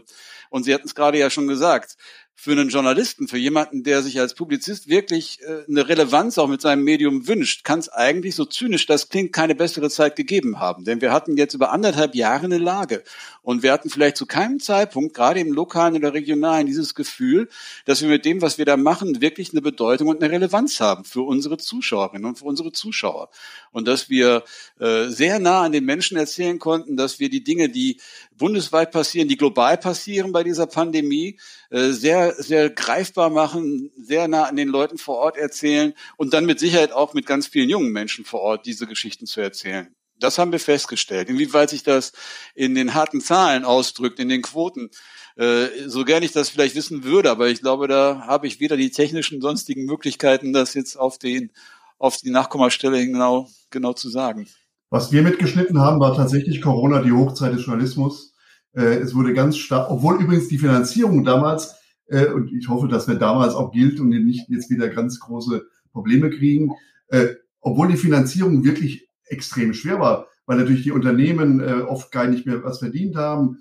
und 0.53 0.65
Sie 0.65 0.73
hatten 0.75 0.85
es 0.85 0.93
gerade 0.93 1.17
ja 1.17 1.31
schon 1.31 1.47
gesagt, 1.47 1.95
für 2.35 2.51
einen 2.51 2.69
Journalisten, 2.69 3.27
für 3.27 3.37
jemanden, 3.37 3.83
der 3.83 4.01
sich 4.01 4.19
als 4.19 4.33
Publizist 4.33 4.87
wirklich 4.89 5.39
äh, 5.41 5.63
eine 5.69 5.87
Relevanz 5.87 6.37
auch 6.37 6.47
mit 6.47 6.61
seinem 6.61 6.83
Medium 6.83 7.27
wünscht, 7.27 7.63
kann 7.63 7.79
es 7.79 7.89
eigentlich, 7.89 8.35
so 8.35 8.45
zynisch 8.45 8.85
das 8.85 9.09
klingt, 9.09 9.31
keine 9.33 9.55
bessere 9.55 9.89
Zeit 9.89 10.15
gegeben 10.15 10.59
haben. 10.59 10.83
Denn 10.83 10.99
wir 10.99 11.13
hatten 11.13 11.37
jetzt 11.37 11.53
über 11.53 11.71
anderthalb 11.71 12.15
Jahre 12.15 12.45
eine 12.45 12.57
Lage. 12.57 13.03
Und 13.43 13.61
wir 13.61 13.71
hatten 13.71 13.89
vielleicht 13.89 14.17
zu 14.17 14.25
keinem 14.25 14.59
Zeitpunkt, 14.59 15.13
gerade 15.13 15.39
im 15.41 15.51
lokalen 15.51 15.95
oder 15.95 16.13
regionalen, 16.13 16.65
dieses 16.65 16.95
Gefühl, 16.95 17.49
dass 17.85 18.01
wir 18.01 18.09
mit 18.09 18.25
dem, 18.25 18.41
was 18.41 18.57
wir 18.57 18.65
da 18.65 18.77
machen, 18.77 19.21
wirklich 19.21 19.51
eine 19.51 19.61
Bedeutung 19.61 20.07
und 20.07 20.23
eine 20.23 20.31
Relevanz 20.31 20.79
haben 20.79 21.03
für 21.03 21.21
unsere 21.21 21.57
Zuschauerinnen 21.57 22.25
und 22.25 22.39
für 22.39 22.45
unsere 22.45 22.71
Zuschauer. 22.71 23.29
Und 23.71 23.87
dass 23.87 24.09
wir 24.09 24.43
äh, 24.79 25.07
sehr 25.07 25.39
nah 25.39 25.61
an 25.61 25.71
den 25.71 25.85
Menschen 25.85 26.17
erzählen 26.17 26.57
konnten, 26.57 26.97
dass 26.97 27.19
wir 27.19 27.29
die 27.29 27.43
Dinge, 27.43 27.69
die 27.69 27.99
bundesweit 28.37 28.91
passieren, 28.91 29.27
die 29.27 29.37
global 29.37 29.77
passieren 29.77 30.31
bei 30.31 30.43
dieser 30.43 30.65
Pandemie, 30.67 31.37
äh, 31.69 31.89
sehr, 31.91 32.22
sehr 32.31 32.69
greifbar 32.69 33.29
machen, 33.29 33.91
sehr 33.97 34.27
nah 34.27 34.43
an 34.43 34.55
den 34.55 34.69
Leuten 34.69 34.97
vor 34.97 35.17
Ort 35.17 35.37
erzählen 35.37 35.93
und 36.17 36.33
dann 36.33 36.45
mit 36.45 36.59
Sicherheit 36.59 36.91
auch 36.91 37.13
mit 37.13 37.25
ganz 37.25 37.47
vielen 37.47 37.69
jungen 37.69 37.91
Menschen 37.91 38.25
vor 38.25 38.41
Ort 38.41 38.65
diese 38.65 38.87
Geschichten 38.87 39.25
zu 39.25 39.41
erzählen. 39.41 39.93
Das 40.19 40.37
haben 40.37 40.51
wir 40.51 40.59
festgestellt. 40.59 41.29
Inwieweit 41.29 41.69
sich 41.69 41.83
das 41.83 42.13
in 42.55 42.75
den 42.75 42.93
harten 42.93 43.19
Zahlen 43.19 43.65
ausdrückt, 43.65 44.19
in 44.19 44.29
den 44.29 44.41
Quoten, 44.41 44.89
äh, 45.35 45.67
so 45.87 46.05
gern 46.05 46.23
ich 46.23 46.31
das 46.31 46.49
vielleicht 46.49 46.75
wissen 46.75 47.03
würde, 47.03 47.31
aber 47.31 47.49
ich 47.49 47.61
glaube, 47.61 47.87
da 47.87 48.23
habe 48.27 48.47
ich 48.47 48.59
weder 48.59 48.77
die 48.77 48.91
technischen 48.91 49.41
sonstigen 49.41 49.85
Möglichkeiten, 49.85 50.53
das 50.53 50.73
jetzt 50.73 50.95
auf 50.95 51.17
den 51.17 51.51
auf 51.97 52.17
die 52.17 52.31
Nachkommastelle 52.31 53.05
genau 53.05 53.49
genau 53.69 53.93
zu 53.93 54.09
sagen. 54.09 54.47
Was 54.89 55.11
wir 55.11 55.23
mitgeschnitten 55.23 55.79
haben, 55.79 55.99
war 55.99 56.15
tatsächlich 56.15 56.61
Corona, 56.61 57.01
die 57.01 57.11
Hochzeit 57.11 57.53
des 57.53 57.65
Journalismus. 57.65 58.33
Äh, 58.73 58.97
es 58.99 59.15
wurde 59.15 59.33
ganz 59.33 59.57
stark, 59.57 59.89
obwohl 59.89 60.21
übrigens 60.21 60.47
die 60.49 60.59
Finanzierung 60.59 61.23
damals, 61.23 61.75
äh, 62.13 62.31
und 62.31 62.53
ich 62.53 62.69
hoffe, 62.69 62.87
dass 62.87 63.07
wir 63.07 63.15
damals 63.15 63.55
auch 63.55 63.71
gilt 63.71 63.99
und 63.99 64.09
nicht 64.09 64.49
jetzt 64.49 64.69
wieder 64.69 64.89
ganz 64.89 65.19
große 65.19 65.65
Probleme 65.91 66.29
kriegen, 66.29 66.71
äh, 67.07 67.29
obwohl 67.59 67.87
die 67.87 67.97
Finanzierung 67.97 68.63
wirklich 68.63 69.09
extrem 69.25 69.73
schwer 69.73 69.99
war, 69.99 70.27
weil 70.45 70.57
natürlich 70.57 70.83
die 70.83 70.91
Unternehmen 70.91 71.61
oft 71.85 72.11
gar 72.11 72.27
nicht 72.27 72.45
mehr 72.45 72.61
was 72.65 72.79
verdient 72.79 73.15
haben, 73.15 73.59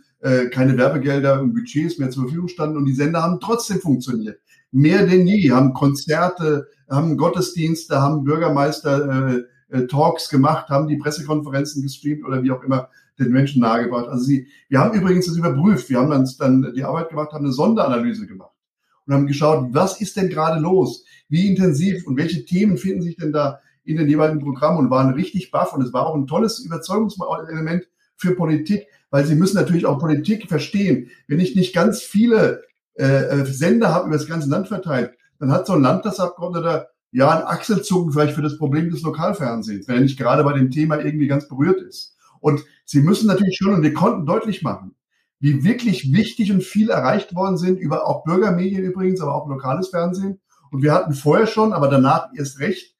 keine 0.50 0.76
Werbegelder 0.76 1.40
und 1.40 1.54
Budgets 1.54 1.98
mehr 1.98 2.10
zur 2.10 2.24
Verfügung 2.24 2.48
standen 2.48 2.76
und 2.76 2.84
die 2.84 2.94
Sender 2.94 3.22
haben 3.22 3.38
trotzdem 3.40 3.78
funktioniert. 3.78 4.40
Mehr 4.72 5.06
denn 5.06 5.24
je, 5.28 5.52
haben 5.52 5.72
Konzerte, 5.72 6.66
haben 6.90 7.16
Gottesdienste, 7.16 8.02
haben 8.02 8.24
Bürgermeister 8.24 9.44
äh, 9.72 9.86
Talks 9.86 10.28
gemacht, 10.28 10.68
haben 10.68 10.88
die 10.88 10.96
Pressekonferenzen 10.96 11.82
gestreamt 11.82 12.24
oder 12.24 12.42
wie 12.42 12.50
auch 12.50 12.62
immer 12.62 12.88
den 13.22 13.32
Menschen 13.32 13.60
nahegebracht. 13.60 14.08
Also 14.08 14.24
sie, 14.24 14.48
wir 14.68 14.80
haben 14.80 14.98
übrigens 14.98 15.26
das 15.26 15.36
überprüft. 15.36 15.88
Wir 15.88 15.98
haben 15.98 16.10
dann, 16.10 16.28
dann 16.38 16.72
die 16.74 16.84
Arbeit 16.84 17.10
gemacht, 17.10 17.32
haben 17.32 17.44
eine 17.44 17.52
Sonderanalyse 17.52 18.26
gemacht 18.26 18.52
und 19.06 19.14
haben 19.14 19.26
geschaut, 19.26 19.68
was 19.72 20.00
ist 20.00 20.16
denn 20.16 20.28
gerade 20.28 20.60
los? 20.60 21.04
Wie 21.28 21.48
intensiv 21.48 22.06
und 22.06 22.16
welche 22.16 22.44
Themen 22.44 22.76
finden 22.76 23.02
sich 23.02 23.16
denn 23.16 23.32
da 23.32 23.60
in 23.84 23.96
den 23.96 24.08
jeweiligen 24.08 24.40
Programmen 24.40 24.78
und 24.78 24.90
waren 24.90 25.14
richtig 25.14 25.50
baff. 25.50 25.72
Und 25.72 25.82
es 25.82 25.92
war 25.92 26.06
auch 26.06 26.14
ein 26.14 26.26
tolles 26.26 26.58
Überzeugungselement 26.60 27.88
für 28.16 28.34
Politik, 28.34 28.86
weil 29.10 29.26
sie 29.26 29.34
müssen 29.34 29.56
natürlich 29.56 29.86
auch 29.86 29.98
Politik 29.98 30.48
verstehen. 30.48 31.10
Wenn 31.26 31.40
ich 31.40 31.56
nicht 31.56 31.74
ganz 31.74 32.00
viele 32.00 32.62
äh, 32.94 33.04
äh 33.04 33.44
Sender 33.46 33.92
habe 33.92 34.06
über 34.08 34.16
das 34.16 34.28
ganze 34.28 34.48
Land 34.48 34.68
verteilt, 34.68 35.12
dann 35.38 35.50
hat 35.50 35.66
so 35.66 35.72
ein 35.72 35.82
Landtagsabgeordneter 35.82 36.88
ja 37.10 37.30
ein 37.30 37.44
Achselzucken 37.44 38.12
vielleicht 38.12 38.34
für 38.34 38.42
das 38.42 38.56
Problem 38.56 38.90
des 38.90 39.02
Lokalfernsehens, 39.02 39.86
wenn 39.86 39.96
er 39.96 40.00
nicht 40.02 40.18
gerade 40.18 40.44
bei 40.44 40.54
dem 40.54 40.70
Thema 40.70 40.98
irgendwie 40.98 41.26
ganz 41.26 41.48
berührt 41.48 41.80
ist. 41.82 42.11
Und 42.42 42.64
sie 42.84 43.00
müssen 43.00 43.28
natürlich 43.28 43.56
schon, 43.56 43.72
und 43.72 43.82
wir 43.82 43.94
konnten 43.94 44.26
deutlich 44.26 44.62
machen, 44.62 44.96
wie 45.38 45.64
wirklich 45.64 46.12
wichtig 46.12 46.52
und 46.52 46.62
viel 46.62 46.90
erreicht 46.90 47.34
worden 47.34 47.56
sind, 47.56 47.78
über 47.78 48.06
auch 48.06 48.24
Bürgermedien 48.24 48.84
übrigens, 48.84 49.20
aber 49.20 49.34
auch 49.34 49.48
lokales 49.48 49.88
Fernsehen. 49.88 50.40
Und 50.70 50.82
wir 50.82 50.92
hatten 50.92 51.14
vorher 51.14 51.46
schon, 51.46 51.72
aber 51.72 51.88
danach 51.88 52.30
erst 52.36 52.58
recht, 52.58 52.94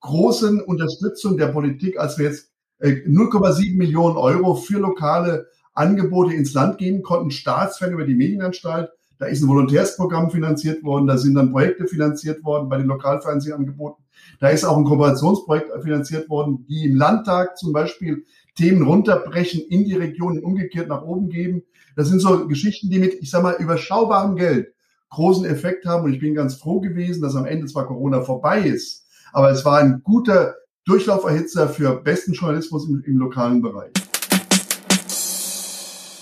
großen 0.00 0.60
Unterstützung 0.60 1.36
der 1.36 1.48
Politik, 1.48 1.98
als 1.98 2.18
wir 2.18 2.26
jetzt 2.26 2.50
0,7 2.80 3.74
äh, 3.74 3.76
Millionen 3.76 4.16
Euro 4.16 4.54
für 4.54 4.78
lokale 4.78 5.46
Angebote 5.74 6.34
ins 6.34 6.54
Land 6.54 6.78
geben 6.78 7.02
konnten, 7.02 7.30
Staatsfern 7.30 7.92
über 7.92 8.04
die 8.04 8.14
Medienanstalt. 8.14 8.90
Da 9.18 9.26
ist 9.26 9.42
ein 9.42 9.48
Volontärsprogramm 9.48 10.30
finanziert 10.30 10.84
worden, 10.84 11.06
da 11.06 11.16
sind 11.16 11.34
dann 11.34 11.52
Projekte 11.52 11.86
finanziert 11.86 12.44
worden 12.44 12.68
bei 12.68 12.76
den 12.76 12.86
Lokalfernsehangeboten. 12.86 14.04
Da 14.40 14.48
ist 14.48 14.64
auch 14.64 14.76
ein 14.76 14.84
Kooperationsprojekt 14.84 15.70
finanziert 15.82 16.28
worden, 16.28 16.66
die 16.68 16.84
im 16.84 16.96
Landtag 16.96 17.56
zum 17.56 17.72
Beispiel 17.72 18.24
Themen 18.56 18.82
runterbrechen, 18.82 19.60
in 19.68 19.84
die 19.84 19.94
Regionen 19.94 20.42
umgekehrt 20.42 20.88
nach 20.88 21.02
oben 21.02 21.28
geben. 21.28 21.62
Das 21.94 22.08
sind 22.08 22.20
so 22.20 22.48
Geschichten, 22.48 22.90
die 22.90 22.98
mit, 22.98 23.14
ich 23.14 23.30
sag 23.30 23.42
mal, 23.42 23.56
überschaubarem 23.58 24.36
Geld 24.36 24.72
großen 25.10 25.44
Effekt 25.46 25.86
haben. 25.86 26.04
Und 26.04 26.14
ich 26.14 26.20
bin 26.20 26.34
ganz 26.34 26.56
froh 26.56 26.80
gewesen, 26.80 27.22
dass 27.22 27.36
am 27.36 27.46
Ende 27.46 27.66
zwar 27.66 27.86
Corona 27.86 28.22
vorbei 28.22 28.60
ist, 28.60 29.06
aber 29.32 29.50
es 29.50 29.64
war 29.64 29.78
ein 29.78 30.02
guter 30.02 30.54
Durchlauferhitzer 30.84 31.68
für 31.68 32.02
besten 32.02 32.32
Journalismus 32.32 32.88
im, 32.88 33.02
im 33.06 33.18
lokalen 33.18 33.60
Bereich. 33.60 33.92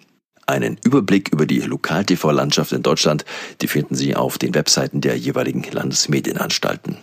Einen 0.46 0.78
Überblick 0.84 1.32
über 1.32 1.46
die 1.46 1.60
Lokal-TV-Landschaft 1.60 2.72
in 2.72 2.82
Deutschland, 2.82 3.24
die 3.62 3.68
finden 3.68 3.94
Sie 3.94 4.14
auf 4.14 4.36
den 4.36 4.54
Webseiten 4.54 5.00
der 5.00 5.16
jeweiligen 5.16 5.62
Landesmedienanstalten. 5.62 6.98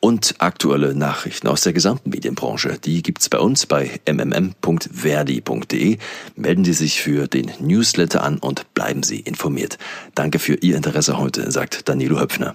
Und 0.00 0.36
aktuelle 0.38 0.94
Nachrichten 0.94 1.48
aus 1.48 1.62
der 1.62 1.72
gesamten 1.72 2.10
Medienbranche, 2.10 2.78
die 2.78 3.02
gibt's 3.02 3.28
bei 3.28 3.38
uns 3.38 3.66
bei 3.66 3.98
mmm.verdi.de. 4.06 5.98
Melden 6.36 6.64
Sie 6.64 6.72
sich 6.72 7.02
für 7.02 7.26
den 7.26 7.50
Newsletter 7.58 8.22
an 8.22 8.38
und 8.38 8.72
bleiben 8.74 9.02
Sie 9.02 9.18
informiert. 9.18 9.76
Danke 10.14 10.38
für 10.38 10.54
Ihr 10.54 10.76
Interesse 10.76 11.18
heute, 11.18 11.50
sagt 11.50 11.88
Danilo 11.88 12.20
Höpfner. 12.20 12.54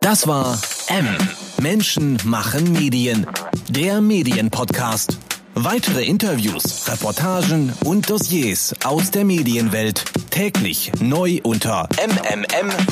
Das 0.00 0.28
war 0.28 0.56
M. 0.86 1.08
Menschen 1.60 2.18
machen 2.24 2.72
Medien. 2.72 3.26
Der 3.68 4.00
Medienpodcast. 4.00 5.18
Weitere 5.54 6.04
Interviews, 6.04 6.86
Reportagen 6.86 7.72
und 7.84 8.08
Dossiers 8.10 8.74
aus 8.84 9.10
der 9.10 9.24
Medienwelt 9.24 10.04
täglich 10.30 10.92
neu 11.00 11.40
unter 11.42 11.88
mmm.verdi.de. 11.98 12.82